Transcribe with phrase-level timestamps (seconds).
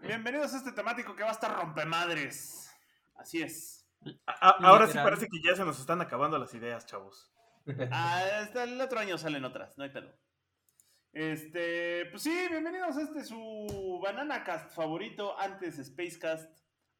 [0.00, 2.70] Bienvenidos a este temático que va a estar rompemadres.
[3.16, 3.86] Así es.
[4.26, 7.32] A- ahora sí parece que ya se nos están acabando las ideas, chavos.
[7.90, 10.12] Ah, hasta el otro año salen otras, no hay pedo.
[11.12, 16.50] Este, pues sí, bienvenidos a este su Banana Cast favorito, antes Spacecast,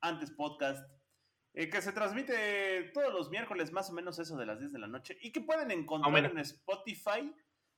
[0.00, 0.88] antes Podcast,
[1.54, 4.78] eh, que se transmite todos los miércoles más o menos eso de las 10 de
[4.78, 7.34] la noche y que pueden encontrar en Spotify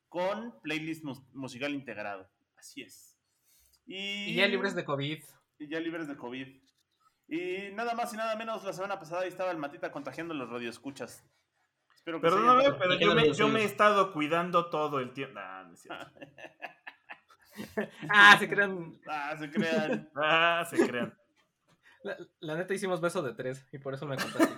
[0.08, 2.28] con playlist mus- musical integrado.
[2.60, 3.16] Así es.
[3.86, 5.18] Y, Y ya libres de COVID.
[5.58, 6.46] y ya libres de COVID.
[7.28, 10.48] Y nada más y nada menos, la semana pasada ahí estaba el Matita contagiando los
[10.50, 11.24] radioescuchas.
[11.94, 15.12] Espero que se Perdóname, hayan- pero yo me, yo me he estado cuidando todo el
[15.12, 15.34] tiempo.
[15.40, 16.10] Nah, no es cierto.
[18.10, 18.98] Ah, se crean.
[19.08, 20.10] Ah, se crean.
[20.16, 21.14] Ah, se crean.
[22.02, 24.54] La, la neta hicimos beso de tres y por eso me contaste.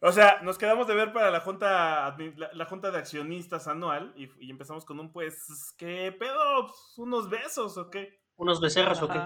[0.00, 4.12] O sea, nos quedamos de ver para la junta, la, la junta de accionistas anual
[4.16, 6.66] y, y empezamos con un pues, ¿qué pedo?
[6.96, 8.18] ¿Unos besos o qué?
[8.36, 9.20] unos becerros o qué.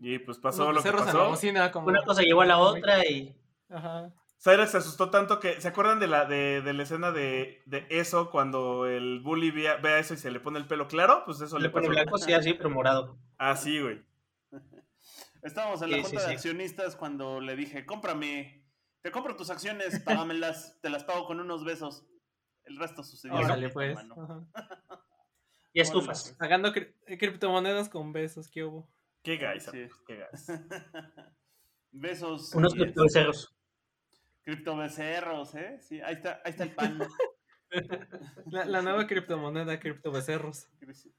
[0.00, 1.30] Y pues pasó Unos lo que becerros en la pasó.
[1.30, 3.36] bocina, como- Una cosa llevó a la otra y
[3.68, 4.12] Ajá.
[4.40, 5.60] Cyrax se asustó tanto que.
[5.60, 9.76] ¿Se acuerdan de la, de, de la escena de, de eso cuando el bully vea,
[9.78, 11.22] vea eso y se le pone el pelo claro?
[11.24, 11.92] Pues eso le, le pone pasó.
[12.00, 13.16] blanco, sí, así, pero morado.
[13.38, 14.00] Así, güey.
[15.42, 16.34] Estábamos en la Sí, junta sí, de sí.
[16.34, 18.64] accionistas cuando le dije, cómprame,
[19.00, 22.06] te compro tus acciones, págamelas, te las pago con unos besos.
[22.64, 23.36] El resto sucedió.
[23.36, 23.98] Órale, pues.
[25.72, 26.36] Y estufas.
[26.38, 28.88] Sacando cri- criptomonedas con besos, ¿qué hubo?
[29.24, 29.88] Qué guys, Sí.
[30.06, 30.46] qué guys.
[31.90, 32.54] Besos.
[32.54, 33.54] Unos y este, becerros.
[34.42, 35.78] criptobecerros, ¿eh?
[35.80, 36.98] Sí, ahí está, ahí está el pan.
[38.50, 40.68] La, la nueva criptomoneda, criptobecerros.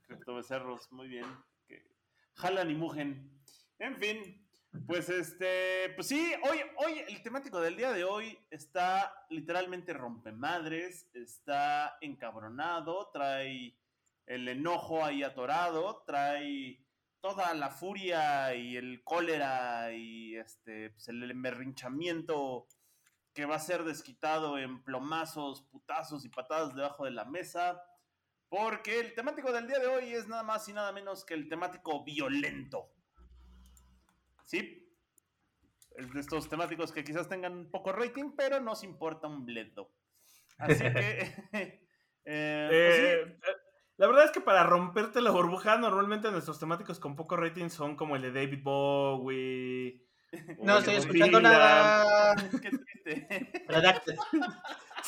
[0.05, 1.25] Criptobecerros, muy bien.
[1.67, 1.83] Que
[2.35, 3.41] jalan y mugen.
[3.79, 4.47] En fin,
[4.87, 11.09] pues este, pues sí, hoy, hoy el temático del día de hoy está literalmente rompemadres,
[11.13, 13.77] está encabronado, trae
[14.25, 16.83] el enojo ahí atorado, trae
[17.21, 22.67] toda la furia y el cólera y este, pues el emberrinchamiento
[23.33, 27.81] que va a ser desquitado en plomazos, putazos y patadas debajo de la mesa.
[28.49, 31.49] Porque el temático del día de hoy es nada más y nada menos que el
[31.49, 32.92] temático violento.
[34.43, 34.79] ¿Sí?
[35.95, 39.91] Es de estos temáticos que quizás tengan poco rating, pero nos importa un bledo.
[40.57, 41.33] Así que.
[42.25, 43.37] eh, pues sí, Eh, eh,
[43.97, 47.95] la verdad es que para romperte la burbuja, normalmente nuestros temáticos con poco rating son
[47.95, 50.03] como el de David Bowie.
[50.63, 51.53] No estoy escuchando Dylan.
[51.53, 52.35] nada.
[52.59, 53.51] qué triste.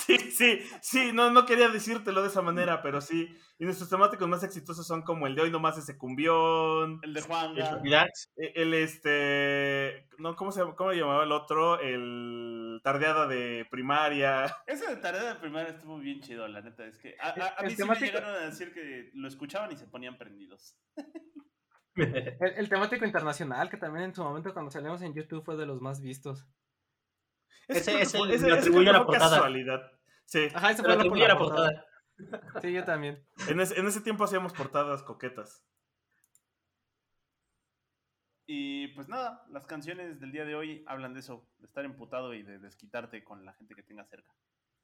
[0.05, 3.27] Sí, sí, sí, no, no quería decírtelo de esa manera, pero sí.
[3.57, 6.99] Y nuestros temáticos más exitosos son como el de hoy nomás ese cumbión.
[7.01, 7.55] El de Juan.
[7.57, 10.07] E- El este.
[10.19, 11.79] No, ¿cómo se cómo llamaba el otro?
[11.79, 14.45] El tardeada de primaria.
[14.67, 16.85] Ese de tarea de primaria estuvo bien chido, la neta.
[16.85, 19.77] Es que a, a- mí sí temático- me llegaron a decir que lo escuchaban y
[19.77, 20.77] se ponían prendidos.
[21.95, 25.65] El, el temático internacional, que también en su momento cuando salimos en YouTube fue de
[25.65, 26.45] los más vistos.
[27.67, 29.37] Ese- ese ese- ese que la portada.
[29.37, 29.91] casualidad.
[30.25, 31.85] Sí, Ajá, lo fue la, atribuye a la portada.
[32.17, 32.61] portada.
[32.61, 33.25] Sí, yo también.
[33.47, 35.63] en ese, en ese tiempo hacíamos portadas coquetas.
[38.47, 42.33] Y pues nada, las canciones del día de hoy hablan de eso, de estar emputado
[42.33, 44.31] y de desquitarte con la gente que tenga cerca.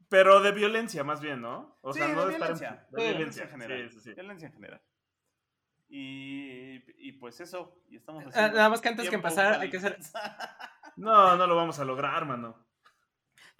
[0.09, 1.77] Pero de violencia, más bien, ¿no?
[1.81, 3.91] O Sí, sea, no de de estar en- violencia, de de violencia en general.
[3.91, 4.13] Sí.
[4.13, 4.81] Violencia en general.
[5.89, 9.69] Y, y pues eso, y estamos Ah, haciendo nada más que antes que para hay
[9.69, 9.97] que hacer...
[10.95, 12.65] No, no lo vamos a lograr, mano.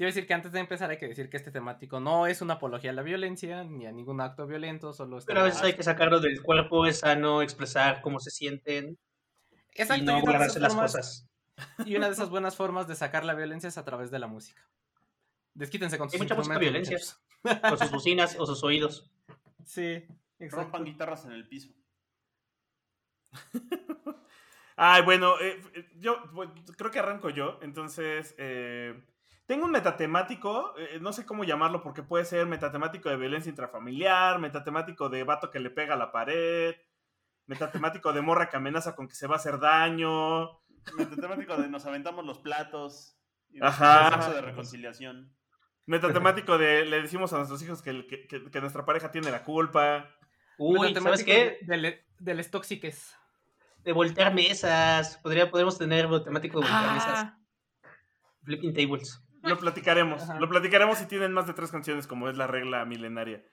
[0.06, 2.56] A decir que antes de empezar hay que decir que este temático no es una
[2.56, 5.26] apología a la violencia ni a ningún acto violento, solo es...
[5.26, 8.98] Pero a veces hay que sacarlo del cuerpo, es sano expresar cómo se sienten
[9.74, 11.30] Exacto, y no y una, de guardarse esas las formas, cosas.
[11.86, 14.28] y una de esas buenas formas de sacar la violencia es a través de la
[14.28, 14.68] música.
[15.54, 16.98] Desquítense con sus Hay mucha música violencia.
[17.42, 19.12] Con sus bocinas o sus oídos.
[19.66, 20.06] Sí,
[20.40, 20.64] exacto.
[20.64, 21.74] Rompan guitarras en el piso.
[24.76, 27.60] Ay, bueno, eh, eh, yo bueno, creo que arranco yo.
[27.62, 29.00] Entonces, eh,
[29.52, 34.40] tengo un metatemático, eh, no sé cómo llamarlo, porque puede ser metatemático de violencia intrafamiliar,
[34.40, 36.74] metatemático de vato que le pega a la pared,
[37.48, 40.62] metatemático de morra que amenaza con que se va a hacer daño.
[40.98, 43.18] Metatemático de nos aventamos los platos.
[43.50, 44.12] Y de Ajá.
[44.12, 45.36] proceso de reconciliación.
[45.86, 47.92] Metatemático de le decimos a nuestros hijos que,
[48.62, 50.16] nuestra pareja tiene la culpa.
[50.60, 51.58] Uy, ¿sabes qué?
[51.64, 53.18] de- Del, del Stoxiques.
[53.80, 55.18] De voltear mesas.
[55.18, 57.26] Podría, podemos tener temático de voltear mesas.
[57.26, 57.38] Ah,
[58.46, 59.22] Flipping tables.
[59.44, 60.24] Lo platicaremos.
[60.24, 60.40] Ajá.
[60.40, 63.44] Lo platicaremos si tienen más de tres canciones, como es la regla milenaria.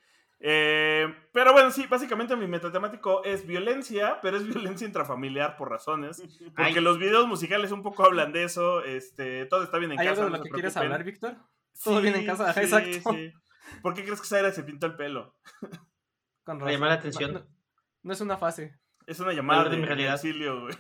[0.41, 6.23] Eh, pero bueno, sí, básicamente mi metatemático es violencia, pero es violencia intrafamiliar por razones.
[6.57, 6.81] Porque Ay.
[6.81, 8.85] los videos musicales un poco hablan de eso.
[8.85, 10.23] Este, todo está bien en ¿Hay casa.
[10.23, 11.37] algo de lo que quieres hablar, Víctor?
[11.83, 12.53] ¿Todo bien en casa?
[12.55, 13.13] Sí, Exacto.
[13.13, 13.33] sí.
[13.83, 15.37] ¿Por qué crees que Zaira se pintó el pelo?
[16.45, 17.35] Con Para llamar la atención.
[17.35, 17.47] No,
[18.03, 18.79] no es una fase.
[19.07, 20.13] Es una llamada de de, mi realidad.
[20.13, 20.75] auxilio, güey.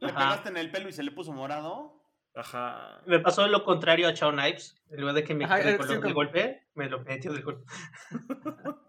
[0.00, 1.95] ¿Le pegaste en el pelo y se le puso morado?
[2.36, 3.00] Ajá.
[3.06, 4.76] Me pasó lo contrario a Chao Knives.
[4.90, 7.42] En lugar de que me Ajá, el eh, color sí, golpe, me lo metió del
[7.42, 7.64] golpe.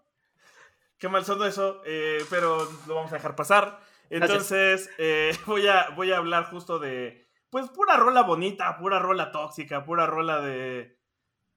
[0.98, 3.80] Qué mal sonó eso, eh, pero lo vamos a dejar pasar.
[4.10, 9.30] Entonces, eh, voy, a, voy a hablar justo de, pues, pura rola bonita, pura rola
[9.30, 10.98] tóxica, pura rola de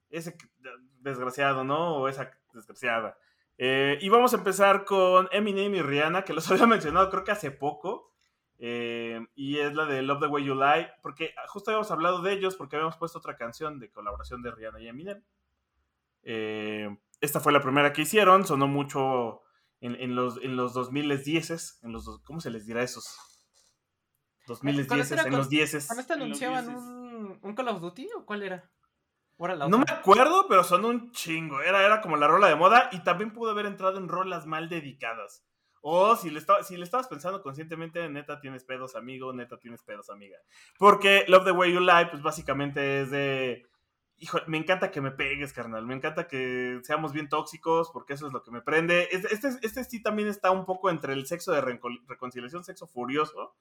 [0.09, 0.37] ese
[0.99, 1.95] desgraciado, ¿no?
[1.95, 3.17] O esa desgraciada.
[3.57, 7.31] Eh, y vamos a empezar con Eminem y Rihanna, que los había mencionado creo que
[7.31, 8.10] hace poco.
[8.63, 12.31] Eh, y es la de Love the Way You Lie, porque justo habíamos hablado de
[12.33, 15.23] ellos porque habíamos puesto otra canción de colaboración de Rihanna y Eminem.
[16.23, 19.41] Eh, esta fue la primera que hicieron, sonó mucho
[19.79, 23.17] en, en los, en los 2010, en los, ¿cómo se les dirá esos?
[24.47, 25.87] 2010, ¿Cuál era en con- los 10.
[25.87, 28.69] ¿Con esta anunciaban un, un Call of Duty o cuál era?
[29.37, 31.61] ¿O era la No me acuerdo, pero sonó un chingo.
[31.61, 34.69] Era, era como la rola de moda y también pudo haber entrado en rolas mal
[34.69, 35.43] dedicadas.
[35.81, 40.37] O si le, estabas pensando conscientemente, neta tienes pedos, amigo, neta tienes pedos, amiga.
[40.77, 43.65] Porque Love the Way You Lie, pues básicamente es de.
[44.17, 45.87] Hijo, me encanta que me pegues, carnal.
[45.87, 49.09] Me encanta que seamos bien tóxicos, porque eso es lo que me prende.
[49.11, 53.55] Este, este, este sí también está un poco entre el sexo de reconciliación, sexo furioso.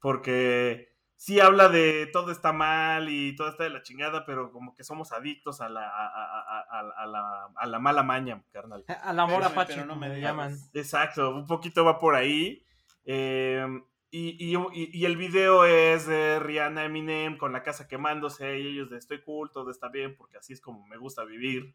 [0.00, 4.72] Porque sí habla de todo está mal y todo está de la chingada, pero como
[4.72, 8.42] que somos adictos a la, a, a- a- a- a la, a la mala maña,
[8.52, 8.84] carnal.
[9.02, 10.56] Al amor apache, pero no me llaman.
[10.72, 12.64] Exacto, un poquito va por ahí.
[13.04, 13.66] Eh,
[14.10, 18.68] y, y- y- y el video es de Rihanna Eminem con la casa quemándose y
[18.68, 21.74] ellos de estoy cool, todo está bien, porque así es como me gusta vivir.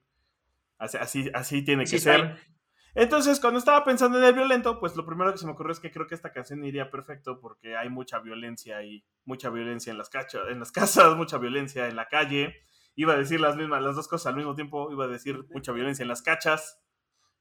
[0.77, 2.21] Así, así, así tiene Sí, que ser.
[2.21, 2.37] está.
[2.95, 5.79] Entonces, cuando estaba pensando en el violento, pues lo primero que se me ocurrió es
[5.79, 9.97] que creo que esta canción iría perfecto porque hay mucha violencia ahí, mucha violencia en
[9.97, 10.71] las, cacha- en las
[11.07, 12.55] casas, mucha violencia en la calle.
[12.95, 14.91] Iba a decir las mismas, las dos cosas al mismo tiempo.
[14.91, 16.79] Iba a decir mucha violencia en las cachas,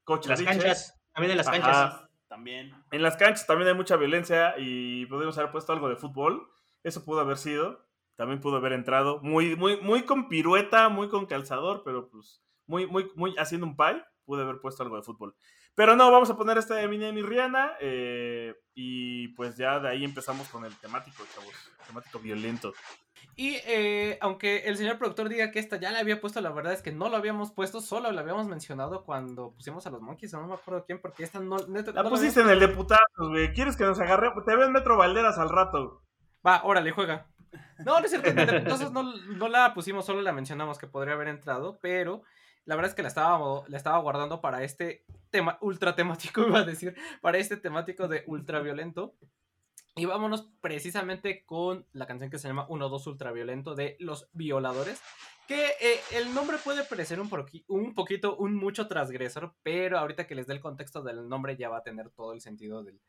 [0.03, 0.55] coches, Las diches.
[0.57, 1.01] canchas.
[1.13, 1.59] También en las Ajá.
[1.61, 2.09] canchas.
[2.27, 2.73] También.
[2.89, 6.49] En las canchas también hay mucha violencia y podríamos haber puesto algo de fútbol.
[6.81, 7.85] Eso pudo haber sido.
[8.15, 9.19] También pudo haber entrado.
[9.21, 13.77] Muy, muy, muy con pirueta, muy con calzador, pero pues muy, muy, muy haciendo un
[13.77, 14.03] pie.
[14.25, 15.35] Pude haber puesto algo de fútbol.
[15.75, 17.73] Pero no, vamos a poner este de Eminem y Rihanna.
[17.79, 21.53] eh, y pues ya de ahí empezamos con el temático, chavos.
[21.87, 22.73] Temático violento.
[23.35, 26.73] Y eh, aunque el señor productor diga que esta ya la había puesto, la verdad
[26.73, 30.33] es que no lo habíamos puesto, solo la habíamos mencionado cuando pusimos a los monkeys,
[30.33, 31.57] no me acuerdo quién, porque esta no...
[31.57, 33.51] La no pusiste en el de putazos, güey.
[33.53, 34.31] ¿Quieres que nos agarre?
[34.45, 36.03] Te ven Metro Valderas al rato.
[36.45, 37.27] Va, órale, juega.
[37.85, 41.27] No, no es cierto, putazos no, no la pusimos, solo la mencionamos que podría haber
[41.27, 42.23] entrado, pero
[42.65, 46.65] la verdad es que la estaba, estaba guardando para este tema ultra temático, iba a
[46.65, 49.15] decir, para este temático de ultra violento.
[49.95, 54.99] Y vámonos precisamente con la canción que se llama 1-2 Ultraviolento de Los Violadores.
[55.47, 57.29] Que eh, el nombre puede parecer un,
[57.67, 61.69] un poquito, un mucho transgresor, pero ahorita que les dé el contexto del nombre ya
[61.69, 62.99] va a tener todo el sentido del,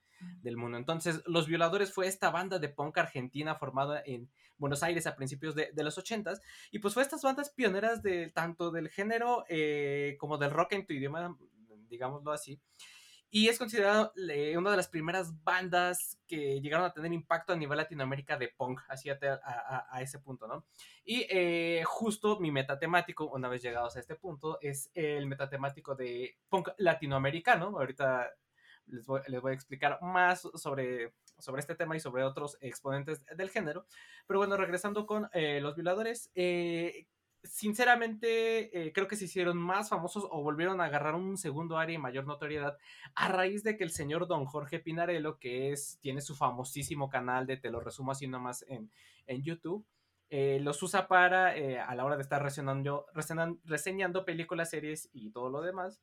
[0.42, 0.78] del mundo.
[0.78, 5.54] Entonces, Los Violadores fue esta banda de punk argentina formada en Buenos Aires a principios
[5.54, 6.40] de, de los 80s.
[6.70, 10.86] Y pues fue estas bandas pioneras de tanto del género eh, como del rock en
[10.86, 11.36] tu idioma,
[11.88, 12.60] digámoslo así.
[13.30, 17.56] Y es considerado eh, una de las primeras bandas que llegaron a tener impacto a
[17.56, 20.64] nivel Latinoamérica de punk, así a- a- a ese punto, ¿no?
[21.04, 26.38] Y eh, justo mi metatemático, una vez llegados a este punto, es el metatemático de
[26.48, 27.76] punk latinoamericano.
[27.76, 28.30] Ahorita
[28.86, 33.86] les voy, a explicar más sobre, sobre este tema y sobre otros exponentes del género.
[34.26, 37.06] Pero bueno, regresando con eh, los violadores, eh,
[37.42, 41.94] sinceramente eh, creo que se hicieron más famosos o volvieron a agarrar un segundo área
[41.94, 42.78] y mayor notoriedad
[43.14, 47.46] a raíz de que el señor don Jorge Pinarello, que es, tiene su famosísimo canal
[47.46, 48.90] de Te lo resumo así nomás en,
[49.26, 49.86] en YouTube,
[50.30, 55.48] los usa para, a la hora de estar reseñando, reseñan- reseñando películas, series y todo
[55.48, 56.02] lo demás,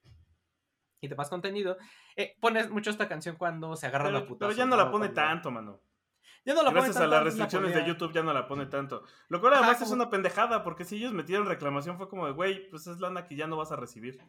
[1.02, 1.78] y demás contenido,
[2.16, 4.48] eh, pone mucho esta canción cuando se agarra la puta.
[4.48, 5.82] pero ya no la pone tanto, mano.
[6.46, 7.86] Ya no la pone Gracias a las la restricciones de.
[7.86, 9.04] YouTube ya no la pone tanto.
[9.28, 12.34] Lo cual Ajá, además es una pendejada, porque si ellos metieron reclamación fue como de,
[12.34, 14.20] güey, pues es lana que ya no vas a recibir.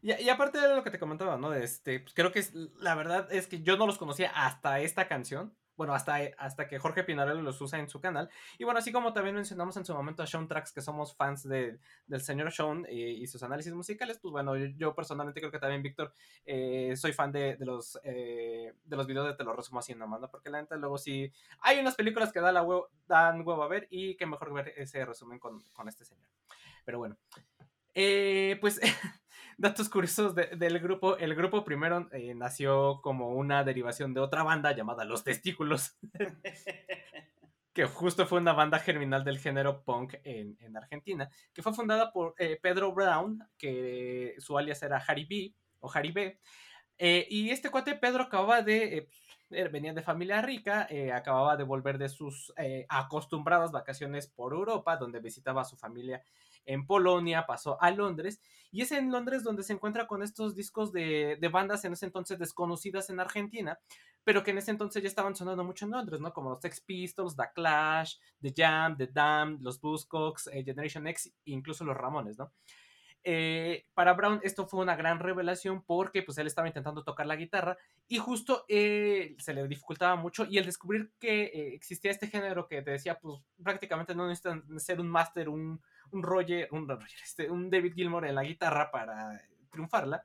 [0.00, 1.52] Y, y aparte de lo que te comentaba, ¿no?
[1.52, 5.08] Este, pues creo que es, la verdad es que yo no los conocía hasta esta
[5.08, 5.56] canción.
[5.80, 8.28] Bueno, hasta, hasta que Jorge Pinarello los usa en su canal.
[8.58, 11.48] Y bueno, así como también mencionamos en su momento a Sean Tracks, que somos fans
[11.48, 15.58] de, del señor Sean eh, y sus análisis musicales, pues bueno, yo, personalmente creo que
[15.58, 16.12] también, Víctor,
[16.44, 19.94] eh, soy fan de, de los, eh, de los videos de Te lo resumo así
[19.94, 20.30] nomás, ¿no?
[20.30, 21.32] Porque la neta luego sí,
[21.62, 25.02] hay unas películas que da huevo, dan huevo a ver y que mejor ver ese
[25.06, 26.26] resumen con, con este señor.
[26.84, 27.16] Pero bueno,
[27.94, 28.80] eh, pues
[29.60, 31.16] datos curiosos de- del grupo.
[31.18, 35.98] El grupo primero eh, nació como una derivación de otra banda llamada Los Testículos,
[37.72, 42.10] que justo fue una banda germinal del género punk en, en Argentina, que fue fundada
[42.12, 46.40] por eh, Pedro Brown, que su alias era Harry B o Harry B.
[46.98, 49.08] Eh, y este cuate Pedro acababa de, eh,
[49.50, 52.52] eh, venía de familia rica, acababa de volver de sus
[52.88, 56.22] acostumbradas vacaciones por Europa, donde visitaba a su familia
[56.66, 58.40] en Polonia, pasó a Londres,
[58.72, 62.06] y es en Londres donde se encuentra con estos discos de, de bandas en ese
[62.06, 63.78] entonces desconocidas en Argentina,
[64.24, 66.32] pero que en ese entonces ya estaban sonando mucho en Londres, ¿no?
[66.32, 71.32] Como los Sex Pistols, The Clash, The Jam, The Damned, los Buzzcocks, eh, Generation X,
[71.46, 72.52] incluso los Ramones, ¿no?
[73.22, 77.36] Eh, para Brown esto fue una gran revelación porque pues él estaba intentando tocar la
[77.36, 77.76] guitarra
[78.08, 82.80] y justo eh, se le dificultaba mucho y el descubrir que existía este género que
[82.80, 87.50] te decía pues prácticamente no necesitan ser un máster, un, un Roger, un, Roger, este,
[87.50, 89.40] un David Gilmour en la guitarra para
[89.70, 90.24] triunfarla,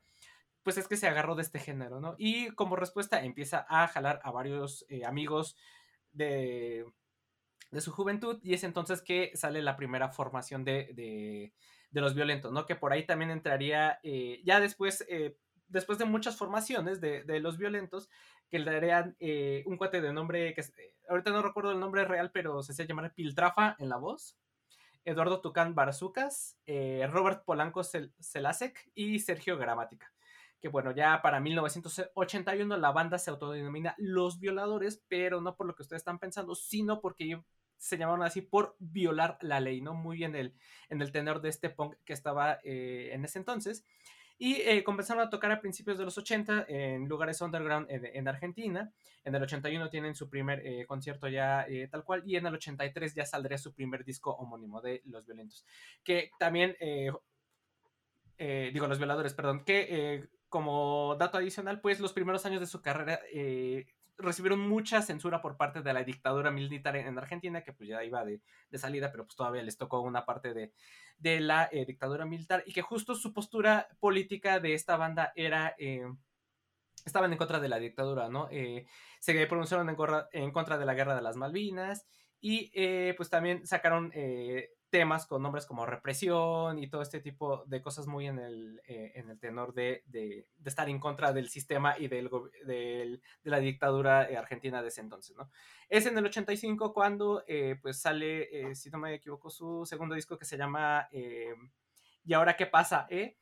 [0.66, 2.16] pues es que se agarró de este género, ¿no?
[2.18, 5.56] Y como respuesta empieza a jalar a varios eh, amigos
[6.10, 6.84] de,
[7.70, 11.52] de su juventud y es entonces que sale la primera formación de, de,
[11.90, 12.66] de los violentos, ¿no?
[12.66, 15.36] Que por ahí también entraría, eh, ya después, eh,
[15.68, 18.08] después de muchas formaciones de, de los violentos,
[18.48, 19.16] que le darían
[19.66, 20.64] un cuate de nombre, que
[21.08, 24.36] ahorita no recuerdo el nombre real, pero se hacía llamar Piltrafa en la voz,
[25.06, 30.12] Eduardo Tucán Barzucas, eh, Robert Polanco Cel- Celasek y Sergio Gramática.
[30.60, 35.74] Que bueno, ya para 1981 la banda se autodenomina Los Violadores, pero no por lo
[35.74, 37.40] que ustedes están pensando, sino porque
[37.78, 39.94] se llamaron así por violar la ley, ¿no?
[39.94, 40.54] Muy en el,
[40.88, 43.84] en el tenor de este punk que estaba eh, en ese entonces.
[44.38, 48.28] Y eh, comenzaron a tocar a principios de los 80 en lugares underground en, en
[48.28, 48.92] Argentina.
[49.24, 52.22] En el 81 tienen su primer eh, concierto ya eh, tal cual.
[52.26, 55.64] Y en el 83 ya saldría su primer disco homónimo de Los Violentos.
[56.04, 62.66] Que también, digo, Los Violadores, perdón, que como dato adicional, pues los primeros años de
[62.66, 63.20] su carrera
[64.18, 68.02] recibieron mucha censura por parte de la dictadura militar en, en Argentina, que pues ya
[68.04, 70.72] iba de, de salida, pero pues todavía les tocó una parte de,
[71.18, 75.74] de la eh, dictadura militar y que justo su postura política de esta banda era...
[75.78, 76.06] eh,
[77.04, 78.48] estaban en contra de la dictadura, ¿no?
[78.50, 78.84] Eh,
[79.20, 79.96] se pronunciaron en,
[80.32, 82.04] en contra de la guerra de las Malvinas
[82.40, 84.10] y eh, pues también sacaron
[84.90, 89.12] temas con nombres como represión y todo este tipo de cosas muy en el, eh,
[89.16, 92.30] en el tenor de, de- de estar en contra del sistema y del,
[92.64, 95.50] del- de la dictadura eh, argentina de ese entonces, ¿no?
[95.88, 100.14] Es en el 85 cuando eh, pues sale, eh, si no me equivoco, su segundo
[100.14, 101.54] disco que se llama eh,
[102.24, 103.06] ¿Y ahora qué pasa?
[103.10, 103.36] Eh?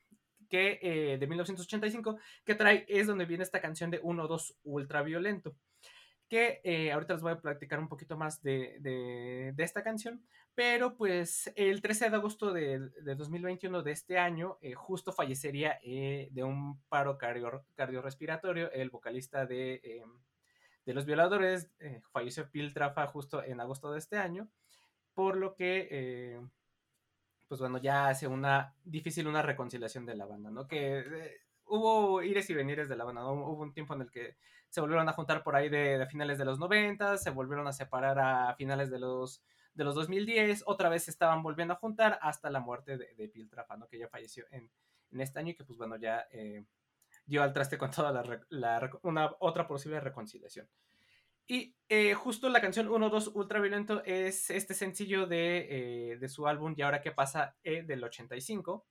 [0.51, 5.57] que eh, de 1985 que trae es donde viene esta canción de 1-2 ultra violento
[6.29, 10.25] que eh, ahorita les voy a platicar un poquito más de, de- de esta canción,
[10.55, 15.79] pero pues el 13 de agosto de, de 2021 de este año, eh, justo fallecería
[15.83, 20.05] eh, de un paro cardio- cardiorrespiratorio el vocalista de, eh,
[20.87, 21.71] de Los Violadores,
[22.13, 24.49] falleció Phil Trafa justo en agosto de este año,
[25.15, 26.41] por lo que...
[27.49, 30.67] pues bueno, ya hace una difícil una reconciliación de la banda, ¿no?
[30.67, 33.33] Que hubo ires y venires de la banda, ¿no?
[33.33, 34.37] Hubo un tiempo en el que
[34.69, 37.73] se volvieron a juntar por ahí de, de finales de los 90, se volvieron a
[37.73, 39.43] separar a finales de los,
[39.75, 43.29] de los 2010, otra vez se estaban volviendo a juntar hasta la muerte de, de
[43.29, 43.89] Phil Trafa, ¿no?
[43.89, 44.71] Que ya falleció en,
[45.21, 46.65] este año y que pues bueno, ya eh,
[47.27, 48.25] dio al traste con toda
[49.03, 50.69] una otra posible reconciliación.
[51.47, 56.75] Y eh, justo la canción 1-2 Ultraviolento es este sencillo de, eh, de su álbum
[56.77, 58.87] Y ahora qué pasa eh, del 85.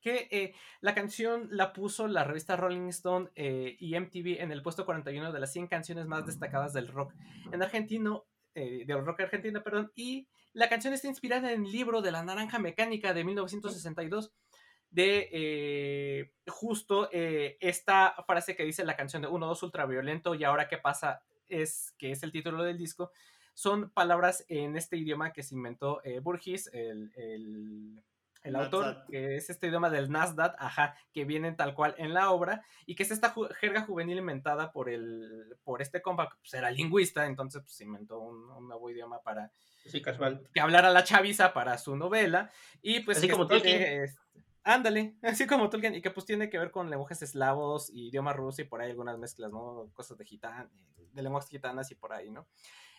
[0.00, 4.86] Que eh, la canción la puso la revista Rolling Stone y MTV en el puesto
[4.86, 7.12] 41 de las 100 canciones más destacadas del rock
[7.50, 8.24] en argentino,
[8.56, 9.92] eh, del rock argentino, perdón.
[9.94, 14.32] Y la canción está inspirada en el libro de la Naranja Mecánica de 1962
[14.90, 20.68] de eh, justo eh, esta frase que dice la canción de 1-2 ultraviolento y ahora
[20.68, 23.10] qué pasa es que es el título del disco
[23.52, 28.02] son palabras en este idioma que se inventó eh, Burgess, el, el,
[28.42, 29.06] el autor, Nasdaq.
[29.08, 32.94] que es este idioma del Nasdaq, ajá, que vienen tal cual en la obra y
[32.94, 36.70] que es esta ju- jerga juvenil inventada por el por este compa, que pues era
[36.70, 39.50] lingüista, entonces pues inventó un, un nuevo idioma para
[39.86, 40.48] Sí, casual.
[40.52, 42.50] que hablara la chaviza para su novela
[42.82, 44.02] y pues Así como tiene, Tolkien.
[44.04, 44.20] este,
[44.64, 48.32] Ándale, así como Tolkien, y que pues tiene que ver con lenguajes eslavos y idioma
[48.32, 49.90] ruso y por ahí algunas mezclas, ¿no?
[49.94, 50.68] Cosas de gitan,
[51.12, 52.48] de lenguas gitanas y por ahí, ¿no?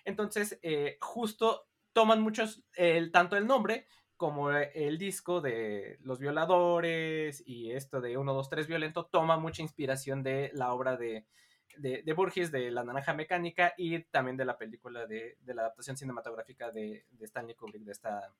[0.05, 3.85] Entonces, eh, justo toman muchos, el, tanto el nombre
[4.17, 9.61] como el disco de Los Violadores y esto de 1, 2, 3 Violento, toma mucha
[9.61, 11.25] inspiración de la obra de,
[11.77, 15.61] de, de Burgess, de La Naranja Mecánica y también de la película de, de la
[15.61, 18.33] adaptación cinematográfica de, de Stanley Kubrick de esta,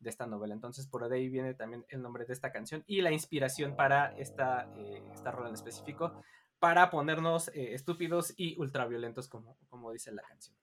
[0.00, 0.54] de esta novela.
[0.54, 4.68] Entonces, por ahí viene también el nombre de esta canción y la inspiración para esta,
[4.76, 6.20] eh, esta rola en específico,
[6.58, 10.56] para ponernos eh, estúpidos y ultraviolentos, como, como dice la canción.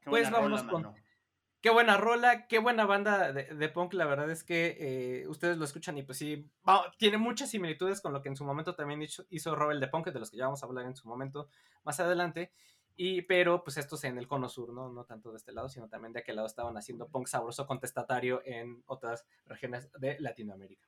[0.00, 0.94] Qué Pues vámonos rola, con- mano.
[1.64, 3.94] Qué buena rola, qué buena banda de, de punk.
[3.94, 8.02] La verdad es que eh, ustedes lo escuchan y pues sí, va- tiene muchas similitudes
[8.02, 10.36] con lo que en su momento también hizo, hizo Robert de Punk, de los que
[10.36, 11.48] ya vamos a hablar en su momento
[11.82, 12.52] más adelante.
[12.96, 14.92] Y, pero pues estos en el cono sur, ¿no?
[14.92, 18.42] No tanto de este lado, sino también de aquel lado estaban haciendo punk sabroso contestatario
[18.44, 20.86] en otras regiones de Latinoamérica.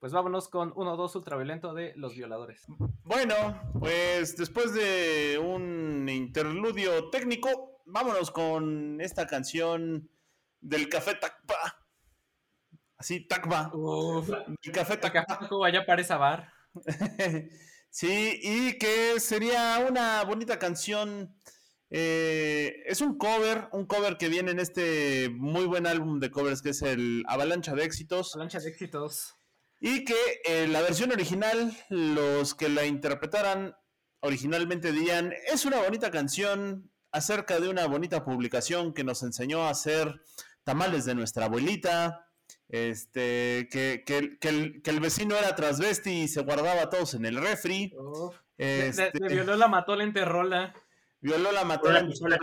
[0.00, 2.66] Pues vámonos con 1-2 ultraviolento de los violadores.
[3.04, 10.10] Bueno, pues después de un interludio técnico, vámonos con esta canción
[10.66, 11.78] del Café Tacpa.
[12.98, 13.70] Así, Tacpa.
[13.72, 14.30] Uf,
[14.62, 15.26] El Café Tacpa.
[15.64, 16.52] allá parece bar.
[17.90, 21.34] sí, y que sería una bonita canción.
[21.88, 26.62] eh, es un cover, un cover que viene en este muy buen álbum de covers
[26.62, 28.34] que es el Avalancha de Éxitos.
[28.34, 29.36] Avalancha de éxitos.
[29.80, 33.76] Y que eh, la versión original, los que la interpretaran
[34.20, 39.70] originalmente dirían, es una bonita canción acerca de una bonita publicación que nos enseñó a
[39.70, 40.22] hacer
[40.66, 42.26] tamales de nuestra abuelita,
[42.68, 47.14] este, que, que- que el, que el vecino era transvesti y se guardaba a todos
[47.14, 47.94] en el refri.
[48.58, 50.74] De- este, de violó la mató la enterrola.
[51.20, 52.38] Violó la mató la pistola.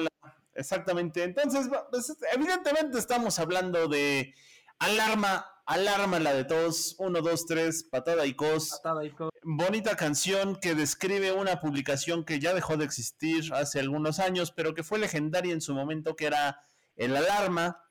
[0.56, 1.24] Exactamente.
[1.24, 4.34] Entonces, pues, evidentemente estamos hablando de
[4.80, 8.70] alarma, alarma la de todos, uno, dos, tres, patada y cos.
[8.70, 13.82] Patada y co- Bonita canción que describe una publicación que ya dejó de existir hace
[13.82, 16.64] algunos años, pero que fue legendaria en su momento, que era
[16.96, 17.83] El Alarma,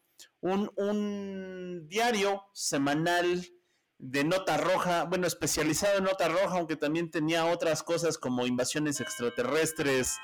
[0.43, 3.47] un, un diario semanal
[3.99, 9.01] de nota roja, bueno, especializado en nota roja, aunque también tenía otras cosas como invasiones
[9.01, 10.17] extraterrestres,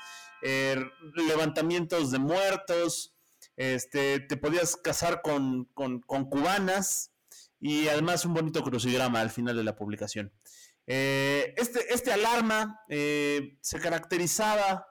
[0.43, 0.75] eh,
[1.15, 3.15] levantamientos de muertos,
[3.55, 7.11] este, te podías casar con, con- con cubanas
[7.59, 10.31] y además un bonito crucigrama al final de la publicación.
[10.87, 14.87] Eh, este, este alarma eh, se caracterizaba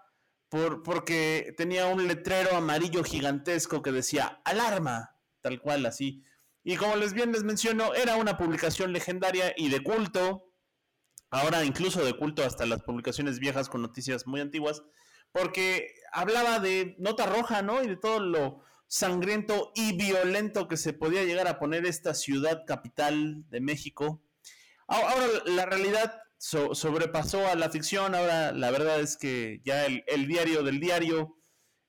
[0.49, 6.23] por, porque tenía un letrero amarillo gigantesco que decía alarma, tal cual así.
[6.65, 10.53] Y como les bien les menciono, era una publicación legendaria y de culto,
[11.31, 14.83] ahora incluso de culto hasta las publicaciones viejas con noticias muy antiguas,
[15.33, 17.83] porque hablaba de nota roja, ¿no?
[17.83, 22.65] Y de todo lo sangriento y violento que se podía llegar a poner esta ciudad
[22.67, 24.23] capital de México.
[24.87, 30.27] Ahora la realidad so- sobrepasó a la ficción, ahora la verdad es que ya el
[30.27, 31.38] diario del diario,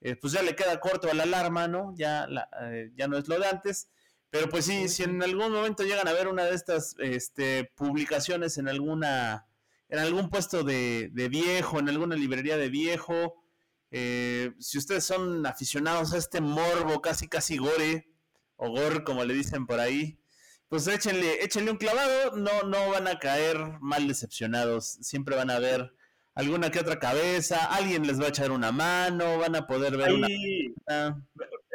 [0.02, 1.94] eh, pues ya le queda corto a la alarma, ¿no?
[1.96, 3.90] Ya, la- eh, ya no es lo de antes.
[4.30, 8.58] Pero pues sí, si en algún momento llegan a ver una de estas este, publicaciones
[8.60, 9.48] en alguna,
[9.90, 13.44] en algún puesto de, de viejo, en alguna librería de viejo,
[13.92, 18.08] eh, si ustedes son aficionados a este morbo casi casi gore,
[18.56, 20.20] o gore como le dicen por ahí,
[20.68, 25.58] pues échenle, échenle un clavado, no, no van a caer mal decepcionados, siempre van a
[25.60, 25.96] ver
[26.40, 30.14] alguna que otra cabeza, alguien les va a echar una mano, van a poder ver
[30.14, 30.28] una...
[30.28, 30.74] Ahí,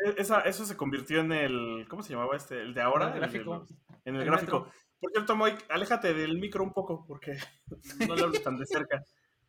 [0.07, 1.87] e- esa- eso se convirtió en el.
[1.89, 2.61] ¿Cómo se llamaba este?
[2.61, 3.13] El de ahora.
[3.13, 3.67] El gráfico.
[4.05, 4.61] En el, El gráfico.
[4.65, 4.73] metro.
[5.01, 7.37] Por cierto, Moy, aléjate del micro un poco porque
[8.09, 9.03] no lo hables tan de cerca.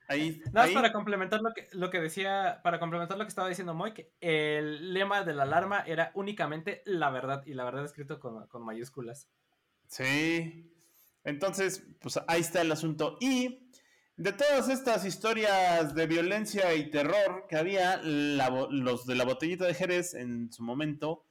[0.08, 0.73] Ahí, Nada más ahí.
[0.75, 4.93] para complementar lo que, lo que decía, para complementar lo que estaba diciendo que el
[4.93, 9.28] lema de la alarma era únicamente la verdad, y la verdad escrito con, con mayúsculas.
[9.88, 10.71] Sí.
[11.23, 13.17] Entonces, pues ahí está el asunto.
[13.19, 13.64] Y
[14.17, 19.65] de todas estas historias de violencia y terror que había, la los de la botellita
[19.65, 21.25] de Jerez en su momento,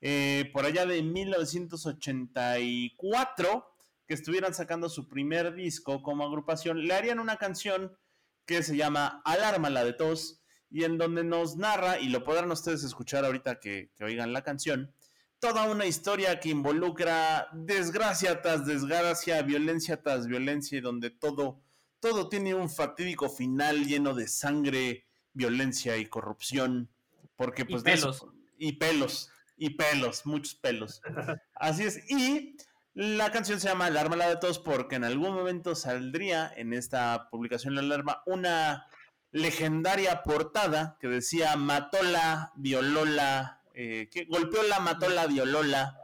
[0.00, 3.74] eh, por allá de 1984,
[4.06, 7.98] que estuvieran sacando su primer disco como agrupación, le harían una canción
[8.46, 12.52] que se llama Alarma la de tos, y en donde nos narra, y lo podrán
[12.52, 14.94] ustedes escuchar ahorita que, que oigan la canción,
[15.40, 21.60] toda una historia que involucra desgracia tras desgracia, violencia tras violencia, y donde todo,
[22.00, 26.88] todo tiene un fatídico final lleno de sangre, violencia y corrupción.
[27.36, 28.26] Porque, pues, eso- pelos.
[28.58, 29.30] y pelos.
[29.56, 31.00] Y pelos, muchos pelos.
[31.54, 32.08] Así es.
[32.10, 32.56] Y
[32.94, 37.28] la canción se llama Alarma la de todos porque en algún momento saldría en esta
[37.30, 38.86] publicación La Alarma una
[39.30, 46.00] legendaria portada que decía Matola, violóla, eh, que golpeóla, matóla, violóla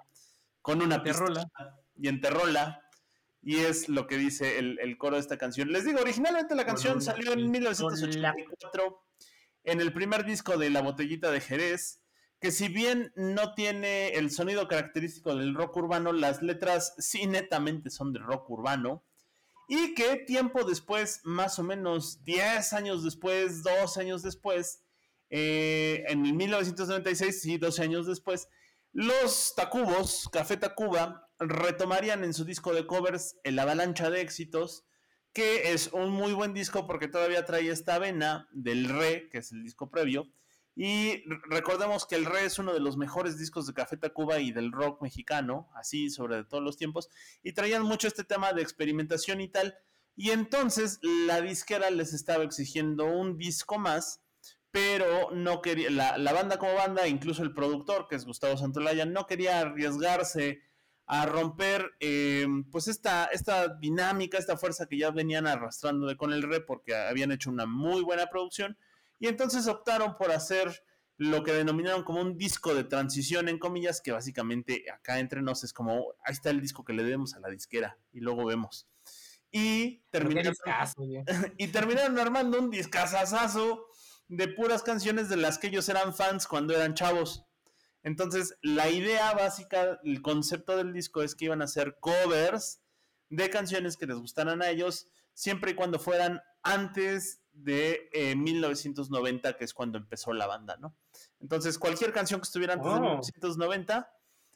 [0.62, 1.50] con una pistola
[1.96, 2.83] y enterróla.
[3.44, 5.70] Y es lo que dice el, el coro de esta canción.
[5.70, 9.04] Les digo, originalmente la canción salió en 1984
[9.64, 12.00] en el primer disco de La Botellita de Jerez,
[12.40, 17.90] que si bien no tiene el sonido característico del rock urbano, las letras sí netamente
[17.90, 19.04] son de rock urbano.
[19.66, 24.82] Y que tiempo después, más o menos 10 años después, 12 años después,
[25.30, 28.48] eh, en 1996, sí, 12 años después,
[28.92, 34.84] los Tacubos, Café Tacuba, retomarían en su disco de covers El Avalancha de Éxitos,
[35.32, 39.52] que es un muy buen disco porque todavía trae esta vena del Re, que es
[39.52, 40.28] el disco previo.
[40.76, 44.38] Y re- recordemos que el Re es uno de los mejores discos de Café Tacuba
[44.38, 47.10] y del rock mexicano, así sobre todos los tiempos,
[47.42, 49.76] y traían mucho este tema de experimentación y tal.
[50.16, 54.22] Y entonces la disquera les estaba exigiendo un disco más,
[54.70, 59.04] pero no quería, la, la banda como banda, incluso el productor, que es Gustavo Santolaya,
[59.06, 60.62] no quería arriesgarse
[61.06, 66.32] a romper eh, pues esta, esta dinámica, esta fuerza que ya venían arrastrando de con
[66.32, 68.78] el re porque habían hecho una muy buena producción
[69.18, 70.82] y entonces optaron por hacer
[71.16, 75.62] lo que denominaron como un disco de transición en comillas que básicamente acá entre nos
[75.62, 78.88] es como ahí está el disco que le debemos a la disquera y luego vemos
[79.56, 81.04] y terminaron, discazo,
[81.58, 83.86] y terminaron armando un discazazazo
[84.26, 87.46] de puras canciones de las que ellos eran fans cuando eran chavos.
[88.04, 92.80] Entonces, la idea básica, el concepto del disco es que iban a hacer covers
[93.30, 99.56] de canciones que les gustaran a ellos, siempre y cuando fueran antes de eh, 1990,
[99.56, 100.94] que es cuando empezó la banda, ¿no?
[101.40, 103.00] Entonces, cualquier canción que estuviera antes de Oh.
[103.00, 104.10] 1990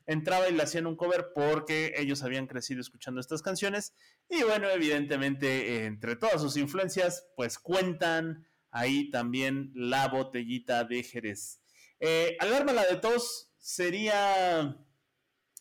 [0.06, 3.92] entraba y le hacían un cover porque ellos habían crecido escuchando estas canciones.
[4.28, 11.02] Y bueno, evidentemente, eh, entre todas sus influencias, pues cuentan ahí también la botellita de
[11.02, 11.60] Jerez.
[12.00, 14.76] Eh, Alarma la de tos sería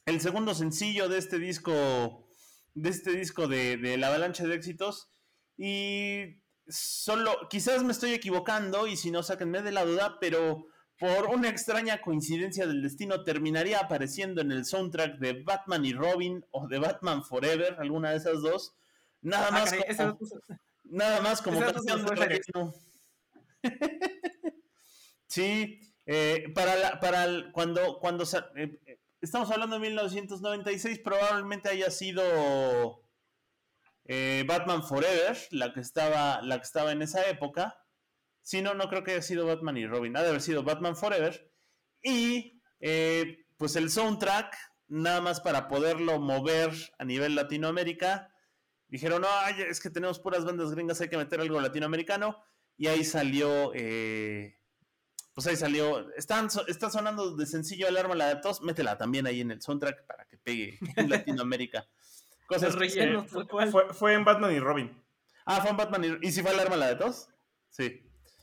[0.06, 2.28] el segundo sencillo de este disco,
[2.74, 5.10] de este disco de, de la avalancha de éxitos.
[5.58, 10.68] Y solo, quizás me estoy equivocando y si no, sáquenme de la duda, pero
[11.00, 16.44] por una extraña coincidencia del destino terminaría apareciendo en el soundtrack de Batman y Robin
[16.52, 18.76] o de Batman Forever, alguna de esas dos.
[19.22, 20.18] Nada Ah, más caray, como-
[20.90, 22.74] Nada más como canción los de relleno.
[25.28, 28.24] sí, eh, para, la- cuando, cuando
[28.56, 33.04] eh, eh, estamos hablando de 1996, probablemente haya sido
[34.48, 37.78] Batman Forever, la que estaba, la que estaba en esa época.
[38.42, 40.96] Si no, no creo que haya sido Batman y Robin, ha de haber sido Batman
[40.96, 41.52] Forever.
[42.02, 42.62] Y
[43.58, 44.56] pues el soundtrack,
[44.88, 48.34] nada más para poderlo mover a nivel Latinoamérica,
[48.88, 52.42] dijeron, no, es que tenemos puras bandas gringas, hay que meter algo latinoamericano.
[52.78, 53.74] Y ahí salió,
[55.38, 59.42] pues ahí salió, están, está sonando de sencillo Alarma la de tos, métela también ahí
[59.42, 61.86] en el soundtrack para que pegue en Latinoamérica.
[62.48, 63.24] Cosas El que- relleno,
[63.62, 65.00] Eh, fue, fue en Batman y Robin.
[65.46, 67.30] Ah, fue en Batman y, ¿y si fue Alarma la de tos?
[67.70, 68.02] Sí.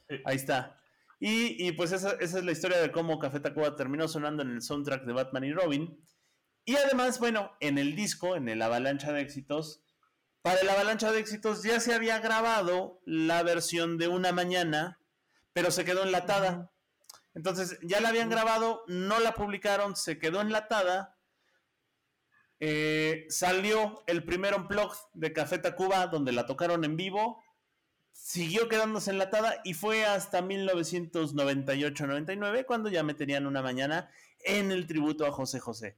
[0.09, 0.21] Sí.
[0.25, 0.81] Ahí está.
[1.19, 4.51] Y, y pues esa, esa es la historia de cómo Café Tacuba terminó sonando en
[4.53, 5.99] el soundtrack de Batman y Robin.
[6.65, 9.83] Y además, bueno, en el disco, en el Avalancha de Éxitos,
[10.43, 15.01] para el Avalancha de Éxitos ya se había grabado la versión de una mañana,
[15.53, 16.71] pero se quedó enlatada.
[17.35, 21.19] Entonces, ya la habían grabado, no la publicaron, se quedó enlatada.
[22.61, 27.43] Eh, salió el primer unplugged de Café Tacuba, donde la tocaron en vivo.
[28.13, 34.09] Siguió quedándose enlatada y fue hasta 1998-99 cuando ya meterían una mañana
[34.45, 35.97] en el tributo a José José.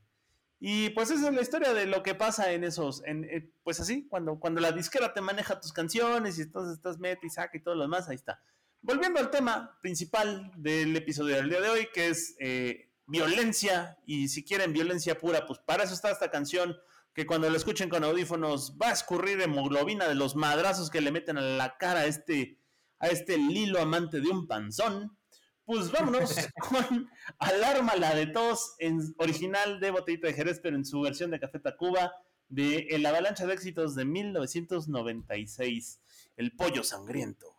[0.58, 3.78] Y pues esa es la historia de lo que pasa en esos, en, eh, pues
[3.78, 7.58] así, cuando, cuando la disquera te maneja tus canciones y entonces estás meta y saca
[7.58, 8.40] y todo lo demás, ahí está.
[8.86, 14.28] Volviendo al tema principal del episodio del día de hoy, que es eh, violencia, y
[14.28, 16.76] si quieren violencia pura, pues para eso está esta canción,
[17.12, 21.10] que cuando la escuchen con audífonos va a escurrir hemoglobina de los madrazos que le
[21.10, 22.60] meten a la cara a este,
[23.00, 25.18] a este lilo amante de un panzón.
[25.64, 26.36] Pues vámonos
[26.70, 31.32] con Alarma la de tos, en original de Botellita de Jerez, pero en su versión
[31.32, 32.12] de Café Tacuba,
[32.48, 36.00] de El Avalancha de Éxitos de 1996,
[36.36, 37.55] El Pollo Sangriento.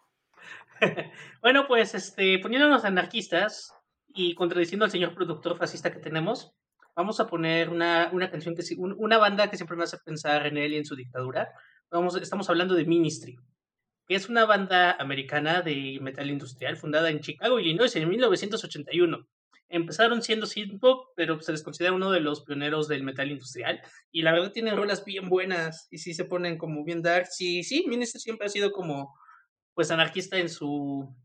[1.42, 3.72] Bueno, pues este, poniéndonos anarquistas
[4.08, 6.54] y contradiciendo al señor productor fascista que tenemos,
[6.96, 10.46] vamos a poner una, una canción que un- una banda que siempre me hace pensar
[10.48, 11.50] en él y en su dictadura.
[11.92, 13.36] Vamos, estamos hablando de Ministry,
[14.08, 19.28] que es una banda americana de metal industrial fundada en Chicago, Illinois, en 1981.
[19.70, 23.82] Empezaron siendo synth pop, pero se les considera uno de los pioneros del metal industrial.
[24.12, 27.28] Y la verdad tienen rolas bien buenas y sí se ponen como bien dark.
[27.30, 29.14] Sí, sí, Ministry siempre ha sido como
[29.78, 31.16] pues anarquista en su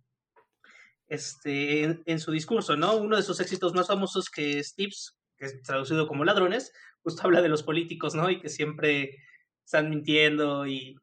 [1.09, 2.97] este en, su discurso, ¿no?
[2.97, 6.71] Uno de sus éxitos más famosos que es Tips, que es traducido como ladrones,
[7.03, 8.29] justo habla de los políticos, ¿no?
[8.29, 9.17] Y que siempre
[9.65, 10.99] están mintiendo y,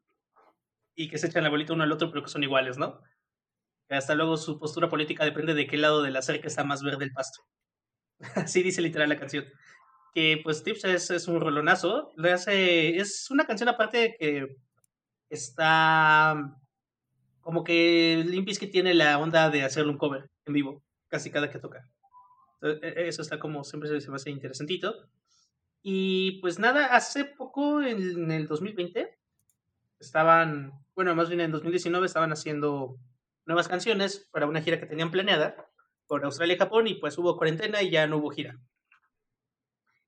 [0.94, 3.00] y que se echan la bolita uno al otro, pero que son iguales, ¿no?
[3.88, 7.04] Hasta luego su postura política depende de qué lado de la cerca está más verde
[7.04, 7.42] el pasto.
[8.36, 9.44] Así dice literal la canción.
[10.14, 12.12] Que pues Tips es, un rolonazo.
[12.16, 14.56] Le hace, es una canción aparte que
[15.28, 16.59] está
[17.40, 21.50] como que Limp que tiene la onda de hacerle un cover en vivo, casi cada
[21.50, 21.88] que toca.
[22.60, 25.08] Entonces, e- Eso está como siempre se me hace interesantito.
[25.82, 29.18] Y pues nada, hace poco, en el 2020,
[30.00, 32.98] estaban, bueno, más bien en 2019 estaban haciendo
[33.46, 35.68] nuevas canciones para una gira que tenían planeada
[36.08, 38.60] por Australia y Japón y pues hubo cuarentena y ya no hubo gira.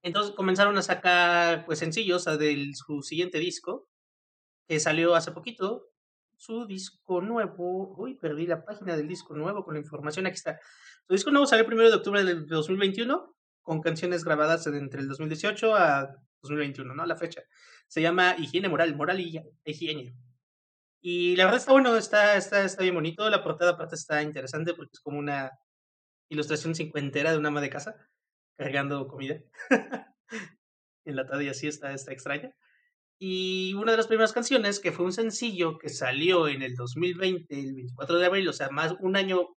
[0.03, 3.89] Entonces comenzaron a sacar pues sencillos a del, su siguiente disco
[4.69, 5.92] que salió hace poquito.
[6.45, 10.59] Su disco nuevo, uy, perdí la página del disco nuevo con la información, aquí está.
[11.07, 15.07] Su disco nuevo salió 1 de octubre del 2021 con canciones grabadas en- entre el
[15.07, 16.09] 2018 a
[16.43, 17.07] 2021, ¿no?
[17.07, 17.43] La fecha.
[17.87, 20.17] Se llama Higiene Moral, Moral y Higiene.
[21.01, 23.31] Y la verdad está bueno, está, está, está bien bonito.
[23.31, 25.49] La portada aparte está interesante porque es como una
[26.29, 27.95] ilustración cincuentera de una ama de casa
[28.59, 29.41] cargando comida.
[31.05, 32.53] Enlatada y así está, está extraña.
[33.19, 37.59] Y una de las primeras canciones, que fue un sencillo que salió en el 2020,
[37.59, 39.49] el 24 de abril, o sea, más un año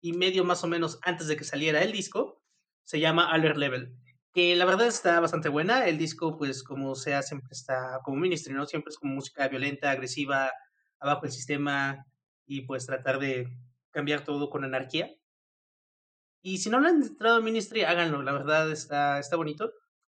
[0.00, 2.42] y medio más o menos antes de que saliera el disco,
[2.84, 3.94] se llama Alert Level.
[4.32, 5.86] Que la verdad está bastante buena.
[5.86, 8.66] El disco, pues, como sea, siempre está como ministry, ¿no?
[8.66, 10.50] Siempre es como música violenta, agresiva,
[10.98, 12.06] abajo el sistema
[12.46, 13.48] y pues tratar de
[13.90, 15.10] cambiar todo con anarquía.
[16.42, 19.72] Y si no lo han entrado a Ministry, háganlo, la verdad está, está bonito.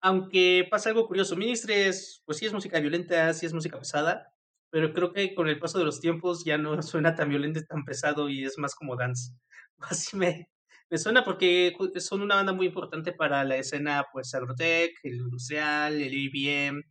[0.04, 4.30] Aunque pasa algo curioso, Ministry es, pues sí es música violenta, sí es música pesada,
[4.68, 7.64] pero creo que con el paso de los tiempos ya no suena tan violento, y
[7.64, 9.32] tan pesado y es más como dance.
[9.78, 10.50] Así me,
[10.90, 15.94] me suena porque son una banda muy importante para la escena, pues agrotech, el industrial,
[15.94, 16.84] el IBM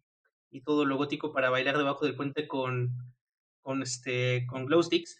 [0.50, 2.98] y todo lo gótico para bailar debajo del puente con,
[3.62, 5.20] con, este, con glow sticks.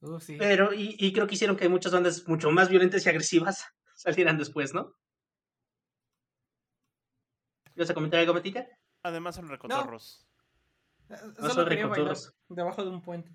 [0.00, 0.34] Uh, sí.
[0.36, 4.36] Pero, y, y creo que hicieron que muchas bandas mucho más violentas y agresivas salieran
[4.36, 4.96] después, ¿no?
[7.80, 8.66] ¿Ibas a comentar algo, Matita?
[9.02, 10.26] Además son recotorros.
[11.08, 12.34] Eh, No Solo son quería bailar recotorros.
[12.50, 13.34] debajo de un puente.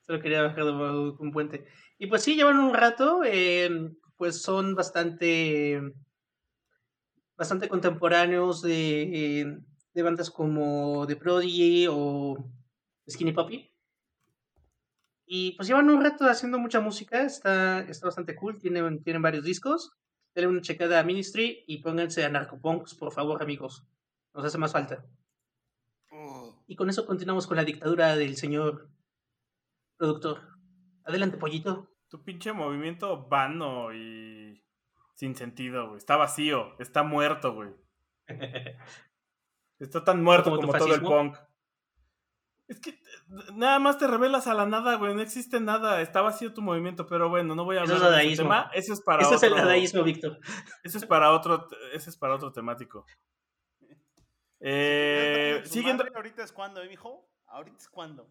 [0.00, 1.68] Solo quería bajar de un puente.
[1.96, 3.70] Y pues sí, llevan un rato, eh,
[4.16, 5.80] pues son bastante,
[7.36, 9.60] bastante contemporáneos de,
[9.94, 12.44] de bandas como The Prodigy o
[13.08, 13.72] Skinny Puppy.
[15.26, 19.44] Y pues llevan un rato haciendo mucha música, está, está bastante cool, tienen, tienen varios
[19.44, 19.92] discos.
[20.34, 23.86] Denle una checada a Ministry y pónganse a Narcopunks, por favor, amigos.
[24.32, 25.04] Nos hace más falta.
[26.66, 28.88] Y con eso continuamos con la dictadura del señor
[29.96, 30.56] productor.
[31.04, 31.90] Adelante, pollito.
[32.08, 34.62] Tu pinche movimiento vano y
[35.14, 35.98] sin sentido, güey.
[35.98, 37.70] Está vacío, está muerto, güey.
[39.80, 41.38] Está tan muerto ¿Como como, todo el punk.
[42.70, 43.00] Es que eh,
[43.52, 45.12] nada más te revelas a la nada, güey.
[45.12, 46.00] No existe nada.
[46.00, 48.70] Está vacío tu movimiento, pero bueno, no voy a Eso hablar es de ese tema.
[48.72, 49.64] Eso es para Ese es el otro.
[49.64, 50.38] dadaísmo, Víctor.
[50.84, 51.66] Eso es para otro.
[51.92, 53.04] Ese es para otro temático.
[54.60, 56.04] Eh, siguiendo.
[56.04, 57.28] madre ahorita es cuando, ¿eh, mijo?
[57.48, 58.30] Ahorita es cuando.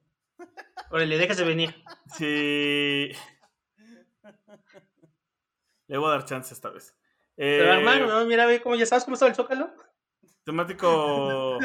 [0.89, 1.75] Órale, déjase venir.
[2.15, 3.12] Sí.
[5.88, 6.95] Le voy a dar chance esta vez.
[7.36, 8.25] Pero Eh, hermano, ¿no?
[8.25, 9.73] mira, ve cómo ya sabes cómo estaba el zócalo.
[10.49, 11.59] Temático.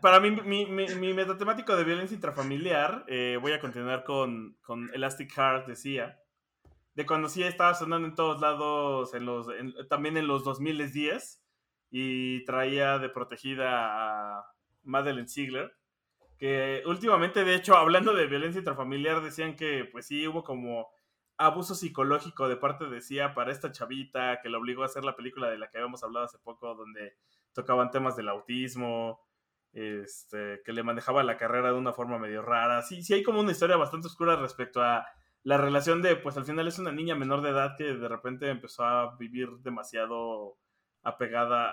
[0.00, 4.88] Para mí, mi, mi, mi metatemático de violencia intrafamiliar, eh, voy a continuar con, con
[4.94, 6.18] Elastic Heart, decía.
[6.94, 9.46] De cuando sí estaba sonando en todos lados, en los,
[9.90, 11.44] también en los 2010,
[11.90, 15.76] y traía de protegida a Madeleine Ziegler.
[16.38, 20.88] Que últimamente, de hecho, hablando de violencia intrafamiliar, decían que pues sí hubo como
[21.36, 25.14] abuso psicológico de parte de CIA para esta chavita que la obligó a hacer la
[25.14, 27.18] película de la que habíamos hablado hace poco, donde
[27.52, 29.20] tocaban temas del autismo,
[29.72, 32.82] este, que le manejaba la carrera de una forma medio rara.
[32.82, 35.06] Sí, sí hay como una historia bastante oscura respecto a
[35.42, 38.48] la relación de, pues al final es una niña menor de edad que de repente
[38.50, 40.58] empezó a vivir demasiado
[41.02, 41.70] apegada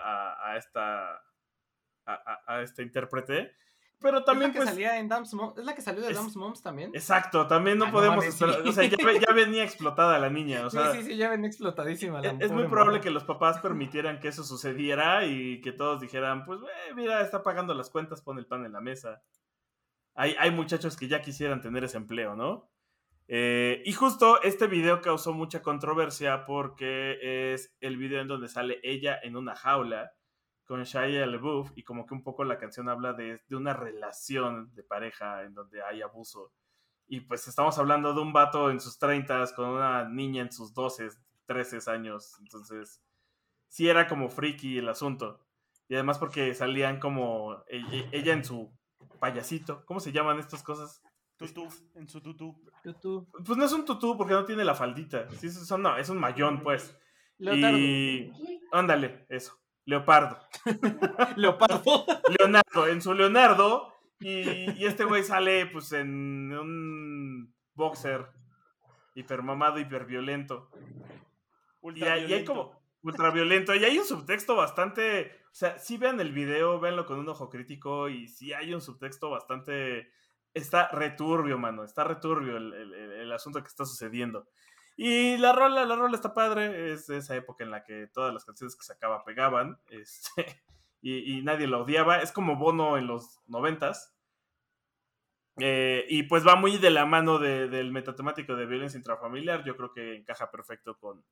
[0.51, 1.21] a, esta a,
[2.05, 3.55] a- a este intérprete.
[3.99, 6.13] Pero también es la que pues salía en Dams Mom- ¿Es la que salió de
[6.13, 6.91] Dams Moms también?
[6.93, 8.43] exacto, también no Ah, no podemos mames, sí.
[8.43, 11.29] o sea, ya, ve- ya venía explotada la niña, o sea, sí, sí, sí, ya
[11.29, 12.21] ven explotadísima.
[12.21, 15.99] la es, es muy probable que los papás permitieran que eso sucediera y que todos
[15.99, 19.23] dijeran, pues, "Eh, mira, está pagando las cuentas, pone el pan en la mesa.
[20.15, 22.69] Hay, hay muchachos que ya quisieran tener ese empleo, ¿no?
[23.27, 28.79] Eh, y justo este video causó mucha controversia porque es el video en donde sale
[28.83, 30.11] ella en una jaula
[30.67, 34.73] con Shia LaBeouf y como que un poco la canción habla de, de una relación
[34.75, 36.51] de pareja en donde hay abuso.
[37.07, 40.73] Y pues estamos hablando de un vato en sus 30 con una niña en sus
[40.73, 41.09] 12,
[41.45, 42.37] 13 años.
[42.41, 43.01] Entonces,
[43.69, 45.39] sí era como freaky el asunto.
[45.87, 48.69] Y además porque salían como e- e- ella en su
[49.21, 49.85] payasito.
[49.85, 51.01] ¿Cómo se llaman estas cosas?
[51.37, 52.59] Tutú, en su tutú.
[52.83, 53.27] Tutú.
[53.45, 55.29] Pues no es un tutú porque no tiene la faldita.
[55.31, 56.99] Sí, son- no, es un mayón, pues.
[57.37, 57.77] Leotardo.
[57.77, 58.33] Y.
[58.73, 59.57] Ándale, eso.
[59.87, 60.37] Leopardo.
[61.35, 62.05] Leopardo.
[62.37, 63.93] Leonardo, en su Leonardo.
[64.19, 68.27] Y, y este güey sale, pues, en un boxer
[69.15, 70.69] hipermamado, hiperviolento.
[71.95, 73.73] Y hay, y hay como ultraviolento.
[73.75, 75.31] Y hay un subtexto bastante.
[75.51, 78.09] O sea, sí vean el video, véanlo con un ojo crítico.
[78.09, 80.11] Y sí hay un subtexto bastante.
[80.53, 81.83] Está returbio, mano.
[81.83, 84.47] Está returbio el, el- el- el asunto que está sucediendo.
[84.99, 86.91] Y la rola, la rola está padre.
[86.91, 89.79] Es esa época en la que todas las canciones que sacaba pegaban.
[89.91, 90.63] Este,
[91.01, 92.17] y, y nadie la odiaba.
[92.21, 94.17] Es como Bono en los noventas.
[95.59, 99.63] Eh, y pues va muy de la mano de- del metatemático de violencia intrafamiliar.
[99.63, 101.23] Yo creo que encaja perfecto con,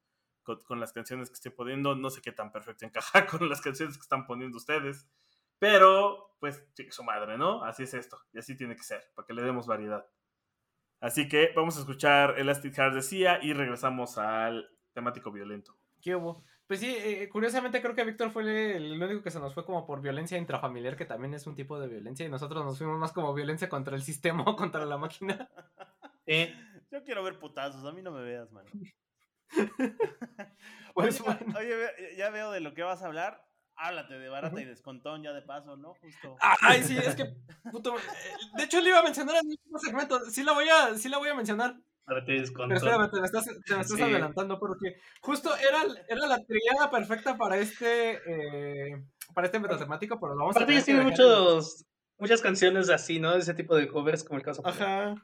[0.43, 1.95] con, las canciones que estoy poniendo.
[1.95, 5.08] No sé qué tan perfecto encaja con las canciones que están poniendo ustedes.
[5.58, 7.63] Pero, pues, su madre, ¿no?
[7.63, 8.19] Así es esto.
[8.34, 10.06] Y así tiene que ser, para que le demos variedad.
[10.99, 15.77] Así que vamos a escuchar Elastic Heart de Sia y regresamos al temático violento.
[16.01, 16.43] ¿Qué hubo?
[16.67, 18.49] Pues sí, eh, curiosamente creo que Víctor fue el,
[18.93, 21.79] el único que se nos fue como por violencia intrafamiliar, que también es un tipo
[21.79, 24.97] de violencia, y nosotros nos fuimos más como violencia contra el sistema o contra la
[24.97, 25.49] máquina.
[26.25, 26.55] Eh,
[26.91, 28.69] Yo quiero ver putazos, a mí no me veas, mano.
[30.93, 31.60] Pues oye, bueno.
[31.60, 33.45] oye, ya veo de lo que vas a hablar.
[33.77, 35.93] Háblate de barata y descontón ya de paso, ¿no?
[35.95, 36.38] Justo.
[36.61, 37.35] Ay, sí, es que,
[37.71, 38.01] puto, eh,
[38.57, 41.09] de hecho le iba a mencionar en el mismo segmento, sí la voy a, sí
[41.09, 42.73] la voy a mencionar, ahora te desconto.
[42.73, 44.01] pero espérame, te me estás, te me estás Sí.
[44.03, 50.33] adelantando porque justo era, era la triada perfecta para este, eh, para este metatemático, pero
[50.35, 51.85] lo vamos a Aparte que tienen dejar en- muchos,
[52.17, 53.33] muchas canciones así, ¿no?
[53.33, 54.61] De ese tipo de covers como el caso.
[54.65, 55.15] Ajá.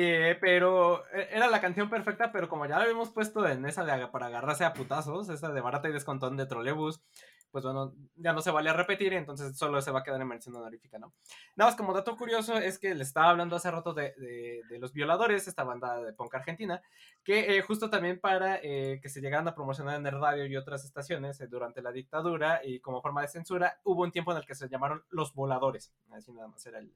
[0.00, 3.84] Eh, pero eh, era la canción perfecta, pero como ya la habíamos puesto en esa
[3.84, 7.02] de para agarrarse a putazos, esa de barata y descontón de trolebús,
[7.50, 10.54] pues bueno, ya no se vale repetir, entonces solo se va a quedar en mención
[10.54, 11.14] honorífica, ¿no?
[11.56, 14.78] Nada más como dato curioso es que le estaba hablando hace rato de, de- de
[14.78, 16.80] Los Violadores, esta banda de punk argentina,
[17.24, 20.56] que eh, justo también para eh, que se llegaran a promocionar en el radio y
[20.56, 24.38] otras estaciones eh, durante la dictadura y como forma de censura, hubo un tiempo en
[24.38, 26.92] el que se llamaron Los Voladores, así nada más era el,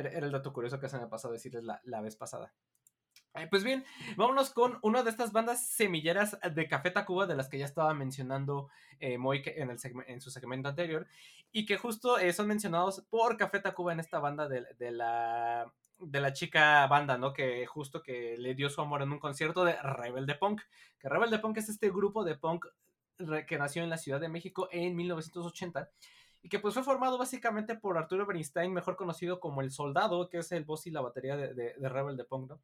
[0.00, 2.52] era, era el dato curioso que se me pasó a decirles la, la vez pasada.
[3.34, 3.84] Eh, pues bien,
[4.16, 7.94] vámonos con una de estas bandas semilleras de Café Tacuba, de las que ya estaba
[7.94, 11.06] mencionando eh, que- en, el en su segmento anterior,
[11.52, 15.72] y que justo eh, son mencionados por Café Tacuba en esta banda de, de la
[16.00, 17.32] de la chica banda, ¿no?
[17.34, 20.62] Que justo que le dio su amor en un concierto de Rebelde Punk.
[20.98, 22.64] Que Rebelde Punk es este grupo de punk
[23.46, 25.90] que nació en la Ciudad de México en 1980
[26.42, 30.38] y que pues fue formado básicamente por Arturo Bernstein, mejor conocido como El Soldado, que
[30.38, 32.60] es el voz y la batería de, de, de Rebel de Punk, ¿no?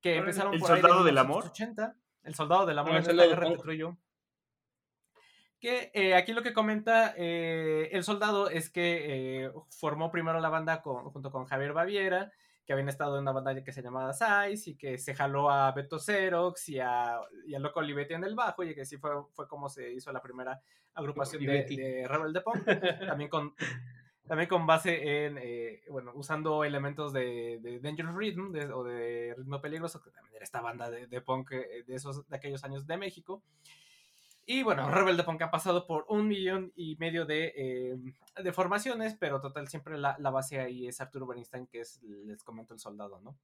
[0.00, 1.44] Que empezaron ¿El por ahí de Soldado del Amor?
[1.44, 3.96] 1980, El Soldado del Amor, Ah, en El esta Soldado guerra de Trujillo.
[5.58, 10.50] Que eh, aquí lo que comenta eh, El Soldado es que eh, formó primero la
[10.50, 12.30] banda con- junto con Javier Baviera,
[12.66, 15.70] que habían estado en una banda que se llamaba Size y que se jaló a
[15.72, 19.12] Beto Xerox y a, y a Loco Olivetti en el bajo y que sí fue,
[19.32, 20.60] fue como se hizo la primera
[20.94, 22.64] agrupación de, de Rebel de Punk,
[23.06, 23.54] también con,
[24.26, 29.34] también con base en, eh, bueno, usando elementos de, de Dangerous Rhythm de- o de
[29.36, 32.64] Ritmo Peligroso, que también era esta banda de, de punk eh, de, esos, de aquellos
[32.64, 33.42] años de México.
[34.48, 37.98] Y bueno, Rebel de ha pasado por un millón y medio de, eh,
[38.40, 42.44] de formaciones, pero total, siempre la, la base ahí es Arturo Bernstein, que es, les
[42.44, 43.36] comento, el soldado, ¿no?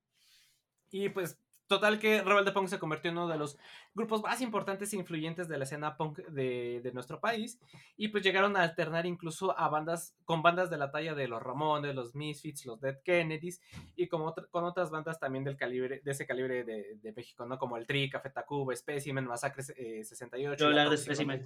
[0.92, 3.58] Y pues, total que Rebel de Punk se convirtió en uno de los
[3.94, 7.60] grupos más importantes e influyentes de la escena punk de, de nuestro país.
[7.96, 11.42] Y pues llegaron a alternar incluso a bandas, con bandas de la talla de los
[11.42, 13.60] Ramones, los Misfits, los Dead Kennedys,
[13.96, 17.58] y con, con otras bandas también del calibre, de ese calibre de, de México, ¿no?
[17.58, 20.56] Como el Tri, Café Tacuba, Specimen, Masacre eh, 68.
[20.56, 21.02] Quiero La hablar de.
[21.02, 21.42] Specimen.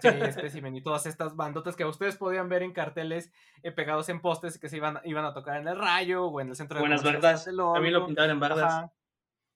[0.00, 4.20] Sí, Specimen y todas estas bandotas que ustedes podían ver en carteles eh, pegados en
[4.20, 6.82] postes que se iban, iban a tocar en el Rayo o en el centro de
[6.82, 7.44] Buenas bardas.
[7.44, 8.72] También lo pintaban en bardas.
[8.72, 8.92] Ajá.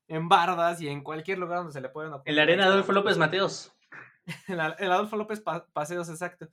[0.09, 3.17] En bardas y en cualquier lugar donde se le pueden En la arena Adolfo López
[3.17, 3.73] Mateos.
[4.49, 6.49] el, el Adolfo López Pa- Paseos, exacto.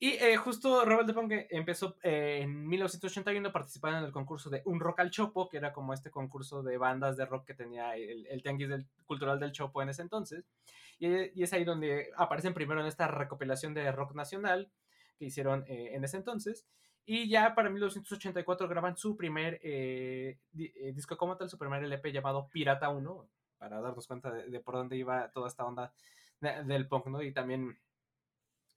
[0.00, 4.62] Y eh, justo Rebel de Punk empezó eh, en 1981 participando en el concurso de
[4.64, 7.96] Un Rock al Chopo, que era como este concurso de bandas de rock que tenía
[7.96, 10.44] el, el tianguis del- cultural del Chopo en ese entonces.
[11.00, 14.70] Y, y es ahí donde aparecen primero en esta recopilación de rock nacional
[15.18, 16.64] que hicieron eh, en ese entonces.
[17.10, 22.12] Y ya para 1984 graban su primer eh, eh, disco como tal, su primer LP
[22.12, 25.90] llamado Pirata 1, para darnos cuenta de, de por dónde iba toda esta onda
[26.40, 27.22] de- del punk, ¿no?
[27.22, 27.78] Y también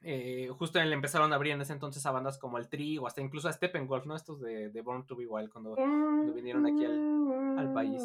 [0.04, 3.06] eh, justo le empezaron a abrir en ese entonces a bandas como el Tri o
[3.06, 4.16] hasta incluso a Steppenwolf, ¿no?
[4.16, 5.76] Estos de, de Born to Be Wild cuando,
[6.34, 8.02] vinieron aquí al país.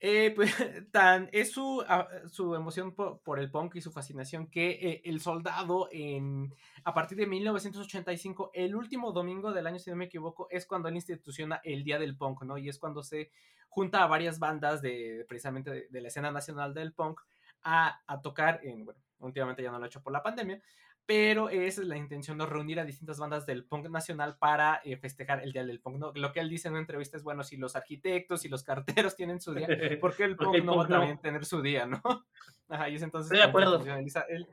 [0.00, 0.52] Eh, pues
[0.92, 5.20] tan es su, ah, su emoción por, el punk y su fascinación que eh, el
[5.20, 10.46] soldado en a partir de 1985, el último domingo del año, si no me equivoco,
[10.50, 12.58] es cuando él instituciona el Día del Punk, ¿no?
[12.58, 13.32] Y es cuando se
[13.68, 17.20] junta a varias bandas de precisamente de, la escena nacional del punk
[17.62, 20.62] a, a tocar en, bueno, últimamente ya no lo he hecho por la pandemia,
[21.08, 24.98] pero esa es la intención de reunir a distintas bandas del punk nacional para eh,
[24.98, 25.96] festejar el Día del Punk.
[25.96, 26.12] ¿no?
[26.14, 29.16] Lo que él dice en una entrevista es, bueno, si los arquitectos y los carteros
[29.16, 29.66] tienen su día,
[30.02, 30.96] ¿por qué el ¿Por punk el no punk va a no?
[30.96, 32.02] también tener su día, no?
[32.68, 33.82] Ajá, y es entonces Estoy de acuerdo.
[34.28, 34.46] El,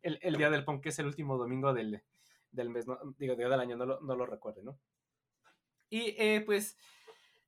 [0.00, 2.02] el, el Día del Punk, que es el último domingo del,
[2.52, 2.98] del mes, ¿no?
[3.18, 4.78] digo, día del año, no lo, no lo recuerdo, ¿no?
[5.90, 6.78] Y eh, pues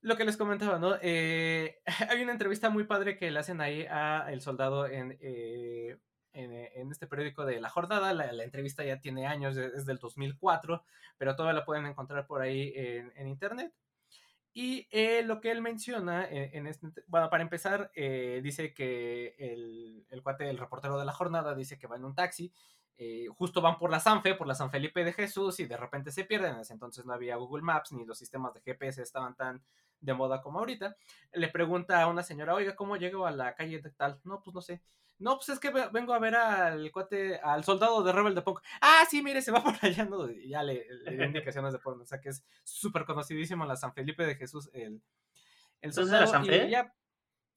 [0.03, 0.97] lo que les comentaba, ¿no?
[1.01, 1.81] Eh,
[2.11, 5.97] hay una entrevista muy padre que le hacen ahí a el soldado en, eh,
[6.33, 8.12] en, eh, en este periódico de La Jornada.
[8.14, 10.85] La, la entrevista ya tiene años, es es del 2004,
[11.18, 13.72] pero todavía la pueden encontrar por ahí en, en internet.
[14.53, 19.37] Y eh, lo que él menciona, en, en este, bueno, para empezar, eh, dice que
[19.39, 22.53] el, el cuate, el reportero de la jornada, dice que va en un taxi,
[22.99, 26.11] eh, justo van por la Sanfe, por la San Felipe de Jesús, y de repente
[26.11, 26.57] se pierden.
[26.68, 29.62] Entonces no había Google Maps, ni los sistemas de GPS estaban tan
[30.01, 30.97] de moda como ahorita.
[31.33, 34.20] Le pregunta a una señora, oiga, ¿cómo llego a la calle de tal?
[34.24, 34.83] No, pues no sé.
[35.21, 38.43] No, pues es que ve- vengo a ver al cuate, al soldado de Rebel de
[38.43, 38.61] Punk.
[38.81, 40.29] Ah, sí, mire, se va por allá, ¿no?
[40.31, 42.05] Y ya le, le dio indicaciones de por dónde.
[42.05, 45.03] O sea que es súper conocidísimo la San Felipe de Jesús, el, el
[45.83, 46.45] ¿Entonces era soldado.
[46.47, 46.71] y Sanfe?
[46.71, 46.95] ya-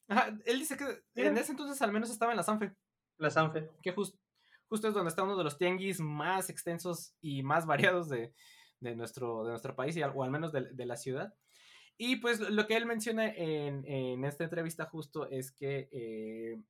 [0.06, 2.76] Ajá, él dice que en ese entonces al menos estaba en la Sanfe,
[3.16, 3.70] La Sanfe.
[3.82, 4.18] que jus-
[4.68, 8.34] justo es donde está uno de los tianguis más extensos y más variados de,
[8.80, 11.32] de nuestro, de nuestro país, y o al menos de, de la ciudad.
[11.96, 16.60] Y pues lo que él menciona en, en esta entrevista justo es que eh,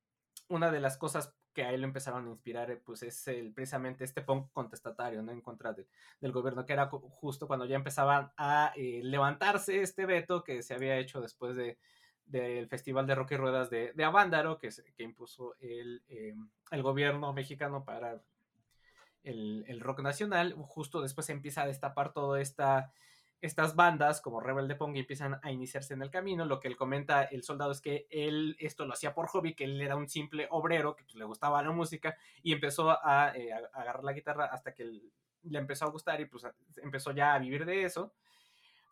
[0.49, 3.53] una de las cosas que a él lo empezaron a inspirar, eh, pues es el,
[3.53, 5.31] precisamente este punk contestatario, ¿no?
[5.33, 5.87] En contra de-
[6.21, 10.75] del gobierno, que era justo cuando ya empezaban a eh, levantarse este veto que se
[10.75, 11.79] había hecho después de
[12.27, 16.35] del Festival de Rock y Ruedas de, de Avándaro, que, que impuso el, eh,
[16.71, 18.23] el gobierno mexicano para
[19.23, 20.55] el, el rock nacional.
[20.55, 22.93] Justo después se empieza a destapar toda esta
[23.45, 26.45] estas bandas como Rebel de Pong empiezan a iniciarse en el camino.
[26.47, 29.65] Lo que él comenta el soldado es que él esto lo hacía por hobby, que
[29.65, 33.53] él era un simple obrero que pues, le gustaba la música y empezó a, eh,
[33.53, 36.47] a- agarrar la guitarra hasta que él- le empezó a gustar y pues
[36.83, 38.15] empezó ya a vivir de eso.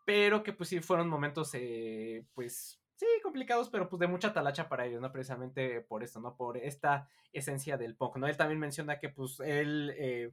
[0.05, 4.68] Pero que pues sí fueron momentos eh, pues sí complicados, pero pues de mucha talacha
[4.68, 5.12] para ellos, ¿no?
[5.12, 6.36] Precisamente por esto, ¿no?
[6.36, 8.26] Por esta esencia del punk, ¿no?
[8.26, 9.94] Él también menciona que pues él...
[9.96, 10.32] eh,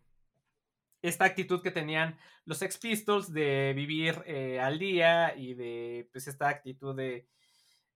[1.02, 6.28] esta actitud que tenían los Sex Pistols de vivir eh, al día y de pues
[6.28, 7.28] esta actitud de,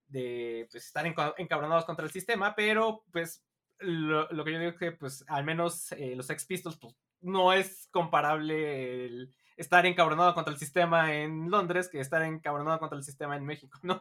[0.07, 3.45] de pues, estar enca- encabronados contra el sistema, pero pues
[3.79, 6.95] lo, lo que yo digo es que pues al menos eh, los Sex Pistols pues
[7.21, 12.97] no es comparable el estar encabronado contra el sistema en Londres que estar encabronado contra
[12.97, 13.99] el sistema en México, ¿no?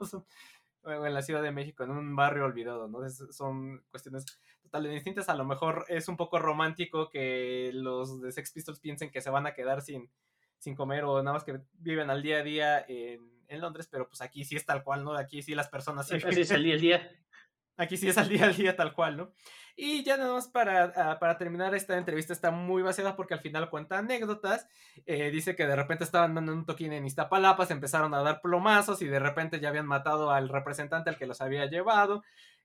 [0.84, 3.04] En la Ciudad de México, en un barrio olvidado, ¿no?
[3.04, 4.24] Es- son cuestiones
[4.62, 5.28] totalmente distintas.
[5.28, 9.30] A lo mejor es un poco romántico que los de Sex Pistols piensen que se
[9.30, 10.10] van a quedar sin,
[10.58, 14.08] sin comer o nada más que viven al día a día en, en Londres, pero
[14.08, 15.14] pues aquí sí es tal cual, ¿no?
[15.16, 17.10] Aquí sí las personas sí Así es el día el día.
[17.82, 19.32] Aquí sí es al día al día tal cual, ¿no?
[19.74, 23.40] Y ya nada más para, ah, para terminar esta entrevista está muy vaciada porque al
[23.40, 24.68] final cuenta anécdotas.
[25.06, 28.40] Eh, dice que de repente estaban dando un toquín en Iztapalapa, se empezaron a dar
[28.42, 32.22] plomazos y de repente ya habían matado al representante al que los había llevado.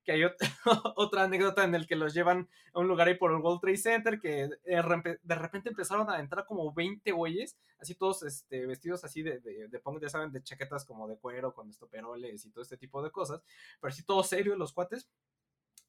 [0.08, 0.38] Que hay ot-
[0.96, 3.76] otra anécdota en el que los llevan a un lugar ahí por el World Trade
[3.76, 9.22] Center que de repente empezaron a entrar como 20 güeyes, así todos este, vestidos así
[9.22, 12.78] de, de, de ya saben, de chaquetas como de cuero, con estoperoles y todo este
[12.78, 13.42] tipo de cosas,
[13.82, 15.10] pero así todos serios los cuates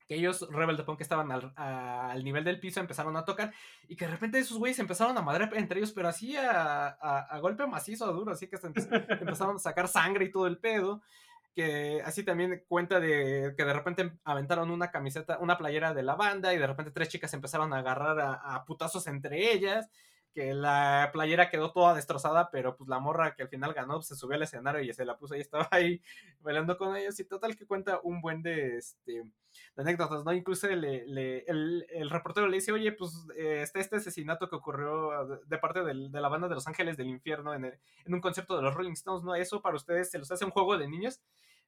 [0.08, 3.52] que ellos, Rebel de Punk, estaban al, a- al nivel del piso, empezaron a tocar,
[3.88, 7.26] y que de repente esos güeyes empezaron a madrear entre ellos, pero así a, a-
[7.30, 8.56] a golpe macizo, duro, así que
[9.20, 11.02] empezaron a sacar sangre y todo el pedo,
[11.58, 16.14] que así también cuenta de que de repente aventaron una camiseta, una playera de la
[16.14, 19.90] banda, y de repente tres chicas empezaron a agarrar a, a putazos entre ellas,
[20.32, 24.14] que la playera quedó toda destrozada, pero pues la morra que al final ganó se
[24.14, 26.00] subió al escenario y se la puso y estaba ahí
[26.40, 29.24] bailando con ellos, y total que cuenta un buen de este
[29.74, 30.32] anécdotas, ¿no?
[30.32, 34.54] Incluso le- le- el, el reportero le dice, oye, pues eh, está este asesinato que
[34.54, 37.78] ocurrió de, de parte del- de la banda de Los Ángeles del Infierno en, el-
[38.04, 39.34] en un concierto de los Rolling Stones, ¿no?
[39.34, 41.20] Eso para ustedes se los hace un juego de niños.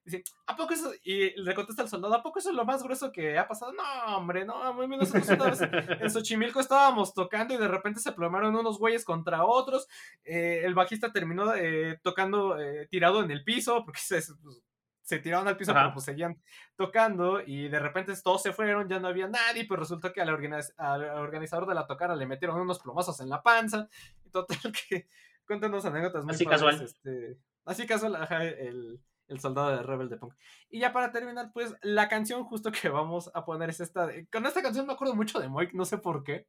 [0.03, 0.91] Dice, ¿a poco eso?
[1.03, 3.71] Y le contesta el soldado, ¿a poco eso es lo más grueso que ha pasado?
[3.73, 8.79] No, hombre, no, una vez en Xochimilco estábamos tocando y de repente se plomaron unos
[8.79, 9.87] güeyes contra otros.
[10.23, 14.63] eh, el bajista terminó eh, tocando eh, tirado en el piso porque se, pues,
[15.03, 15.81] se tiraron al piso, Ajá.
[15.81, 16.41] pero pues seguían
[16.75, 20.29] tocando y de repente todos se fueron, ya no había nadie, pues resultó que al,
[20.29, 23.87] organiz- al organizador de la tocada le metieron unos plomazos en la panza.
[24.25, 24.57] Y total
[24.89, 25.07] que
[25.45, 26.81] cuéntanos anécdotas muy Así padres, casual.
[26.85, 28.99] este, así casual, ajá, el,
[29.31, 30.33] el soldado de Rebel de Punk.
[30.69, 34.07] Y ya para terminar, pues la canción justo que vamos a poner es esta.
[34.07, 36.47] de- Con esta canción me acuerdo mucho de Moik, no sé por qué.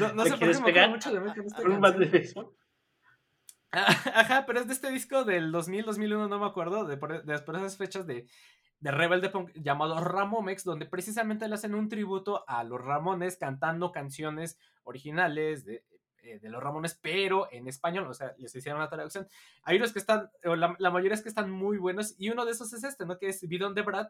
[0.00, 1.62] No, no ¿Te sé por qué me acuerdo mucho de Moik con esta
[3.72, 7.38] Ajá, pero es de este disco del 2000, 2001, no me acuerdo, de por, de
[7.38, 8.26] por esas fechas de,
[8.80, 13.36] de Rebel de Punk llamado Ramomex, donde precisamente le hacen un tributo a los Ramones
[13.38, 15.84] cantando canciones originales de,
[16.22, 19.26] eh, de los Ramones, pero en español, o sea, les hicieron una traducción.
[19.62, 22.44] Hay unos que están, o la, la mayoría es que están muy buenos, y uno
[22.44, 23.18] de esos es este, ¿no?
[23.18, 24.08] Que es Bidon de Brad,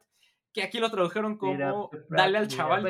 [0.52, 2.84] que aquí lo tradujeron como Brad, Dale al chaval.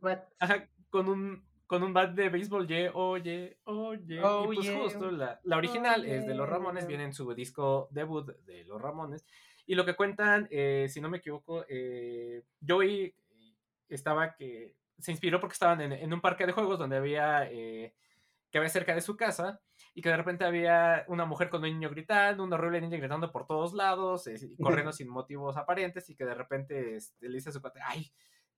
[0.00, 0.28] bat.
[0.38, 4.20] Ajá, con un, con un bat de béisbol, ye, oye, oye.
[4.22, 6.88] Oh, y pues yeah, justo la, la original oh, es de Los Ramones, yeah.
[6.88, 9.26] viene en su disco debut de Los Ramones.
[9.66, 13.12] Y lo que cuentan, eh, si no me equivoco, eh, Joey
[13.88, 17.92] estaba que se inspiró porque estaban en, en un parque de juegos donde había, eh,
[18.50, 19.60] que había cerca de su casa,
[19.94, 23.32] y que de repente había una mujer con un niño gritando, una horrible niña gritando
[23.32, 27.36] por todos lados, eh, y corriendo sin motivos aparentes, y que de repente este, le
[27.36, 28.12] dice a su cuate, ay,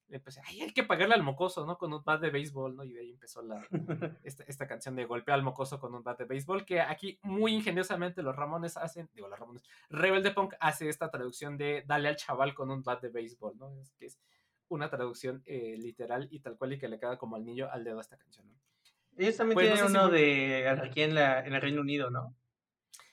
[0.09, 1.77] le ay, hay que pagarle al mocoso, ¿no?
[1.77, 2.85] Con un bat de béisbol, ¿no?
[2.85, 3.67] Y de ahí empezó la,
[4.25, 7.55] esta, esta canción de golpea al mocoso con un bat de béisbol, que aquí muy
[7.55, 12.09] ingeniosamente los Ramones hacen, digo, los Ramones, Rebel de Punk hace esta traducción de dale
[12.09, 13.81] al chaval con un bat de béisbol, ¿no?
[13.81, 14.19] Es que es
[14.69, 17.85] una traducción eh, literal y tal cual y que le queda como al niño al
[17.85, 18.59] dedo a esta canción, ¿no?
[19.19, 22.11] Ellos también Pues, no tienen sé uno de aquí en, la, en el Reino Unido,
[22.11, 22.35] ¿no?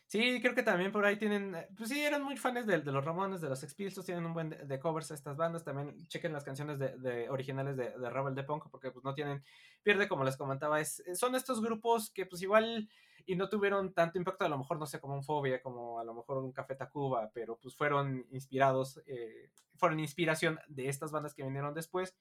[0.07, 2.91] Sí, creo que también por ahí tienen, eh, pues sí, eran muy fans de, de
[2.91, 6.07] los Ramones, de los Sex Pistols, tienen un buen de, de covers estas bandas, también
[6.07, 9.43] chequen las canciones de, de originales de, de Rebel de Punk, porque pues no tienen,
[9.81, 12.87] pierde como les comentaba, es, son estos grupos que pues igual
[13.25, 16.03] y no tuvieron tanto impacto, a lo mejor no sé, como un Fobia, como a
[16.03, 21.33] lo mejor un Café Tacuba, pero pues fueron inspirados, eh, fueron inspiración de estas bandas
[21.33, 22.15] que vinieron después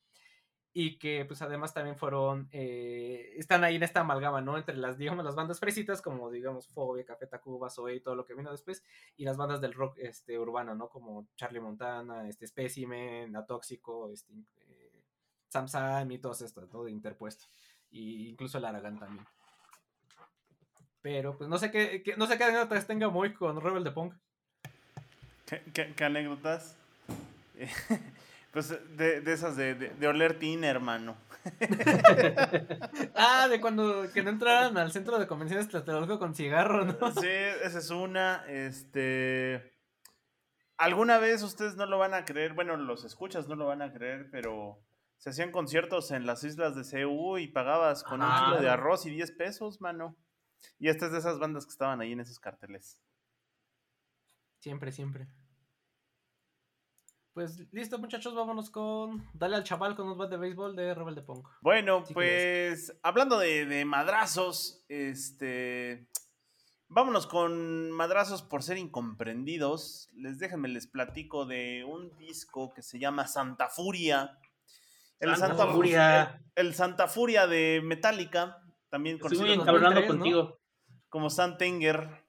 [0.77, 4.57] y que pues además también fueron, eh, están ahí en esta amalgama, ¿no?
[4.59, 8.25] Entre las, digamos, las bandas fresitas, como digamos Fobia, Café Tacuba, Zoe y todo lo
[8.25, 8.83] que vino después,
[9.17, 10.89] y las bandas del rock este, urbano, ¿no?
[10.89, 15.03] Como Charlie Montana, este Specimen, Atóxico, este, eh,
[15.49, 17.47] Sam Sam y todos estos, todo interpuesto.
[17.93, 19.25] Y incluso el Aragán también.
[21.03, 24.15] Pero pues no sé qué, no sé qué anécdotas tenga muy con Rebel de Punk.
[25.47, 26.77] ¿Qué, qué- qué anécdotas?
[28.55, 31.17] pues de, de esas de, de, de oler tina, hermano.
[33.15, 36.95] Ah, de cuando que no entraran al centro de convenciones Tlatelolco con cigarro, ¿no?
[37.21, 38.45] Sí, esa es una.
[38.49, 39.73] Este.
[40.79, 43.93] Alguna vez ustedes no lo van a creer, bueno, los escuchas no lo van a
[43.93, 44.83] creer, pero
[45.19, 48.45] se hacían conciertos en las islas de CU y pagabas con un Ah.
[48.47, 50.17] kilo de arroz y 10 pesos, mano.
[50.79, 52.99] Y esta es de esas bandas que estaban ahí en esos carteles.
[54.59, 55.29] Siempre, siempre.
[57.35, 59.29] Pues listo, muchachos, vámonos con.
[59.35, 61.49] Dale al chaval con un bat de béisbol de Rebel de Punk.
[61.63, 66.09] Bueno, Sí, pues hablando de, de madrazos, este.
[66.87, 70.09] Vámonos con madrazos por ser incomprendidos.
[70.15, 74.39] Les déjenme les platico de un disco que se llama Santa Furia.
[75.19, 76.41] El Santa Santa, Furia.
[76.55, 80.21] El, el Santa Furia de Metallica, también Estoy conocido muy encabronado 2003, ¿no?
[80.21, 80.61] contigo.
[81.09, 82.25] como Santenger.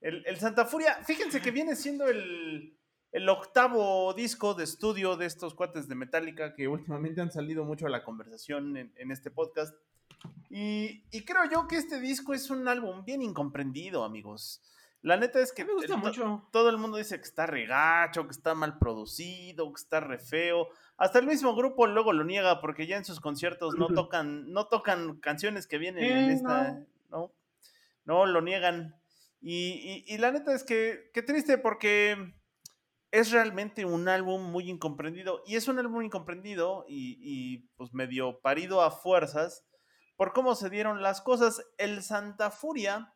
[0.00, 2.77] El, el Santa Furia, fíjense que viene siendo el,
[3.12, 7.86] el octavo disco de estudio de estos cuates de Metallica que últimamente han salido mucho
[7.86, 9.74] a la conversación en, en este podcast.
[10.50, 14.62] Y, y creo yo que este disco es un álbum bien incomprendido, amigos.
[15.02, 16.48] La neta es que me gusta el- mucho.
[16.50, 20.68] todo el mundo dice que está regacho, que está mal producido, que está re feo.
[20.96, 24.66] Hasta el mismo grupo luego lo niega porque ya en sus conciertos no tocan, no
[24.66, 26.80] tocan canciones que vienen en esta.
[27.10, 27.30] No,
[28.04, 28.96] no, lo niegan.
[29.40, 32.34] Y, y- y la neta es que, qué triste porque
[33.10, 35.42] es realmente un álbum muy incomprendido.
[35.46, 39.64] Y es un álbum incomprendido y, pues medio parido a fuerzas
[40.16, 41.62] por cómo se dieron las cosas.
[41.78, 43.14] El Santa Furia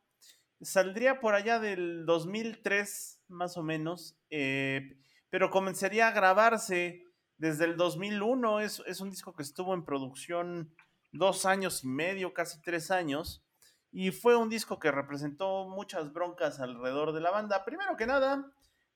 [0.61, 7.05] saldría por allá del 2003, más o menos, eh, pero comenzaría a grabarse
[7.36, 8.61] desde el 2001.
[8.61, 10.74] Es, es un disco que estuvo en producción
[11.11, 13.45] dos años y medio, casi tres años.
[13.90, 17.64] Y fue un disco que representó muchas broncas alrededor de la banda.
[17.66, 18.51] Primero que nada,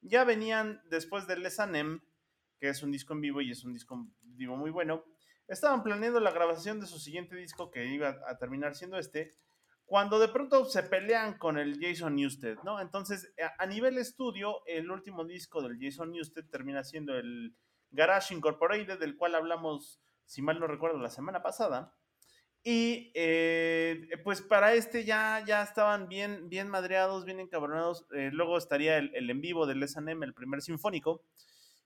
[0.09, 2.01] ya venían después del Lesanem,
[2.59, 5.05] que es un disco en vivo y es un disco digo, muy bueno.
[5.49, 9.37] Estaban planeando la grabación de su siguiente disco, que iba a terminar siendo este,
[9.85, 12.81] cuando de pronto se pelean con el Jason Newsted, ¿no?
[12.81, 17.57] Entonces, a nivel estudio, el último disco del Jason Newsted termina siendo el
[17.91, 21.96] Garage Incorporated, del cual hablamos, si mal no recuerdo, la semana pasada.
[22.69, 28.07] Y eh, pues para este ya, ya estaban bien, bien madreados, bien encabronados.
[28.11, 31.23] Eh, luego estaría el, en vivo del SNM, el primer sinfónico.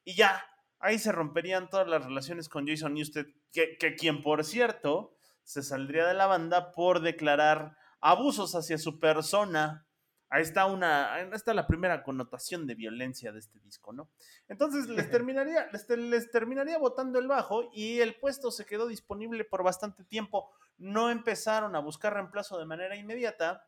[0.05, 0.43] Y ya,
[0.79, 5.15] ahí se romperían todas las relaciones con Jason Newsted, que, que quien por cierto
[5.45, 9.87] se saldría de la banda por declarar abusos hacia su persona
[10.31, 14.09] ahí está una, ahí está la primera connotación de violencia de este disco, ¿no?
[14.49, 18.87] Entonces les terminaría, les, te- les terminaría botando el bajo y el puesto se quedó
[18.87, 20.51] disponible por bastante tiempo.
[20.79, 23.67] No empezaron a buscar reemplazo de manera inmediata,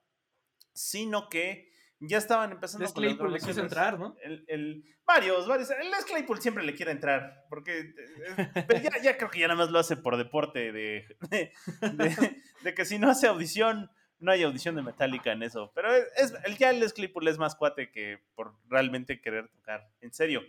[0.73, 1.71] sino que
[2.05, 4.17] ya estaban empezando Les Claypool le quiso entrar, ¿no?
[4.23, 5.71] El, el- varios, varios.
[5.71, 9.47] El Les Claypool siempre le quiere entrar, porque eh, pero ya, ya creo que ya
[9.49, 11.53] nada más lo hace por deporte de, de,
[11.93, 13.91] de- de que si no hace audición,
[14.23, 15.73] no hay audición de Metallica en eso.
[15.75, 20.13] Pero es, es- ya el Claypool es más cuate que por realmente querer tocar en
[20.13, 20.43] serio.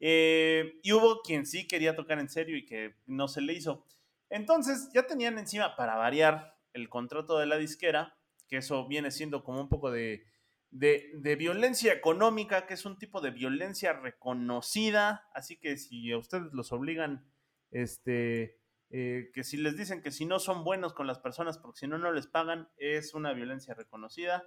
[0.00, 3.86] Eh, y hubo quien sí quería tocar en serio y que no se le hizo.
[4.30, 8.16] Entonces ya tenían encima para variar el contrato de la disquera,
[8.48, 10.24] que eso viene siendo como un poco de,
[10.70, 15.28] de, de violencia económica, que es un tipo de violencia reconocida.
[15.34, 17.30] Así que si a ustedes los obligan,
[17.70, 18.59] este,
[18.90, 21.86] eh, que si les dicen que si no son buenos con las personas, porque si
[21.86, 24.42] no, no les pagan, es una violencia reconocida.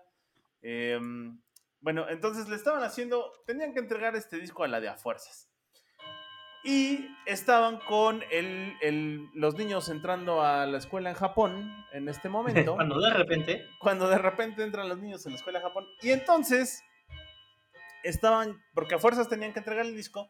[0.62, 1.40] Em,
[1.82, 5.50] bueno, entonces le estaban haciendo, tenían que entregar este disco a la de a fuerzas.
[6.66, 12.30] Y estaban con el, el- los niños entrando a la escuela en Japón en este
[12.30, 13.66] momento Cuando de repente.
[13.80, 15.86] cuando de repente entran los niños en la escuela de Japón.
[16.02, 16.82] Y entonces
[18.04, 20.30] estaban, porque a fuerzas tenían que entregar el disco.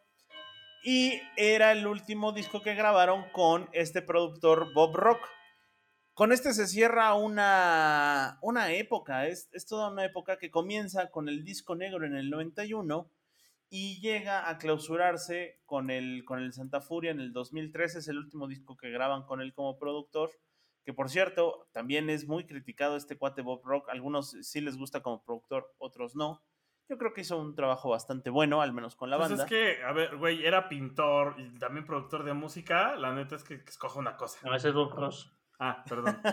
[0.83, 5.19] Y era el último disco que grabaron con este productor Bob Rock.
[6.13, 11.29] Con este se cierra una, una época, es, es toda una época que comienza con
[11.29, 13.09] el disco negro en el 91
[13.69, 18.17] y llega a clausurarse con el, con el Santa Furia en el 2013, es el
[18.17, 20.29] último disco que graban con él como productor
[20.83, 23.89] que por cierto, también es muy criticado este cuate Bob Rock.
[23.89, 26.43] Algunos sí les gusta como productor, otros no.
[26.89, 29.43] Yo creo que hizo un trabajo bastante bueno, al menos con la Pues banda.
[29.45, 32.95] es que, a ver, güey, era pintor y también productor de música.
[32.97, 34.39] La neta es que, que escoja una cosa.
[34.47, 35.33] A veces Bob Ross.
[35.59, 36.19] Ah, perdón.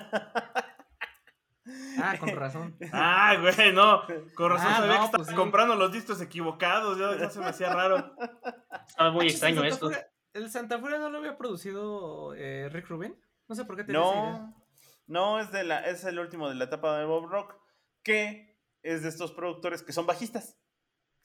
[2.02, 2.76] Ah, con razón.
[2.92, 4.02] Ah, güey, no.
[4.34, 5.34] Con razón Ah, sabía no, que pues sí.
[5.34, 6.98] comprando los discos equivocados.
[6.98, 8.12] Ya, ya se me hacía raro.
[8.88, 9.86] Estaba muy Ah, extraño ¿el esto.
[9.90, 13.14] Furia- ¿El Santa Furia no lo había producido eh, Rick Rubin?
[13.46, 13.92] No sé por qué te.
[13.92, 14.54] No,
[15.06, 17.54] no es, de la, es el último de la etapa de Bob Rock,
[18.02, 18.49] que
[18.82, 20.56] es de estos productores que son bajistas.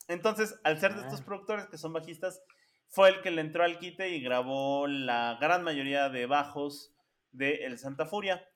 [0.08, 1.26] Entonces, al ser de estos Ah.
[1.26, 2.42] productores que son bajistas,
[2.88, 6.94] fue el que le entró al quite y grabó la gran mayoría de bajos
[7.32, 8.48] de El Santa Furia.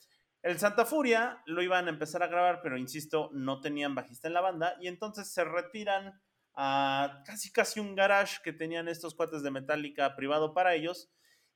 [0.41, 4.34] El Santa Furia lo iban a empezar a grabar, pero insisto, no tenían bajista en
[4.36, 6.22] la banda y entonces se retiran
[6.56, 11.10] a casi casi un garage que tenían estos cuates de Metallica privado para ellos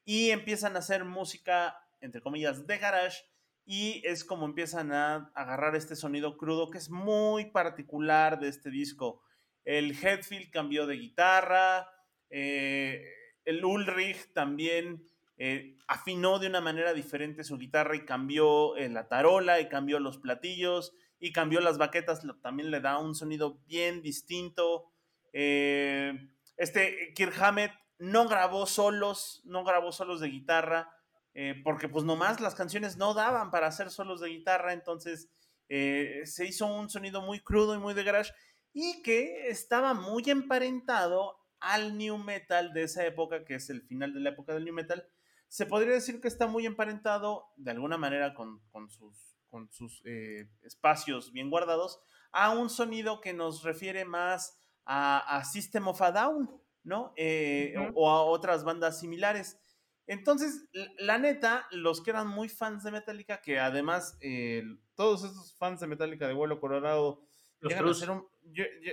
[0.03, 3.23] y empiezan a hacer música, entre comillas, de garage
[3.65, 8.69] y es como empiezan a agarrar este sonido crudo que es muy particular de este
[8.69, 9.21] disco.
[9.63, 11.89] El Headfield cambió de guitarra,
[12.29, 13.05] eh,
[13.45, 15.05] el Ulrich también
[15.37, 19.99] eh, afinó de una manera diferente su guitarra y cambió eh, la tarola y cambió
[19.99, 24.89] los platillos y cambió las baquetas, también le da un sonido bien distinto.
[25.31, 30.89] Este Kirk Hammett no grabó solos, no grabó solos de guitarra,
[31.33, 35.29] eh, porque pues nomás las canciones no daban para hacer solos de guitarra, entonces
[35.69, 38.31] eh, se hizo un sonido muy crudo y muy de garage
[38.73, 44.13] y que estaba muy emparentado al new metal de esa época, que es el final
[44.13, 45.07] de la época del new metal.
[45.47, 50.01] Se podría decir que está muy emparentado de alguna manera con, con sus, con sus
[50.05, 56.01] eh, espacios bien guardados a un sonido que nos refiere más a, a System of
[56.01, 56.49] a Down,
[56.83, 57.13] ¿no?
[57.15, 59.59] Eh, o a otras bandas similares.
[60.07, 60.67] Entonces,
[60.99, 64.63] la, neta, los que eran muy fans de Metallica, que además eh,
[64.95, 67.21] todos estos fans de Metallica de vuelo colorado
[67.61, 67.97] Los llegan Trus.
[67.97, 68.27] a ser un,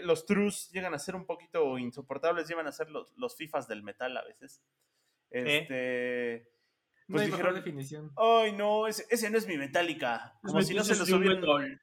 [0.04, 3.82] los trus llegan a ser un poquito insoportables, llegan a ser los, los FIFAs del
[3.82, 4.62] metal a veces.
[5.30, 6.48] Este,
[7.08, 8.10] No pues hay mejor dijeron, definición.
[8.16, 10.38] ay no, ese, ese no es mi Metallica.
[10.42, 11.80] Como si no se lo subieron.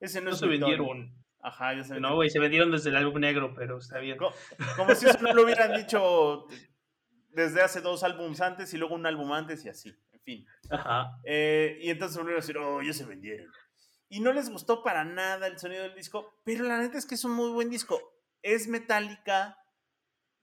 [0.00, 1.14] Ese no, No es se vendieron.
[1.44, 2.16] Ajá, ya se No, vendieron.
[2.16, 4.16] güey, se vendieron desde el álbum negro, pero está bien.
[4.16, 4.32] Co-
[4.76, 6.46] Como si eso no lo hubieran dicho
[7.32, 9.94] desde hace dos álbumes antes y luego un álbum antes y así.
[10.12, 10.46] En fin.
[10.70, 11.18] Ajá.
[11.24, 13.50] Eh, y entonces volvieron a decir, oh, ya se vendieron.
[14.08, 17.14] Y no les gustó para nada el sonido del disco, pero la neta es que
[17.14, 17.98] es un muy buen disco.
[18.42, 19.58] Es Metallica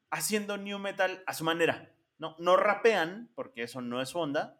[0.10, 1.94] haciendo new metal a su manera.
[2.18, 4.60] No, no rapean, porque eso no es su onda,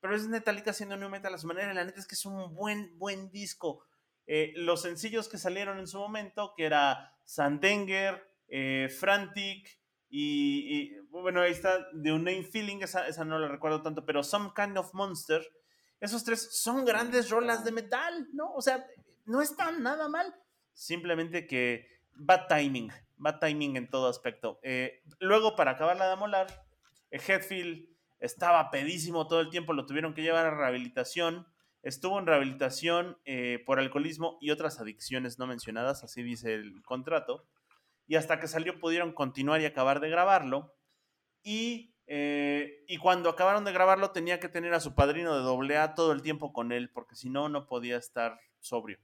[0.00, 1.74] pero es Metallica haciendo new metal a su manera.
[1.74, 3.84] La neta es que es un buen, buen disco.
[4.26, 11.00] Eh, los sencillos que salieron en su momento, que era Sandenger, eh, Frantic y, y,
[11.10, 14.78] bueno, ahí está The Unnamed Feeling, esa, esa no la recuerdo tanto, pero Some Kind
[14.78, 15.42] of Monster.
[16.00, 18.52] Esos tres son grandes rolas de metal, ¿no?
[18.52, 18.86] O sea,
[19.24, 20.34] no están nada mal.
[20.72, 24.60] Simplemente que bad timing, bad timing en todo aspecto.
[24.62, 26.46] Eh, luego, para acabarla de amolar,
[27.10, 27.88] eh, Headfield
[28.18, 31.46] estaba pedísimo todo el tiempo, lo tuvieron que llevar a rehabilitación.
[31.82, 37.46] Estuvo en rehabilitación eh, por alcoholismo y otras adicciones no mencionadas, así dice el contrato.
[38.06, 40.74] Y hasta que salió pudieron continuar y acabar de grabarlo.
[41.42, 45.76] Y, eh, y cuando acabaron de grabarlo tenía que tener a su padrino de doble
[45.78, 48.98] A todo el tiempo con él, porque si no, no podía estar sobrio.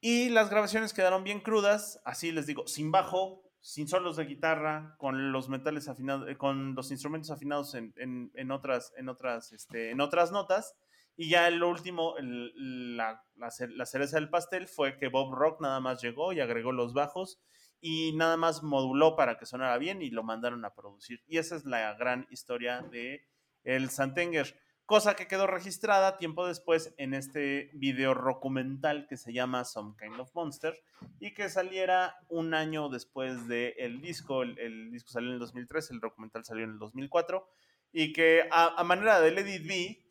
[0.00, 4.94] Y las grabaciones quedaron bien crudas, así les digo, sin bajo, sin solos de guitarra,
[4.98, 9.52] con los metales afinados, eh, con los instrumentos afinados en, en- en otras, en otras,
[9.52, 10.76] este, en otras notas.
[11.16, 15.60] Y ya lo último, el- la, la la cereza del pastel fue que Bob Rock
[15.60, 17.40] nada más llegó y agregó los bajos
[17.80, 21.22] y nada más moduló para que sonara bien y lo mandaron a producir.
[21.26, 23.26] Y esa es la gran historia de
[23.64, 24.58] el Santenger.
[24.84, 30.20] Cosa que quedó registrada tiempo después en este video documental que se llama Some Kind
[30.20, 30.78] of Monster
[31.18, 34.42] y que saliera un año después del disco.
[34.42, 37.48] El, el disco salió en el 2003, el documental salió en el 2004
[37.92, 40.04] y que a, a manera del Edit B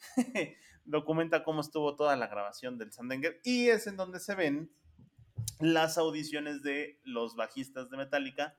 [0.86, 4.72] documenta cómo estuvo toda la grabación del Sandenger y es en donde se ven
[5.60, 8.58] las audiciones de los bajistas de Metallica,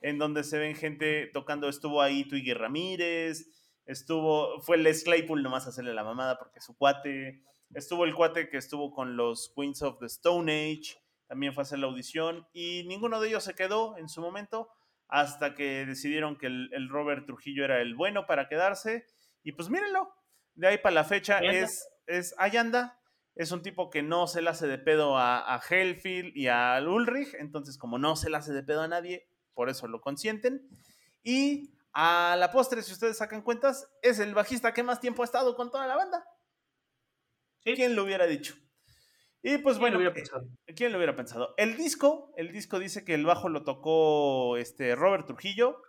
[0.00, 3.48] en donde se ven gente tocando, estuvo ahí Twiggy Ramírez,
[3.86, 7.42] estuvo, fue Les Claypool nomás a hacerle la mamada porque su cuate,
[7.74, 11.64] estuvo el cuate que estuvo con los Queens of the Stone Age, también fue a
[11.64, 14.68] hacer la audición y ninguno de ellos se quedó en su momento
[15.08, 19.06] hasta que decidieron que el, el Robert Trujillo era el bueno para quedarse
[19.42, 20.12] y pues mírenlo,
[20.54, 23.00] de ahí para la fecha es, es, ahí anda,
[23.34, 26.80] es un tipo que no se le hace de pedo a, a Hellfield y a
[26.86, 30.68] Ulrich, entonces como no se le hace de pedo a nadie, por eso lo consienten.
[31.22, 35.24] Y a la postre, si ustedes sacan cuentas, es el bajista que más tiempo ha
[35.24, 36.24] estado con toda la banda.
[37.64, 37.74] Sí.
[37.74, 38.54] ¿Quién lo hubiera dicho?
[39.42, 40.74] Y pues ¿Quién bueno, lo eh?
[40.76, 41.54] ¿quién lo hubiera pensado?
[41.56, 45.80] El disco, el disco dice que el bajo lo tocó este Robert Trujillo,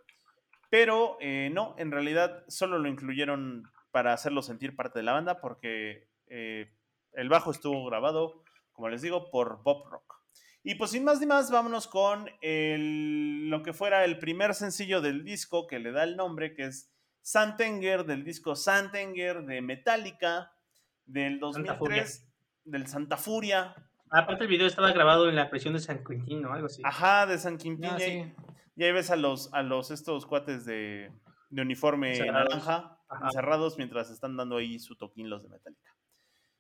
[0.70, 5.40] pero eh, no, en realidad solo lo incluyeron para hacerlo sentir parte de la banda
[5.42, 6.72] porque eh,
[7.14, 10.16] el bajo estuvo grabado, como les digo, por Bob Rock.
[10.64, 15.02] Y pues sin más ni más, vámonos con el- lo que fuera el primer sencillo
[15.02, 20.54] del disco que le da el nombre, que es Santenger, del disco Santenger de Metallica,
[21.06, 22.02] del Santa Furia.
[22.04, 22.28] 2003,
[22.66, 23.76] del Santa Furia,
[24.14, 26.52] Aparte, el video estaba grabado en la prisión de San Quintín, ¿no?
[26.52, 26.82] Algo así.
[26.84, 27.92] Ajá, de San Quintín.
[27.94, 28.34] Ah, y, ahí, sí.
[28.76, 31.14] y ahí ves a los, a los estos cuates de,
[31.50, 33.26] de uniforme naranja, Ajá.
[33.28, 35.96] encerrados mientras están dando ahí su toquín los de Metallica.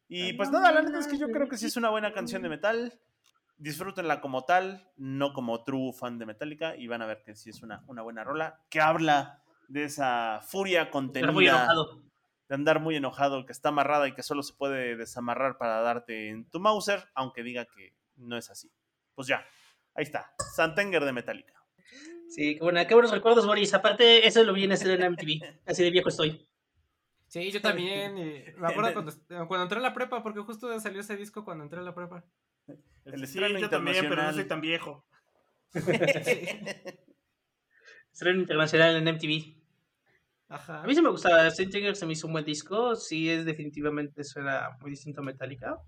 [0.07, 2.41] Y pues nada, la neta es que yo creo que sí es una buena canción
[2.41, 2.99] de metal.
[3.57, 7.49] Disfrútenla como tal, no como true fan de Metallica, y van a ver que sí
[7.49, 12.01] es una, una buena rola que habla de esa furia Era muy contenida enojado.
[12.49, 16.27] de andar muy enojado, que está amarrada y que solo se puede desamarrar para darte
[16.29, 18.69] en tu Mauser, aunque diga que no es así.
[19.15, 19.45] Pues ya,
[19.93, 21.60] ahí está, Santenger de Metallica.
[22.31, 23.73] Sí, qué, buena, qué buenos recuerdos, Boris.
[23.73, 25.59] Aparte, eso lo vi en hacer en MTV.
[25.65, 26.47] Así de viejo estoy.
[27.27, 28.17] Sí, yo también.
[28.17, 29.11] y me acuerdo cuando,
[29.49, 32.23] cuando entré a la prepa, porque justo salió ese disco cuando entré a la prepa.
[33.03, 34.33] El sí, yo también, pero no internacional.
[34.33, 35.05] soy tan viejo.
[38.13, 39.61] Estreno internacional en MTV.
[40.47, 40.83] Ajá.
[40.83, 41.51] A mí sí me gustaba.
[41.51, 42.95] Saint se me hizo un buen disco.
[42.95, 45.81] Sí, es definitivamente suena muy distinto a Metallica.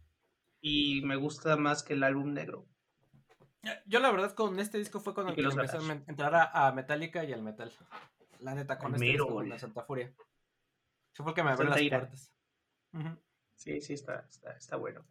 [0.60, 2.68] Y me gusta más que el álbum negro.
[3.86, 6.72] Yo la verdad con este disco fue con el que empecé a entrar a, a
[6.74, 7.72] Metallica y al metal.
[8.40, 10.14] La neta, con Al este mero, disco, con la Santa Furia.
[11.14, 12.34] Eso fue el que me abrió las puertas.
[13.56, 15.06] Sí, sí, está, está, está bueno.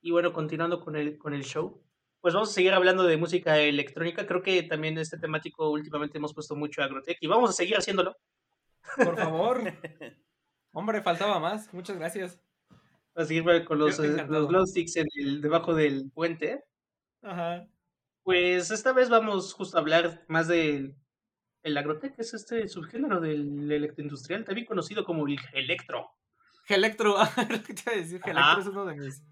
[0.00, 1.80] Y bueno, continuando con el, con el show,
[2.20, 4.26] pues vamos a seguir hablando de música electrónica.
[4.26, 8.16] Creo que también este temático últimamente hemos puesto mucho Agrotech y vamos a seguir haciéndolo.
[8.96, 9.60] Por favor.
[10.72, 11.72] Hombre, faltaba más.
[11.72, 12.40] Muchas gracias.
[12.68, 12.84] Vamos
[13.14, 16.64] a seguir con los, Yo eh, los glow sticks en el, debajo del puente.
[17.22, 17.66] Ajá.
[18.26, 20.96] Pues esta vez vamos justo a hablar más de
[21.62, 26.10] el Agrotech, es este subgénero del electroindustrial, también conocido como el electro.
[26.68, 27.14] Electro.
[27.48, 28.20] lo que te iba a decir.
[28.24, 29.22] Electro es uno de mis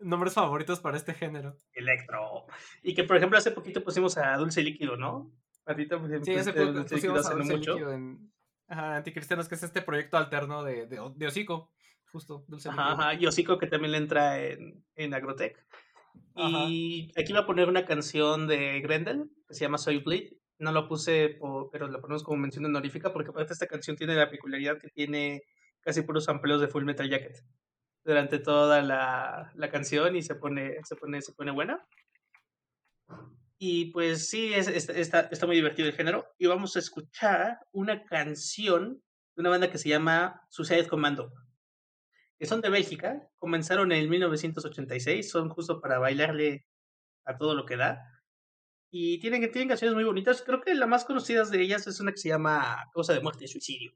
[0.00, 1.56] nombres favoritos para este género.
[1.72, 2.46] Electro.
[2.82, 5.30] Y que por ejemplo hace poquito pusimos a Dulce Líquido, ¿no?
[5.64, 7.72] Ahorita pues, Sí, hace a poco Dulce Líquido pusimos a hace no Dulce mucho.
[7.74, 8.32] Líquido en
[8.66, 11.70] ajá, Anticristianos, que es este proyecto alterno de, de, de Hocico.
[12.10, 13.02] Justo, Dulce Ajá, Líquido.
[13.02, 15.14] ajá, y Hocico que también le entra en, en
[16.34, 16.68] Agrotech.
[16.70, 20.32] Y aquí va a poner una canción de Grendel que se llama Soy Bleed.
[20.58, 24.14] No lo puse, po- pero la ponemos como mención honorífica porque aparte esta canción tiene
[24.14, 25.42] la peculiaridad que tiene
[25.80, 27.42] casi puros sampleos de Full Metal Jacket
[28.04, 31.86] durante toda la, la canción y se pone, se pone, se pone buena.
[33.58, 36.26] Y pues sí, es, es- está, está muy divertido el género.
[36.38, 39.02] Y vamos a escuchar una canción
[39.36, 41.32] de una banda que se llama Suicide Commando
[42.42, 46.66] que son de Bélgica, comenzaron en 1986, son justo para bailarle
[47.24, 48.02] a todo lo que da.
[48.90, 50.42] Y tienen, tienen canciones muy bonitas.
[50.42, 53.44] Creo que la más conocida de ellas es una que se llama Causa de Muerte
[53.44, 53.92] y Suicidio.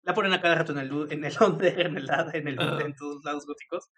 [0.00, 2.86] La ponen a cada rato en el, en el Under, en el en el Under,
[2.86, 3.90] en todos lados góticos.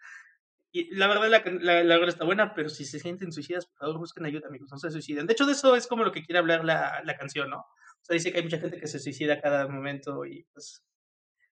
[0.73, 3.77] Y la verdad, la, la, la verdad está buena, pero si se sienten suicidas, por
[3.77, 5.27] favor busquen ayuda, amigos, no se suiciden.
[5.27, 7.59] De hecho, de eso es como lo que quiere hablar la, la canción, ¿no?
[7.59, 10.83] O sea, dice que hay mucha gente que se suicida a cada momento y pues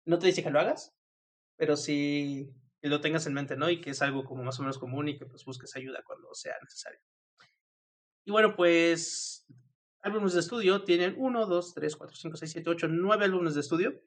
[0.03, 0.93] no te dice que lo hagas,
[1.61, 2.49] pero sí
[2.81, 3.69] que lo tengas en mente, ¿no?
[3.69, 6.33] Y que es algo como más o menos común y que pues busques ayuda cuando
[6.33, 6.99] sea necesario.
[8.25, 9.45] Y bueno, pues
[10.01, 13.59] álbumes de estudio tienen 1, 2, 3, 4, 5, 6, 7, 8, 9 álbumes de
[13.59, 14.01] estudio.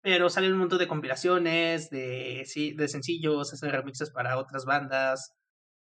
[0.00, 5.36] Pero salen un montón de compilaciones, de, sí, de sencillos, hacen remixes para otras bandas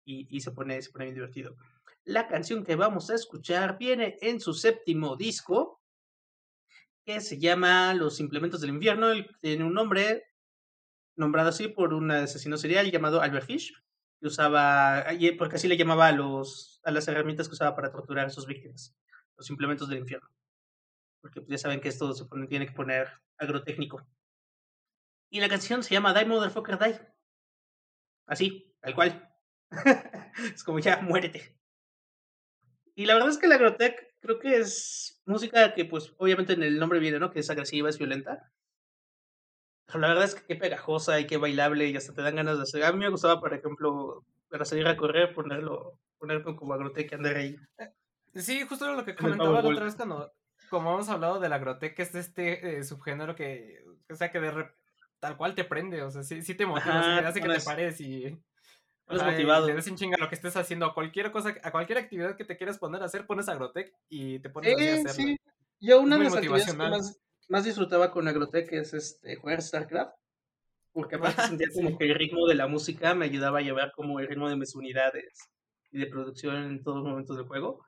[0.04, 1.56] y, y se, pone, se pone bien divertido.
[2.02, 5.80] La canción que vamos a escuchar viene en su séptimo disco,
[7.04, 9.12] que se llama Los Implementos del Infierno.
[9.40, 10.33] Tiene un nombre
[11.16, 13.72] nombrado así por un asesino serial llamado Albert Fish,
[14.20, 17.92] que usaba, y- porque así le llamaba a, los, a las herramientas que usaba para
[17.92, 18.96] torturar a sus víctimas,
[19.36, 20.28] los implementos del infierno.
[21.20, 23.08] Porque pues, ya saben que esto se pone- tiene que poner
[23.38, 24.06] agrotécnico.
[25.30, 27.00] Y la canción se llama Die Motherfucker Die.
[28.26, 29.30] Así, tal cual.
[30.54, 31.58] es como ya, muérete.
[32.94, 36.62] Y la verdad es que la Agrotech creo que es música que, pues, obviamente en
[36.62, 37.30] el nombre viene, ¿no?
[37.32, 38.52] Que es agresiva, es violenta.
[39.88, 42.62] La verdad es que qué pegajosa y qué bailable y hasta te dan ganas de
[42.64, 42.84] hacer.
[42.84, 47.14] A mí me gustaba, por ejemplo, para salir a correr, ponerlo, ponerlo como Agrotech y
[47.14, 47.56] andar ahí.
[48.34, 50.32] Sí, justo lo que comentaba la otra vez cuando,
[50.68, 54.50] como hemos hablado de la Agrotech, es este eh, subgénero que, o sea, que de
[54.52, 54.74] rep-
[55.20, 58.00] tal cual te prende, o sea, sí, sí te motiva, Ajá, hace que te pares
[58.00, 58.36] y...
[59.06, 59.68] ajá, motivado.
[59.68, 62.44] Le des un chinga lo que estés haciendo, a cualquier cosa, a cualquier actividad que
[62.44, 65.24] te quieras poner a hacer, pones Agrotech y te pones así a Sí, hacerla.
[65.24, 65.36] sí.
[65.80, 70.14] Yo una de las actividades que más, más disfrutaba con Agrotech es este, jugar StarCraft.
[70.92, 74.20] Porque aparte sentía como que el ritmo de la música me ayudaba a llevar como
[74.20, 75.50] el ritmo de mis unidades
[75.90, 77.84] y de producción en todos los momentos del juego.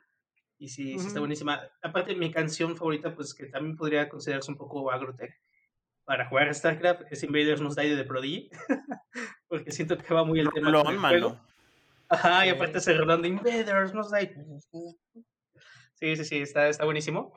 [0.59, 1.61] Y sí, sí está buenísima.
[1.83, 5.41] Aparte, mi canción favorita, pues que también podría considerarse un poco Agrotech
[6.05, 8.51] para jugar a StarCraft, es Invaders Must Die de The Prodigy.
[9.49, 11.41] porque siento que va muy el tema con Rolón, el juego.
[12.09, 14.35] Ajá, y aparte ese reloj de Invaders Must Die.
[15.95, 17.33] Sí, sí, sí, está, está buenísimo.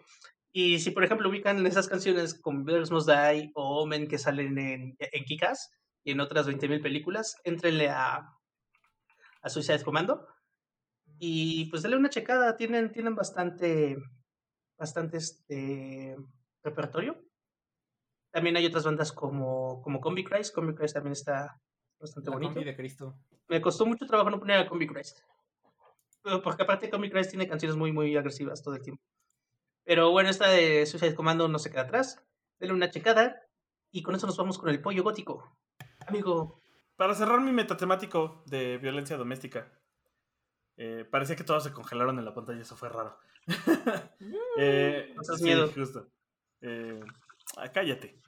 [0.51, 4.57] Y si, por ejemplo, ubican esas canciones como Invaders Must Die o Omen que salen
[4.57, 5.69] en, en Kikas
[6.03, 8.27] y en otras 20.000 películas, entrenle a,
[9.41, 10.27] a Suicide Commando
[11.19, 12.55] y pues dale una checada.
[12.55, 13.97] Tienen, tienen bastante,
[14.77, 16.15] bastante este,
[16.63, 17.21] repertorio.
[18.31, 20.55] También hay otras bandas como, como Combi Christ.
[20.55, 21.59] Combi Christ también está
[21.99, 23.17] bastante La bonito combi de Cristo.
[23.49, 25.19] me costó mucho trabajo no poner a Combi Christ.
[26.43, 29.03] Porque aparte Combi Christ tiene canciones muy, muy agresivas todo el tiempo.
[29.89, 32.23] Pero bueno, esta de Suicide Commando no se queda atrás.
[32.59, 33.41] Denle una checada.
[33.89, 35.57] Y con eso nos vamos con el pollo gótico.
[36.05, 36.61] Amigo,
[36.95, 39.73] Para cerrar mi metatemático de violencia doméstica.
[40.77, 43.17] Eh, parecía que todos se congelaron en la pantalla, eso fue raro.
[44.59, 45.67] eh, No sí, miedo.
[45.73, 46.07] justo.
[46.61, 47.03] Eh,
[47.57, 48.21] ah, cállate.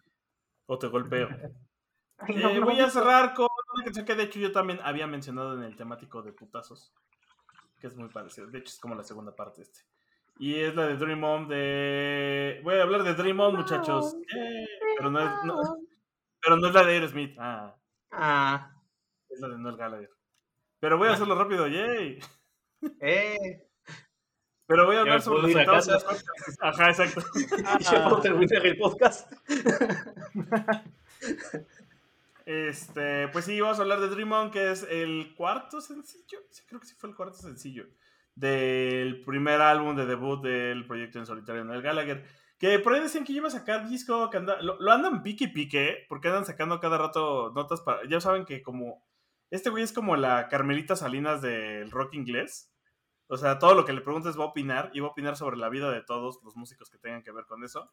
[0.66, 1.30] O te golpeo.
[2.18, 4.80] ay, Eh, no, no, voy a cerrar con una canción que de hecho yo también
[4.82, 6.92] había mencionado en el temático de putazos.
[7.78, 8.48] Que es muy parecido.
[8.48, 9.82] De hecho es como la segunda parte este.
[10.42, 12.62] Y es la de Dream On de...
[12.64, 14.16] Voy a hablar de Dream On, muchachos.
[14.36, 14.66] Eh,
[14.98, 15.56] pero, no es, no-
[16.42, 17.36] pero no es la de Aerosmith.
[17.40, 17.76] Ah,
[18.12, 18.74] Ah,
[19.30, 20.10] es la de Noel Gallagher.
[20.80, 22.18] Pero voy a hacerlo rápido, yay.
[23.02, 23.68] eh.
[24.66, 26.58] Pero voy a hablar sobre los resultados de las cortes.
[26.60, 27.22] Ajá, exacto.
[27.92, 29.32] Ya puedo terminar el podcast.
[32.46, 36.40] Este, pues sí, vamos a hablar de Dream On, que es el cuarto sencillo.
[36.50, 37.86] Sí, creo que sí fue el cuarto sencillo.
[38.42, 42.26] Del primer álbum de debut del proyecto en solitario Noel Gallagher.
[42.58, 45.48] Que por ahí decían que iba a sacar disco, que anda, lo, lo andan pique
[45.48, 48.08] pique, porque andan sacando cada rato notas para.
[48.10, 49.06] Ya saben que como.
[49.52, 52.72] Este güey es como la Carmelita Salinas del rock inglés.
[53.28, 55.58] O sea, todo lo que le preguntes va a opinar y va a opinar sobre
[55.58, 57.92] la vida de todos los músicos que tengan que ver con eso.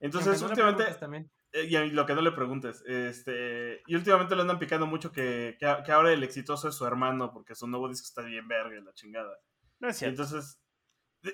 [0.00, 0.84] Entonces, no últimamente.
[0.94, 1.30] también.
[1.52, 2.82] Eh, Y a- lo que no le preguntes.
[2.86, 6.84] Este, y últimamente le andan picando mucho que, que, que ahora el exitoso es su
[6.86, 9.36] hermano, porque su nuevo disco está bien verga la chingada.
[9.80, 10.60] Entonces.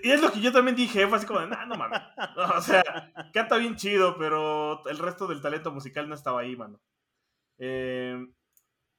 [0.03, 2.01] Y es lo que yo también dije, fue así como de, no mames.
[2.57, 2.82] O sea,
[3.32, 6.80] canta bien chido, pero el resto del talento musical no estaba ahí, mano.
[7.59, 8.24] Eh,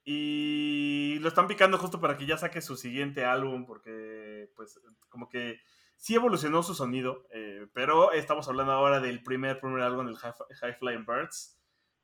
[0.04, 4.80] y lo están picando justo para que ya saque su siguiente álbum, porque, pues,
[5.10, 5.60] como que
[5.96, 10.74] sí evolucionó su sonido, eh, pero estamos hablando ahora del primer, primer álbum del High,
[10.80, 11.60] Flying Birds,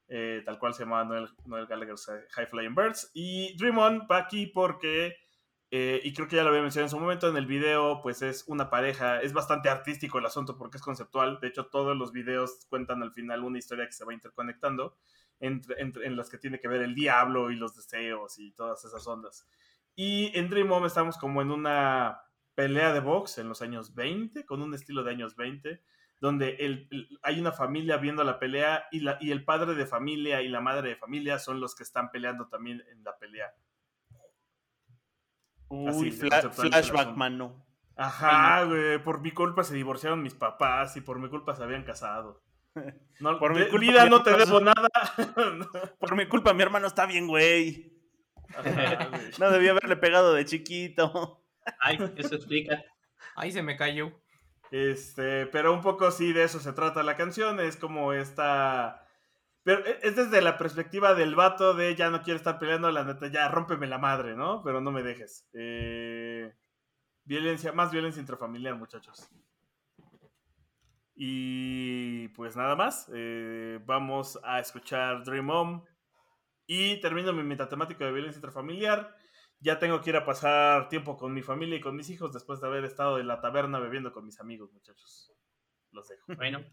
[0.07, 3.09] eh, tal cual se llama Noel, Noel Gallagher's High Flying Birds.
[3.13, 5.15] Y Dream On va aquí porque,
[5.71, 8.21] eh, y creo que ya lo había mencionado en su momento en el video, pues
[8.21, 12.11] es una pareja, es bastante artístico el asunto porque es conceptual, de hecho todos los
[12.13, 14.97] videos cuentan al final una historia que se va interconectando.
[15.39, 18.83] Entre, entre- en las que tiene que ver el diablo y los deseos y todas
[18.85, 19.47] esas ondas.
[19.95, 22.21] Y en Dream On estamos como en una
[22.55, 25.83] pelea de box en los años 20, con un estilo de años 20,
[26.19, 26.89] donde el-
[27.21, 30.61] hay una familia viendo la pelea y, la, y el padre de familia y la
[30.61, 33.53] madre de familia son los que están peleando también en la pelea.
[35.69, 37.65] Uy, fla- flashback, mano.
[37.95, 41.83] Ajá, güey, por mi culpa se divorciaron mis papás y por mi culpa se habían
[41.83, 42.41] casado.
[43.19, 44.89] No, Por mi culpa, vida mi no te hermano- debo nada.
[45.99, 47.91] Por mi culpa, mi hermano está bien, güey.
[48.55, 49.31] Ajá, güey.
[49.39, 51.43] No debía haberle pegado de chiquito.
[51.79, 52.83] Ay, eso explica.
[53.35, 54.11] Ahí se me cayó.
[54.69, 59.06] Este, pero un poco sí de eso se trata la canción, es como esta...
[59.67, 63.03] Pero e- es desde la perspectiva del vato de ya no quiero estar peleando, la
[63.03, 64.63] neta, ya rómpeme la madre, ¿no?
[64.63, 65.45] Pero no me dejes.
[65.51, 66.55] Eh,
[67.25, 69.29] violencia, más violencia intrafamiliar, muchachos.
[71.15, 75.83] Y pues nada más, eh, vamos a escuchar Dream On
[76.65, 79.17] y termino mi metatemático de violencia intrafamiliar.
[79.59, 82.61] Ya tengo que ir a pasar tiempo con mi familia y con mis hijos después
[82.61, 85.33] de haber estado en la taberna bebiendo con mis amigos, muchachos.
[85.91, 86.23] Los dejo.
[86.37, 86.63] Bueno,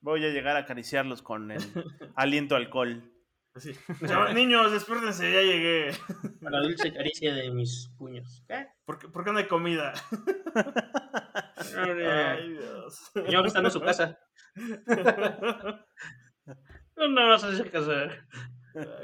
[0.00, 1.60] Voy a llegar a acariciarlos con el
[2.16, 3.12] aliento alcohol.
[3.54, 3.72] Así.
[4.06, 5.90] Chava- Niños, despiértense, ya llegué.
[6.46, 8.44] a la dulce caricia de mis puños.
[8.46, 8.66] ¿Qué?
[8.84, 9.94] ¿Por qué, por qué no hay comida?
[11.76, 13.10] Ay, Dios.
[13.14, 14.18] Señor, están en su casa.
[16.96, 18.08] No, no vas a hacer casa.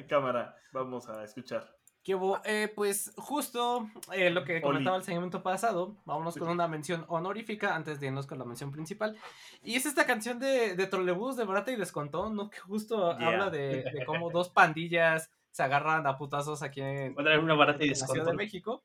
[0.09, 1.67] Cámara, vamos a escuchar.
[2.03, 2.41] ¿Qué hubo?
[2.45, 7.77] Eh, pues justo eh, lo que comentaba el segmento pasado, vámonos con una mención honorífica
[7.77, 9.17] antes de irnos con la mención principal.
[9.63, 12.51] Y es esta canción de, de Trolebús de Barata y Descontón, ¿no?
[12.51, 13.29] Que justo Yeah.
[13.29, 17.89] habla de, de cómo dos pandillas se agarran a putazos aquí en, una barata y
[17.89, 18.33] en la Ciudad de.
[18.33, 18.83] México.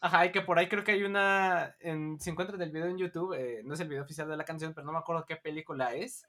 [0.00, 1.74] Ajá, y que por ahí creo que hay una.
[1.80, 4.44] En, si encuentran el video en YouTube, eh, no es el video oficial de la
[4.44, 6.28] canción, pero no me acuerdo qué película es.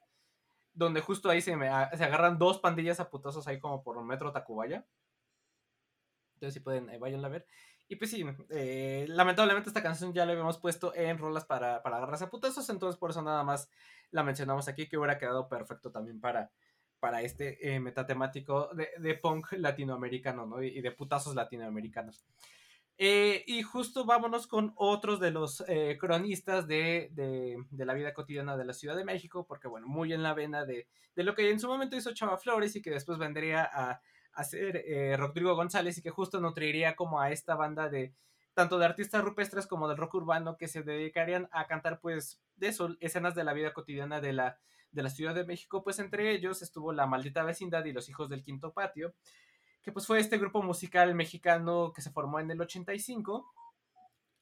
[0.72, 4.06] Donde justo ahí se, me, se agarran dos pandillas a putazos ahí como por un
[4.06, 4.84] metro Tacubaya.
[6.36, 7.46] Entonces si pueden, eh, váyanla a ver.
[7.88, 11.96] Y pues sí, eh, lamentablemente esta canción ya la habíamos puesto en rolas para, para
[11.98, 13.70] agarrarse a putazos, entonces por eso nada más
[14.10, 16.50] la mencionamos aquí, que hubiera quedado perfecto también para,
[16.98, 20.62] para este eh, metatemático de, de punk latinoamericano, ¿no?
[20.62, 22.24] Y, de putazos latinoamericanos.
[22.98, 25.62] Eh, y justo vámonos con otros de los
[26.00, 30.12] cronistas de, de- de la vida cotidiana de la Ciudad de México, porque bueno, muy
[30.12, 32.90] en la vena de, de lo que en su momento hizo Chava Flores y que
[32.90, 34.00] después vendría a,
[34.36, 38.14] hacer eh, Rodrigo González y que justo nutriría como a esta banda de
[38.54, 42.68] tanto de artistas rupestres como del rock urbano que se dedicarían a cantar pues de
[42.68, 44.58] eso, escenas de la vida cotidiana de la,
[44.92, 48.30] de la Ciudad de México, pues entre ellos estuvo La Maldita Vecindad y Los Hijos
[48.30, 49.14] del Quinto Patio,
[49.82, 53.52] que pues fue este grupo musical mexicano que se formó en el 85.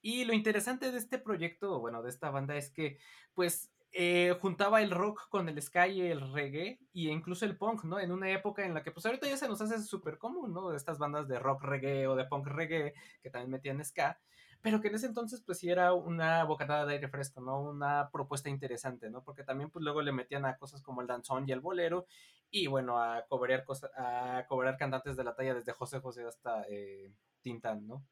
[0.01, 2.97] Y lo interesante de este proyecto, bueno, de esta banda es que
[3.33, 7.85] pues eh, juntaba el rock con el ska y el reggae e incluso el punk,
[7.85, 7.97] ¿no?
[7.97, 10.73] En una época en la que pues ahorita ya se nos hace súper común, ¿no?
[10.73, 12.93] Estas bandas de rock reggae o de punk reggae
[13.23, 14.19] que también metían ska,
[14.61, 17.61] pero que en ese entonces pues sí era una bocanada de aire fresco, ¿no?
[17.61, 19.23] Una propuesta interesante, ¿no?
[19.23, 22.05] Porque también pues luego le metían a cosas como el danzón y el bolero
[22.51, 23.63] y bueno, a cobrar,
[23.95, 28.03] a cobrar cantantes de la talla desde José José hasta eh, Tintán, ¿no?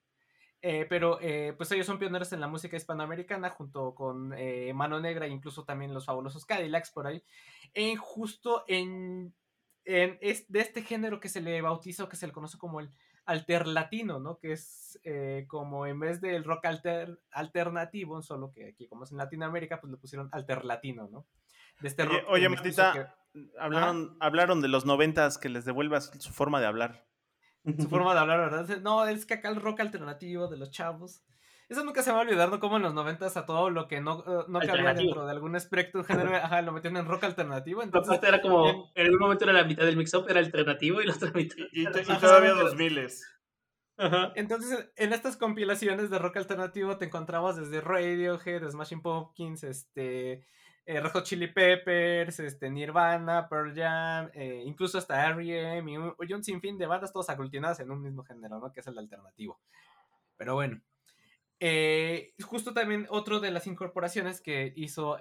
[0.66, 4.98] Eh, pero eh, pues ellos son pioneros en la música hispanoamericana junto con eh, Mano
[5.02, 7.22] Negra e incluso también los fabulosos Cadillacs por ahí.
[7.74, 9.36] En justo en,
[9.84, 12.80] en es, de este género que se le bautiza o que se le conoce como
[12.80, 12.94] el
[13.26, 14.40] alterlatino, ¿no?
[14.40, 15.02] Que es
[15.48, 19.92] como en vez del rock alter, alternativo, solo que aquí como es en Latinoamérica, pues
[19.92, 21.26] le pusieron alterlatino, ¿no?
[21.82, 23.06] De este Oye, rock oye, que
[23.60, 27.06] hablaron, hablaron de los noventas que les devuelvas su forma de hablar.
[27.66, 28.82] Su forma de hablar, ¿verdad?
[28.82, 31.24] No, es que acá el rock alternativo de los chavos.
[31.70, 32.60] Eso nunca se me va a olvidar, ¿no?
[32.60, 35.56] Como en los noventas a todo lo que no, eh, no cabía dentro de algún
[35.56, 37.82] espectro género, ajá, lo metían en rock alternativo.
[37.82, 41.06] Entonces, era como, en- en algún momento era la mitad del mix-up, era alternativo y
[41.08, 41.56] la otra mitad.
[41.72, 43.26] Y, te- y todavía dos miles.
[43.96, 44.34] Ajá.
[44.36, 50.46] entonces, en estas compilaciones de rock alternativo te encontrabas desde Radiohead, Smashing Pumpkins, este,
[50.86, 55.92] eh, Hot Chili Peppers, este, Nirvana, Pearl Jam, eh, incluso hasta R.E.M.
[55.92, 58.72] y un, y un sinfín de bandas todas aglutinadas en un mismo género, ¿no?
[58.72, 59.60] Que es el alternativo.
[60.38, 60.82] Pero bueno.
[61.66, 65.18] Eh, justo también otro de las incorporaciones que hizo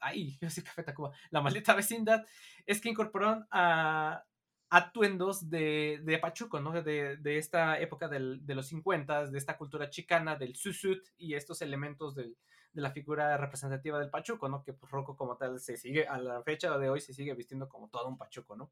[0.00, 2.22] ay, yo sí Café Tacuba, la maldita vecindad,
[2.66, 4.24] es que incorporaron a
[4.70, 6.72] atuendos de, de Pachuco, ¿no?
[6.82, 11.34] De, de esta época del- de los 50, de esta cultura chicana, del susut y
[11.34, 12.36] estos elementos del-
[12.74, 14.62] de la figura representativa del Pachuco, ¿no?
[14.62, 17.68] Que pues Rocco como tal se sigue, a la fecha de hoy se sigue vistiendo
[17.68, 18.70] como todo un Pachuco, ¿no?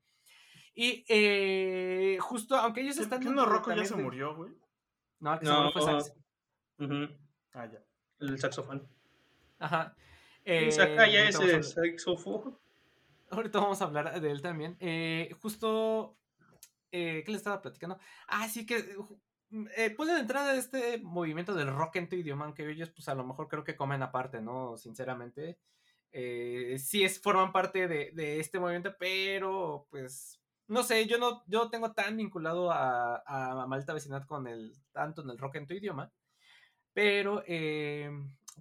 [0.75, 3.21] Y eh, justo, aunque ellos ¿Qué, están...
[3.21, 4.53] qué no Rocco ya se murió, güey?
[5.21, 5.53] No, el que No.
[5.53, 6.17] se murió fue Sax.
[6.79, 7.09] Ujú.
[7.53, 7.83] Ah, ya.
[8.19, 8.89] El saxofón.
[9.59, 9.95] Ajá.
[10.45, 12.59] Y saca ya ese saxofón.
[13.31, 14.77] Ahorita vamos a hablar de él también.
[14.81, 16.17] Eh, justo,
[16.91, 17.99] eh, ¿qué le estaba platicando?
[18.27, 18.97] Ah, sí que,
[19.77, 23.15] eh, pueden entrar a este movimiento del rock en tu idioma, aunque ellos pues a
[23.15, 24.77] lo mejor creo que comen aparte, ¿no?
[24.77, 25.59] Sinceramente.
[26.13, 31.43] Eh, sí es, forman parte de, de este movimiento, pero pues no sé, yo no,
[31.47, 35.67] yo tengo tan vinculado a, a Malta Vecindad con el, tanto en el rock en
[35.67, 36.13] tu idioma,
[36.93, 38.11] pero eh,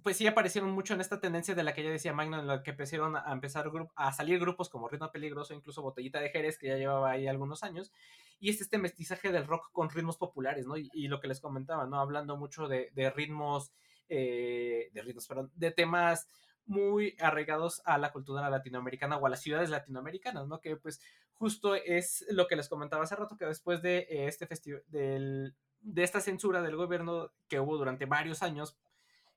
[0.02, 2.62] pues sí aparecieron mucho en esta tendencia de la que ya decía Magno, en la
[2.62, 6.68] que empezaron a empezar a salir grupos como Ritmo Peligroso, incluso Botellita de Jerez, que
[6.68, 7.92] ya llevaba ahí algunos años,
[8.40, 10.76] y es este mestizaje del rock con ritmos populares, ¿no?
[10.76, 12.00] Y, lo que les comentaba, ¿no?
[12.00, 13.72] Hablando mucho de, de ritmos,
[14.08, 16.26] eh, de ritmos, perdón, de temas
[16.64, 20.60] muy arraigados a la cultura latinoamericana o a las ciudades latinoamericanas, ¿no?
[20.60, 21.00] Que pues
[21.34, 26.02] justo es lo que les comentaba hace rato, que después de eh, este festival, de
[26.02, 28.76] esta censura del gobierno que hubo durante varios años,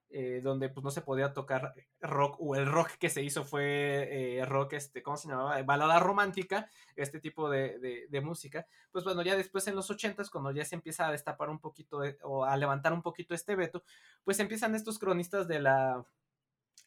[0.10, 4.38] eh, donde pues no se podía tocar rock, o el rock que se hizo fue
[4.40, 5.62] eh, rock, este, ¿cómo se llamaba?
[5.64, 8.68] Balada romántica, este tipo de, de, música.
[8.92, 12.02] Pues bueno, ya después en los ochentas, cuando ya se empieza a destapar un poquito
[12.24, 13.84] o a levantar un poquito este veto,
[14.24, 16.06] pues empiezan estos cronistas de la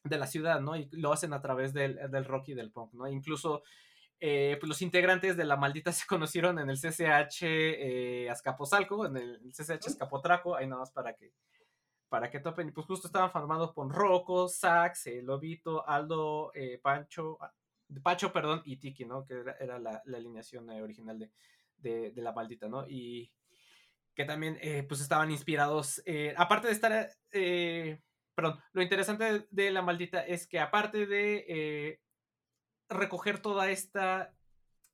[0.05, 0.77] de la ciudad, ¿no?
[0.77, 3.09] Y lo hacen a través del, del rock y del punk, ¿no?
[3.09, 3.62] Incluso
[4.21, 9.16] eh, pues los integrantes de La Maldita se conocieron en el CCH eh, Azcapotzalco, en
[9.16, 11.33] el, CCH Azcapotraco, ahí nada más para que
[12.09, 17.39] para que topen, pues justo estaban formados por Rocco, Sax, eh, Lobito, Aldo, eh, Pancho,
[17.41, 17.53] ah,
[18.03, 19.25] Pacho, perdón, y Tiki, ¿no?
[19.25, 22.87] Que era, la, alineación original de, de, La Maldita, ¿no?
[22.87, 23.33] Y
[24.15, 26.03] que también, pues estaban inspirados,
[26.37, 27.09] aparte de estar
[28.39, 32.01] perdón, lo interesante de, La Maldita es que aparte de eh,
[32.89, 34.33] recoger toda esta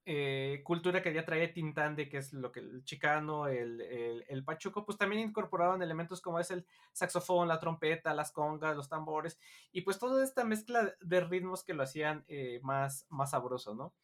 [0.07, 4.44] eh, cultura que ya trae Tintán, de que es lo que el chicano, el, el,
[4.44, 9.38] pachuco, pues también incorporaban elementos como es el saxofón, la trompeta, las congas, los tambores,
[9.72, 13.94] y pues toda esta mezcla de ritmos que lo hacían eh, más, más sabroso, ¿no?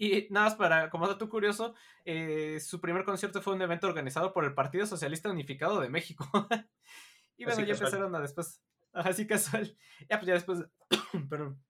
[0.00, 1.74] Y nada más para, como dato curioso,
[2.60, 6.24] su primer concierto fue un evento organizado por el Partido Socialista Unificado de México.
[7.38, 8.60] Y bueno, ya empezaron a después,
[8.92, 9.76] así casual,
[10.10, 10.64] ya pues ya después,
[11.30, 11.62] perdón,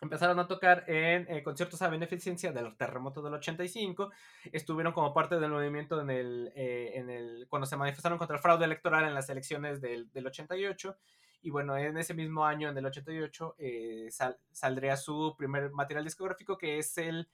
[0.00, 4.10] empezaron a tocar en eh, conciertos a beneficencia del terremoto del 85,
[4.52, 8.42] estuvieron como parte del movimiento en el, eh, en el, cuando se manifestaron contra el
[8.42, 10.96] fraude electoral en las elecciones del, del 88,
[11.40, 14.08] y bueno, en ese mismo año, en el 88, eh,
[14.50, 17.28] saldría su primer material discográfico, que es el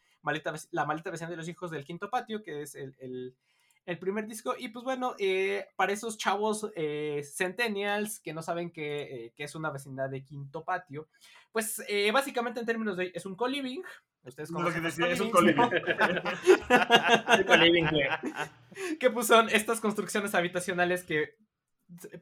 [0.71, 3.35] La maleta vecina de los hijos del quinto patio, que es el
[3.99, 4.55] primer disco.
[4.59, 9.55] Y pues bueno, eh, para esos chavos eh, centennials que no saben que, eh, es
[9.55, 11.09] una vecindad de quinto patio,
[11.53, 11.83] pues
[12.13, 13.83] básicamente en términos de es un co-living.
[14.25, 15.69] Ustedes como que decía, es un co-living.
[18.99, 21.37] que pues son estas construcciones habitacionales que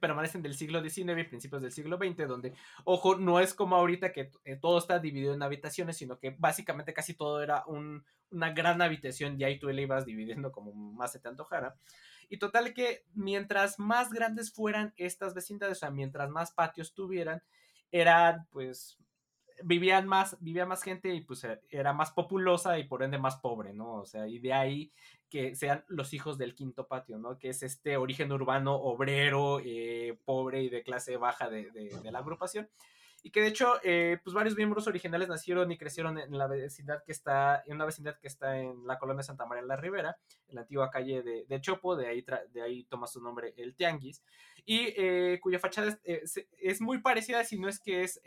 [0.01, 2.55] permanecen del siglo XIX y principios del siglo XX, donde,
[2.85, 6.93] ojo, no es como ahorita que eh, todo está dividido en habitaciones, sino que básicamente
[6.93, 7.65] casi todo era
[8.33, 11.77] una gran habitación y ahí tú le ibas dividiendo como más se te antojara.
[12.29, 17.43] Y total que mientras más grandes fueran estas vecindades, o sea, mientras más patios tuvieran,
[17.91, 18.99] eran pues
[19.65, 23.73] vivían más, vivía más gente y pues era más populosa y por ende más pobre,
[23.73, 23.95] ¿no?
[23.95, 24.93] O sea, y de ahí
[25.29, 27.39] que sean los hijos del quinto patio, ¿no?
[27.39, 31.71] Que es este origen urbano obrero, eh, pobre y de clase baja de,
[32.11, 32.69] la agrupación.
[33.23, 37.03] Y que de hecho, eh, pues varios miembros originales nacieron y crecieron en la vecindad
[37.05, 40.17] que está, en una vecindad que está en la colonia Santa María de la Ribera,
[40.49, 44.23] en la antigua calle de, Chopo, de ahí, de ahí toma su nombre el Tianguis,
[44.65, 48.21] y eh, cuya fachada es, es, muy parecida, si no es que es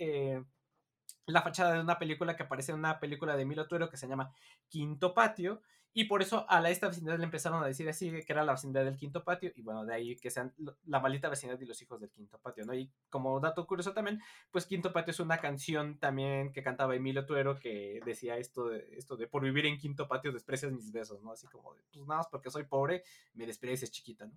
[1.26, 4.08] la fachada de una película que aparece en una película de Milo Tuero que se
[4.08, 4.32] llama
[4.70, 5.62] Quinto Patio.
[5.98, 8.52] Y por eso a la, esta vecindad le empezaron a decir así, que era la
[8.52, 10.54] vecindad del quinto patio, y bueno, de ahí que sean
[10.86, 12.74] la maldita vecindad y los hijos del quinto patio, ¿no?
[12.74, 14.22] Y como dato curioso también,
[14.52, 18.86] pues Quinto Patio es una canción también que cantaba Emilio Tuero que decía esto de,
[18.98, 21.32] esto de por vivir en quinto patio desprecias mis besos, ¿no?
[21.32, 24.34] Así como de, pues nada más porque soy pobre, me desprecias chiquita, ¿no?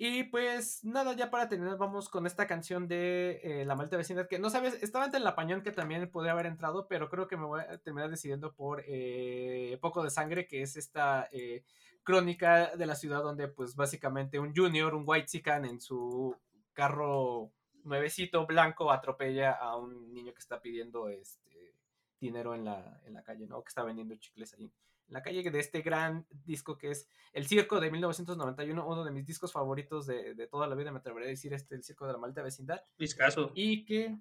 [0.00, 4.28] Y pues nada, ya para terminar, vamos con esta canción de eh, La Maldita Vecindad,
[4.28, 7.36] que no sabes, estaba entre la pañón que también podría haber entrado, pero creo que
[7.36, 11.64] me voy a terminar decidiendo por eh, Poco de Sangre, que es esta eh,
[12.04, 16.36] crónica de la ciudad donde pues básicamente un junior, un white chican en su
[16.74, 17.50] carro
[17.82, 21.74] nuevecito blanco atropella a un niño que está pidiendo este
[22.20, 23.64] dinero en la, en la calle, ¿no?
[23.64, 24.70] Que está vendiendo chicles ahí
[25.08, 29.26] la calle de este gran disco que es El Circo de 1991, uno de mis
[29.26, 32.18] discos favoritos de, toda la vida, me atrevería a decir, este, El Circo de la
[32.18, 32.82] Maldita Vecindad.
[32.98, 33.52] Discaso.
[33.54, 34.18] Y que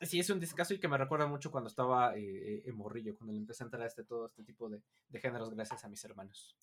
[0.00, 3.32] sí es un discazo y que me recuerda mucho cuando estaba eh, en Morrillo, cuando
[3.32, 4.80] le empecé a entrar a este, todo este tipo de,
[5.20, 6.56] géneros gracias a mis hermanos.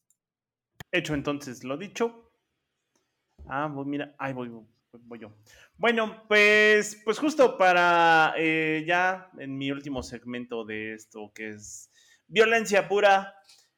[0.92, 2.34] Hecho entonces, lo dicho.
[3.48, 4.52] Ah, voy, mira, ahí voy,
[4.92, 5.32] voy, yo.
[5.78, 11.90] Bueno, pues, pues justo para eh, ya en mi último segmento de esto, que es
[12.28, 13.36] violencia pura,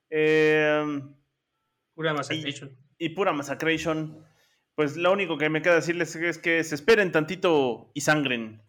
[0.10, 1.16] Em,
[1.96, 4.26] Pura y, y pura Massacration,
[4.76, 8.62] pues lo único que me queda decirles es que se esperen tantito y sangren.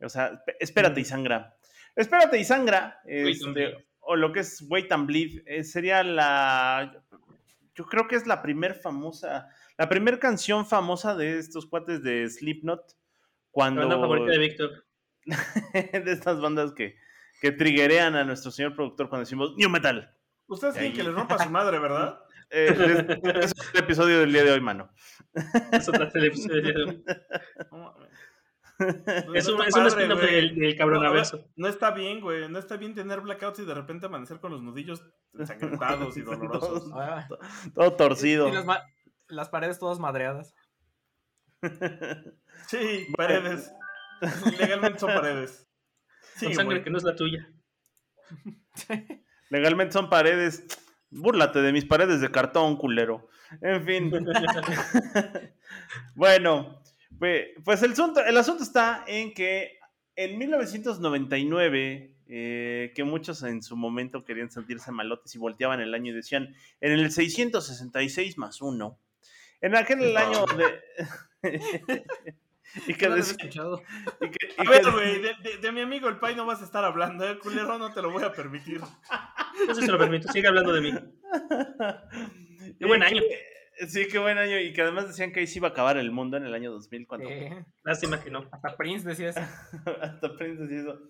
[0.00, 1.56] O sea, esp- espérate y sangra.
[1.94, 3.00] Espérate y sangra.
[3.04, 5.42] Este, o lo que es Wait and Bleed.
[5.46, 7.04] eh, sería la.
[7.74, 9.48] Yo creo que es la primer famosa.
[9.78, 12.96] La primer canción famosa de estos cuates de Slipknot.
[13.52, 13.82] Cuando.
[13.82, 14.84] Banda favorita de Víctor.
[15.24, 16.96] de estas bandas que,
[17.40, 20.12] que triggerean a nuestro señor productor cuando decimos New Metal.
[20.46, 22.18] Ustedes quieren que les rompa su madre, ¿verdad?
[22.54, 22.66] Eh,
[23.24, 24.92] es, es el episodio del día de hoy, mano.
[25.72, 26.12] Es otra.
[27.70, 28.10] No mames.
[29.34, 30.34] Es No un, está es un padre, spin-off güey.
[30.34, 31.48] del, del No, cabronaverso.
[31.56, 32.48] no está bien, güey.
[32.50, 35.02] No está bien tener blackouts y de repente amanecer con los nudillos
[35.32, 36.90] ensangrentados y dolorosos.
[36.94, 37.26] Ah,
[37.74, 38.48] Todo torcido.
[38.48, 38.52] y
[39.28, 40.54] las, paredes todas madreadas.
[42.66, 43.72] Sí, paredes.
[44.58, 45.66] Legalmente son paredes.
[46.34, 46.84] Sí, Con sangre güey.
[46.84, 47.50] que no es la tuya.
[49.52, 50.64] Legalmente son paredes.
[51.10, 53.28] Búrlate de mis paredes de cartón, culero.
[53.60, 54.10] En fin.
[56.14, 56.82] bueno,
[57.18, 59.78] pues, pues el, asunto, el asunto está en que
[60.16, 66.12] en 1999, eh, que muchos en su momento querían sentirse malotes y volteaban el año
[66.12, 68.98] y decían, en el 666 más uno,
[69.60, 70.80] en aquel año de...
[72.86, 75.82] y que No decía- y que- y A que- ver, güey, de, de- de mi
[75.82, 77.38] amigo el Pai no vas a estar hablando, ¿eh?
[77.38, 78.80] Culero, no te lo voy a permitir.
[79.66, 80.30] No sé si se lo permito.
[80.32, 80.92] Sigue hablando de mí.
[82.78, 83.22] Qué buen año.
[83.88, 84.58] Sí, qué buen año.
[84.58, 86.70] Y que además decían que ahí se iba a acabar el mundo en el año
[86.70, 88.46] 2000 cuando Eh, Lástima que no.
[88.52, 89.40] hasta Prince decía eso.
[90.02, 91.00] hasta Prince y eso.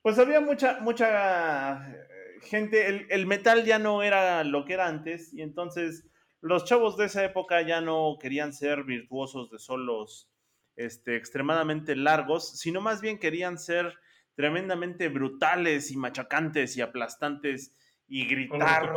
[0.00, 2.06] Pues había mucha, mucha eh,
[2.42, 2.88] gente.
[2.88, 5.34] El, el metal ya no era lo que era antes.
[5.34, 6.06] Y entonces
[6.40, 10.30] los chavos de esa época ya no querían ser virtuosos de solos
[10.76, 13.94] este, extremadamente largos, sino más bien querían ser
[14.34, 17.74] tremendamente brutales y machacantes y aplastantes
[18.14, 18.94] y gritar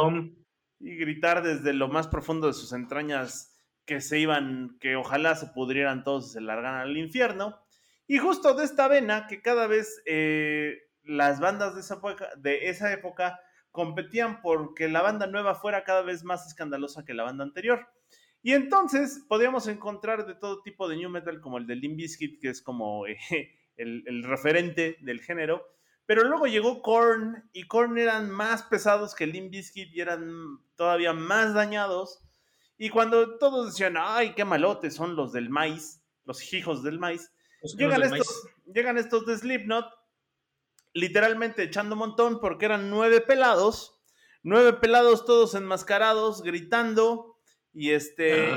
[0.80, 3.52] y gritar desde lo más profundo de sus entrañas
[3.84, 7.60] que se iban, que ojalá se pudrieran todos y se largaran al infierno.
[8.06, 12.70] Y justo de esta vena que cada vez eh, las bandas de esa, época, de
[12.70, 13.40] esa época
[13.72, 17.88] competían porque la banda nueva fuera cada vez más escandalosa que la banda anterior.
[18.44, 22.40] Y entonces podíamos encontrar de todo tipo de new metal como el de Limp Bizkit,
[22.40, 23.18] que es como eh,
[23.78, 25.66] el, el referente del género.
[26.08, 31.14] Pero luego llegó Korn y Korn eran más pesados que Limp Bizkit y eran todavía
[31.14, 32.24] más dañados.
[32.80, 37.32] Y cuando todos decían, ay, qué malotes son los del maíz, los hijos del maíz,
[37.62, 39.86] Los llegan del estos, llegan estos de Slipknot,
[40.94, 44.00] literalmente echando un montón porque eran nueve pelados,
[44.44, 47.36] nueve pelados todos enmascarados, gritando
[47.74, 48.50] y este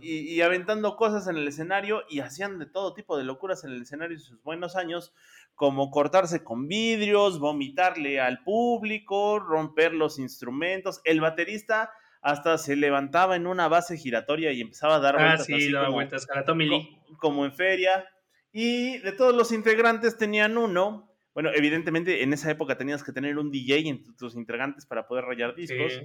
[0.00, 3.62] y, y- y aventando cosas en el escenario y hacían de todo tipo de locuras
[3.64, 5.12] en el escenario en sus buenos años,
[5.56, 11.00] como cortarse con vidrios, vomitarle al público, romper los instrumentos.
[11.04, 11.90] El baterista
[12.22, 15.72] hasta se levantaba en una base giratoria y empezaba a dar Ah, vueltas sí, así
[15.72, 16.28] como- vueltas.
[16.30, 17.00] A la Tommy Lee.
[17.08, 18.04] co- como en feria.
[18.52, 21.12] Y de todos los integrantes tenían uno.
[21.34, 25.24] Bueno, evidentemente en esa época tenías que tener un DJ entre tus integrantes para poder
[25.24, 25.92] rayar discos.
[25.92, 26.00] Sí.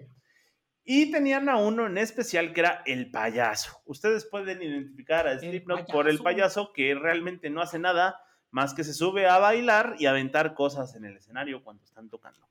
[0.84, 3.82] Y tenían a uno en especial que era el payaso.
[3.86, 6.24] Ustedes pueden identificar a Slipknot por el payaso.
[6.24, 8.20] payaso que realmente no hace nada
[8.52, 12.48] más que se sube a bailar y aventar cosas en el escenario cuando están tocando.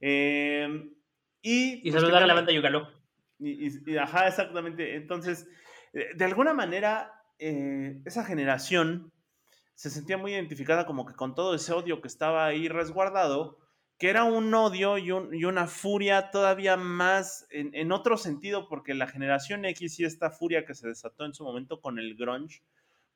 [0.00, 0.90] Eh,
[1.42, 2.88] y, Y pues, saludar a la banda Yugaló.
[3.38, 4.96] y, y- y- ajá, exactamente.
[4.96, 5.46] Entonces,
[5.92, 9.12] eh, de alguna manera, eh, esa generación
[9.74, 13.58] se sentía muy identificada como que con todo ese odio que estaba ahí resguardado,
[13.98, 18.68] que era un odio y, un- y una furia todavía más en, en otro sentido,
[18.68, 22.14] porque la generación X y esta furia que se desató en su momento con el
[22.16, 22.62] grunge,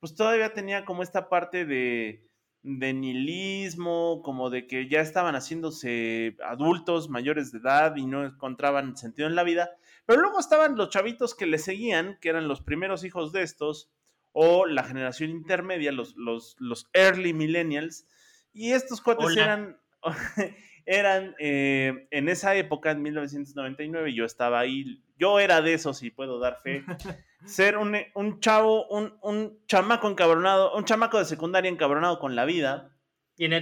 [0.01, 2.27] pues todavía tenía como esta parte de,
[2.63, 8.97] de nihilismo, como de que ya estaban haciéndose adultos mayores de edad y no encontraban
[8.97, 9.71] sentido en la vida.
[10.07, 13.91] Pero luego estaban los chavitos que le seguían, que eran los primeros hijos de estos,
[14.33, 18.07] o la generación intermedia, los, los, los early millennials.
[18.53, 19.43] Y estos cuates Hola.
[19.43, 19.81] eran,
[20.87, 26.11] eran eh, en esa época, en 1999, yo estaba ahí, yo era de esos y
[26.11, 26.85] puedo dar fe.
[27.47, 32.45] Ser un, un chavo, un, un chamaco encabronado, un chamaco de secundaria encabronado con la
[32.45, 32.97] vida.
[33.37, 33.53] Y en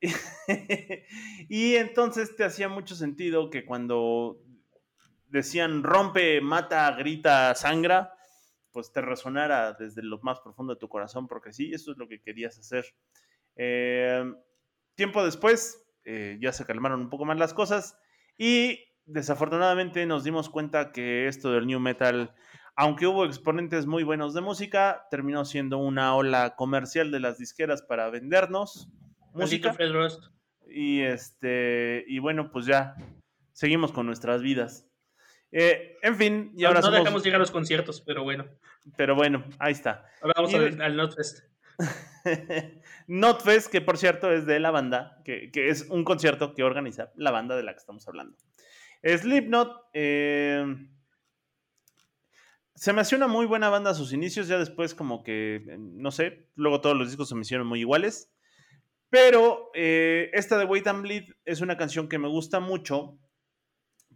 [1.48, 4.42] y entonces te hacía mucho sentido que cuando
[5.28, 8.12] decían rompe, mata, grita, sangra,
[8.72, 12.08] pues te resonara desde lo más profundo de tu corazón, porque sí, eso es lo
[12.08, 12.84] que querías hacer.
[13.56, 14.24] Eh,
[14.94, 17.98] tiempo después, eh, ya se calmaron un poco más las cosas
[18.36, 22.34] y desafortunadamente nos dimos cuenta que esto del new metal,
[22.76, 27.82] aunque hubo exponentes muy buenos de música, terminó siendo una ola comercial de las disqueras
[27.82, 28.88] para vendernos
[29.32, 29.74] música.
[30.68, 32.94] Y este, y bueno, pues ya
[33.52, 34.86] seguimos con nuestras vidas.
[35.52, 38.46] Eh, en fin, y No, ahora no somos- dejamos llegar a los conciertos, pero bueno.
[38.96, 40.04] Pero bueno, ahí está.
[40.20, 41.44] Ahora vamos Y- al, al Notfest.
[43.06, 47.10] Notfest, que por cierto es de la banda, que, que es un concierto que organiza
[47.14, 48.36] la banda de la que estamos hablando.
[49.02, 50.64] Slipknot, eh,
[52.76, 55.78] se me hacía una muy buena banda a sus inicios, ya después como que, eh,
[55.78, 58.30] no sé, luego todos los discos se me hicieron muy iguales.
[59.08, 63.18] Pero eh, esta de Wait and Bleed es una canción que me gusta mucho,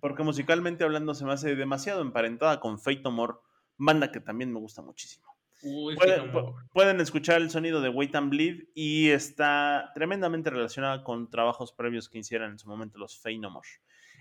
[0.00, 3.34] porque musicalmente hablando se me hace demasiado emparentada con Fate No More,
[3.78, 5.26] banda que también me gusta muchísimo.
[5.62, 5.96] Uy,
[6.72, 12.08] Pueden, escuchar el sonido de Wait and Bleed y está tremendamente relacionada con trabajos previos
[12.08, 13.68] que hicieran en su momento los Fey No More.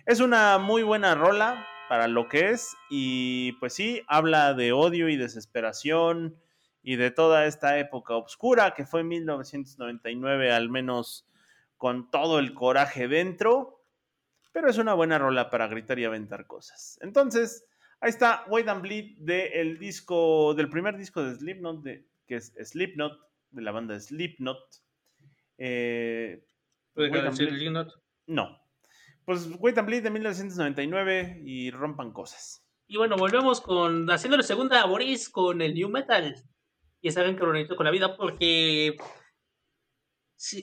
[0.05, 5.09] Es una muy buena rola para lo que es y pues sí, habla de odio
[5.09, 6.37] y desesperación
[6.83, 11.27] y de toda esta época oscura que fue 1999 al menos
[11.77, 13.83] con todo el coraje dentro,
[14.51, 16.97] pero es una buena rola para gritar y aventar cosas.
[17.01, 17.65] Entonces,
[18.01, 22.53] Ahí está, Wait and Bleed del disco, del primer disco de Slipknot, de, que es
[22.63, 23.19] Slipknot,
[23.51, 24.57] de la banda Slipknot.
[25.57, 26.41] Eh,
[26.93, 27.93] ¿Puede Wait and decir Bleed- Slipknot?
[28.27, 28.58] no.
[29.29, 32.65] Pues Wait and Bleed de 1999 y rompan cosas.
[32.87, 36.33] Y bueno, volvemos con haciéndole segunda a Boris con el New Metal.
[36.99, 38.97] Y está bien que bonito con la vida porque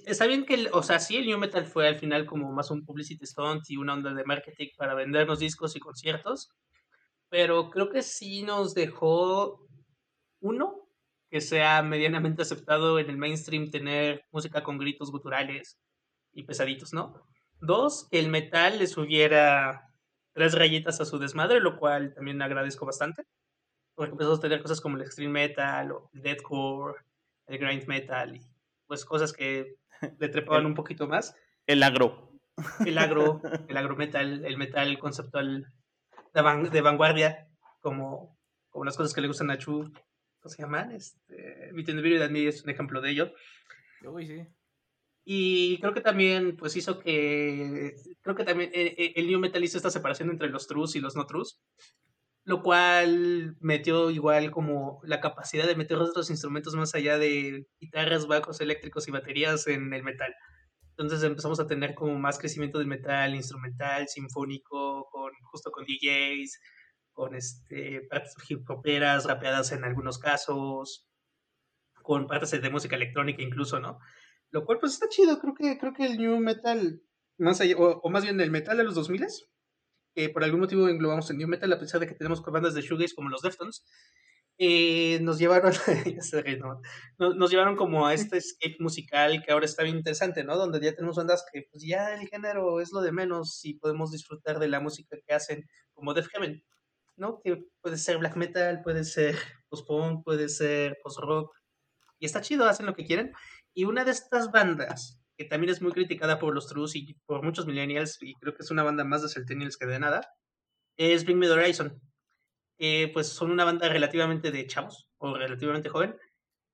[0.04, 2.84] está bien que, o sea, sí el New Metal fue al final como más un
[2.84, 6.50] publicity stunt y una onda de marketing para vendernos discos y conciertos,
[7.28, 9.64] pero creo que sí nos dejó
[10.40, 10.88] uno
[11.30, 15.78] que sea medianamente aceptado en el mainstream tener música con gritos guturales
[16.32, 17.24] y pesaditos, ¿no?
[17.60, 19.90] Dos, que el metal le subiera
[20.34, 23.24] tres rayitas a su desmadre, lo cual también agradezco bastante.
[23.94, 27.00] Porque empezamos a tener cosas como el extreme metal o el deathcore,
[27.46, 28.46] el grind metal y
[28.86, 29.76] pues cosas que
[30.18, 31.34] le trepaban El- un poquito más.
[31.66, 32.30] El agro.
[32.84, 35.72] El agro, el agro metal, el metal conceptual
[36.34, 37.48] de, van- de vanguardia,
[37.80, 38.38] como,
[38.68, 39.90] como las cosas que le gustan a Chu.
[40.40, 40.92] ¿Cómo se llaman?
[40.92, 43.32] Este, Video That Me es un ejemplo de ello.
[44.04, 44.46] Uy, sí.
[45.28, 47.96] Y creo que también, pues hizo que.
[48.22, 51.00] Creo que también eh, eh, el New Metal hizo esta separación entre los trus y
[51.00, 51.60] los no trus.
[52.44, 58.28] Lo cual metió igual como la capacidad de meter otros instrumentos más allá de guitarras,
[58.28, 60.32] bajos eléctricos y baterías en el metal.
[60.90, 66.60] Entonces empezamos a tener como más crecimiento del metal instrumental, sinfónico, con, justo con DJs,
[67.12, 71.08] con este, partes hip hoperas, rapeadas en algunos casos,
[72.02, 73.98] con partes de música electrónica incluso, ¿no?
[74.50, 77.02] Lo cual pues está chido, creo que, creo que el new metal,
[77.38, 79.26] más allá, o, o más bien el metal de los 2000
[80.16, 82.80] que por algún motivo englobamos en new metal, a pesar de que tenemos bandas de
[82.80, 83.84] shoegaze como los Deftones,
[84.58, 85.72] eh, nos llevaron,
[86.16, 86.80] ya se ríe, ¿no?
[87.18, 90.56] nos, nos llevaron como a este escape musical que ahora está bien interesante, ¿no?
[90.56, 94.10] Donde ya tenemos bandas que pues ya el género es lo de menos y podemos
[94.12, 96.64] disfrutar de la música que hacen como Def Heaven,
[97.16, 97.40] ¿no?
[97.44, 99.36] Que puede ser black metal, puede ser
[99.68, 101.54] post-punk, puede ser post-rock,
[102.18, 103.32] y está chido, hacen lo que quieren.
[103.76, 107.44] Y una de estas bandas, que también es muy criticada por los trus y por
[107.44, 110.22] muchos millennials, y creo que es una banda más de centennials que de nada,
[110.96, 112.00] es Bring Me the Horizon.
[112.78, 116.16] Eh, pues son una banda relativamente de chavos, o relativamente joven,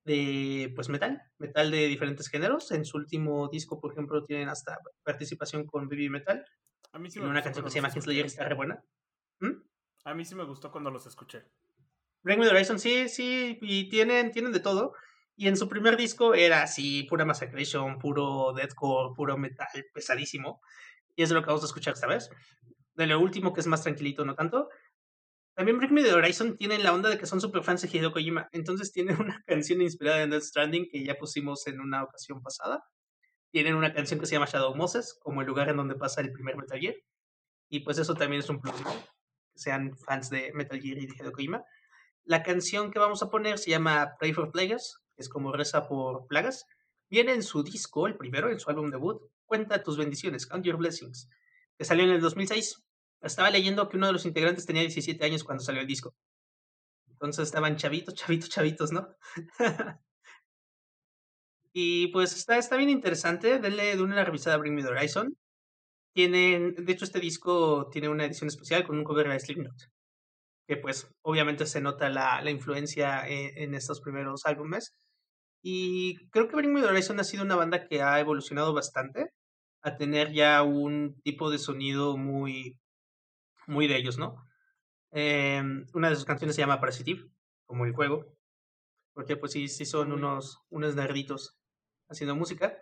[0.05, 2.71] de pues metal, metal de diferentes géneros.
[2.71, 6.45] En su último disco, por ejemplo, tienen hasta participación con Baby Metal,
[6.93, 8.21] A mí sí en me una gustó canción que se llama escuché.
[8.27, 8.85] está re buena.
[9.41, 9.63] ¿Mm?
[10.05, 11.45] A mí sí me gustó cuando los escuché.
[12.25, 14.95] Bring Me the Horizon, sí, sí, y tienen, tienen de todo.
[15.37, 20.61] Y en su primer disco era así, pura Massacration, puro deathcore, puro metal pesadísimo.
[21.17, 22.31] Y es lo que vamos a escuchar esta vez.
[22.95, 24.69] De lo último, que es más tranquilito, no tanto.
[25.55, 28.13] También Bring Me the Horizon tienen la onda de que son super fans de Hideo
[28.13, 28.49] Kojima.
[28.53, 32.85] Entonces tienen una canción inspirada en Death Stranding que ya pusimos en una ocasión pasada.
[33.51, 36.33] Tienen una canción que se llama Shadow Moses, como el lugar en donde pasa el
[36.33, 36.95] primer Metal Gear.
[37.69, 38.93] Y pues eso también es un plus, ¿no?
[38.93, 41.63] Que sean fans de Metal Gear y de Hideo Kojima.
[42.25, 44.79] La canción que vamos a poner se llama Pray for que
[45.17, 46.67] es como reza por plagas.
[47.11, 49.23] Viene en su disco, el primero, en su álbum debut,
[49.53, 51.29] Cuenta tus bendiciones, Count Your Blessings,
[51.77, 52.83] que salió en el 2006.
[53.21, 56.15] Estaba leyendo que uno de los integrantes tenía 17 años cuando salió el disco.
[57.07, 59.15] Entonces estaban chavitos, chavitos, chavitos, ¿no?
[61.75, 63.59] y pues está, está bien interesante.
[63.59, 65.37] Denle de una revisada a Bring Me the Horizon.
[66.15, 69.93] Tienen, de hecho, este disco tiene una edición especial con un cover de Slipknot
[70.67, 74.95] que pues obviamente se nota la, la influencia en, en, estos primeros álbumes.
[75.63, 79.33] Y creo que Bring Me the Horizon ha sido una banda que ha evolucionado bastante
[79.83, 82.79] a tener ya un tipo de sonido muy,
[83.67, 84.37] muy de ellos, ¿no?
[85.13, 85.63] Eh,
[85.95, 87.29] una de sus canciones se llama Parasitive,
[87.67, 88.27] como el juego,
[89.15, 91.57] porque pues sí, sí son unos, unos nerditos
[92.09, 92.79] haciendo música.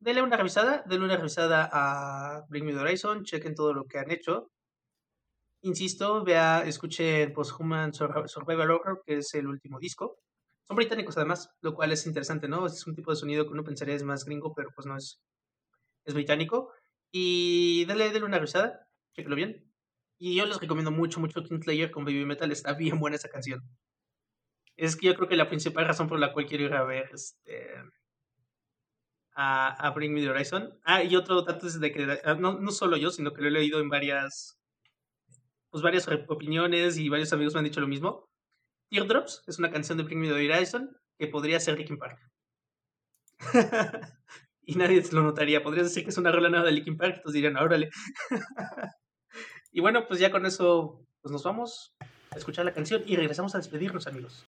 [0.00, 3.98] Denle una revisada, denle una revisada a Bring Me the Horizon, chequen todo lo que
[3.98, 4.50] han hecho
[5.62, 10.18] Insisto, vea, escuche Post-Human Sur- Survival Horror, que es el último disco.
[10.66, 12.66] Son británicos además, lo cual es interesante, ¿no?
[12.66, 15.20] Es un tipo de sonido que uno pensaría es más gringo, pero pues no es.
[16.04, 16.72] Es británico.
[17.12, 19.72] Y dale, dale una risada, chéquelo bien.
[20.18, 22.52] Y yo les recomiendo mucho, mucho Kingslayer con Baby Metal.
[22.52, 23.62] Está bien buena esa canción.
[24.76, 27.10] Es que yo creo que la principal razón por la cual quiero ir a ver
[27.12, 27.68] este,
[29.34, 30.78] a, a Bring Me the Horizon.
[30.84, 33.48] Ah, y otro dato es de que ah, no, no solo yo, sino que lo
[33.48, 34.57] he leído en varias,
[35.70, 38.24] pues varias opiniones y varios amigos me han dicho lo mismo.
[38.90, 42.18] Teardrops es una canción de Bring Me Horizon que podría ser Linkin Park.
[44.62, 45.62] y nadie se lo notaría.
[45.62, 47.90] Podrías decir que es una rola nueva de Linkin Park, entonces dirían, órale.
[49.72, 51.94] y bueno, pues ya con eso pues nos vamos
[52.30, 54.46] a escuchar la canción y regresamos a despedirnos, amigos.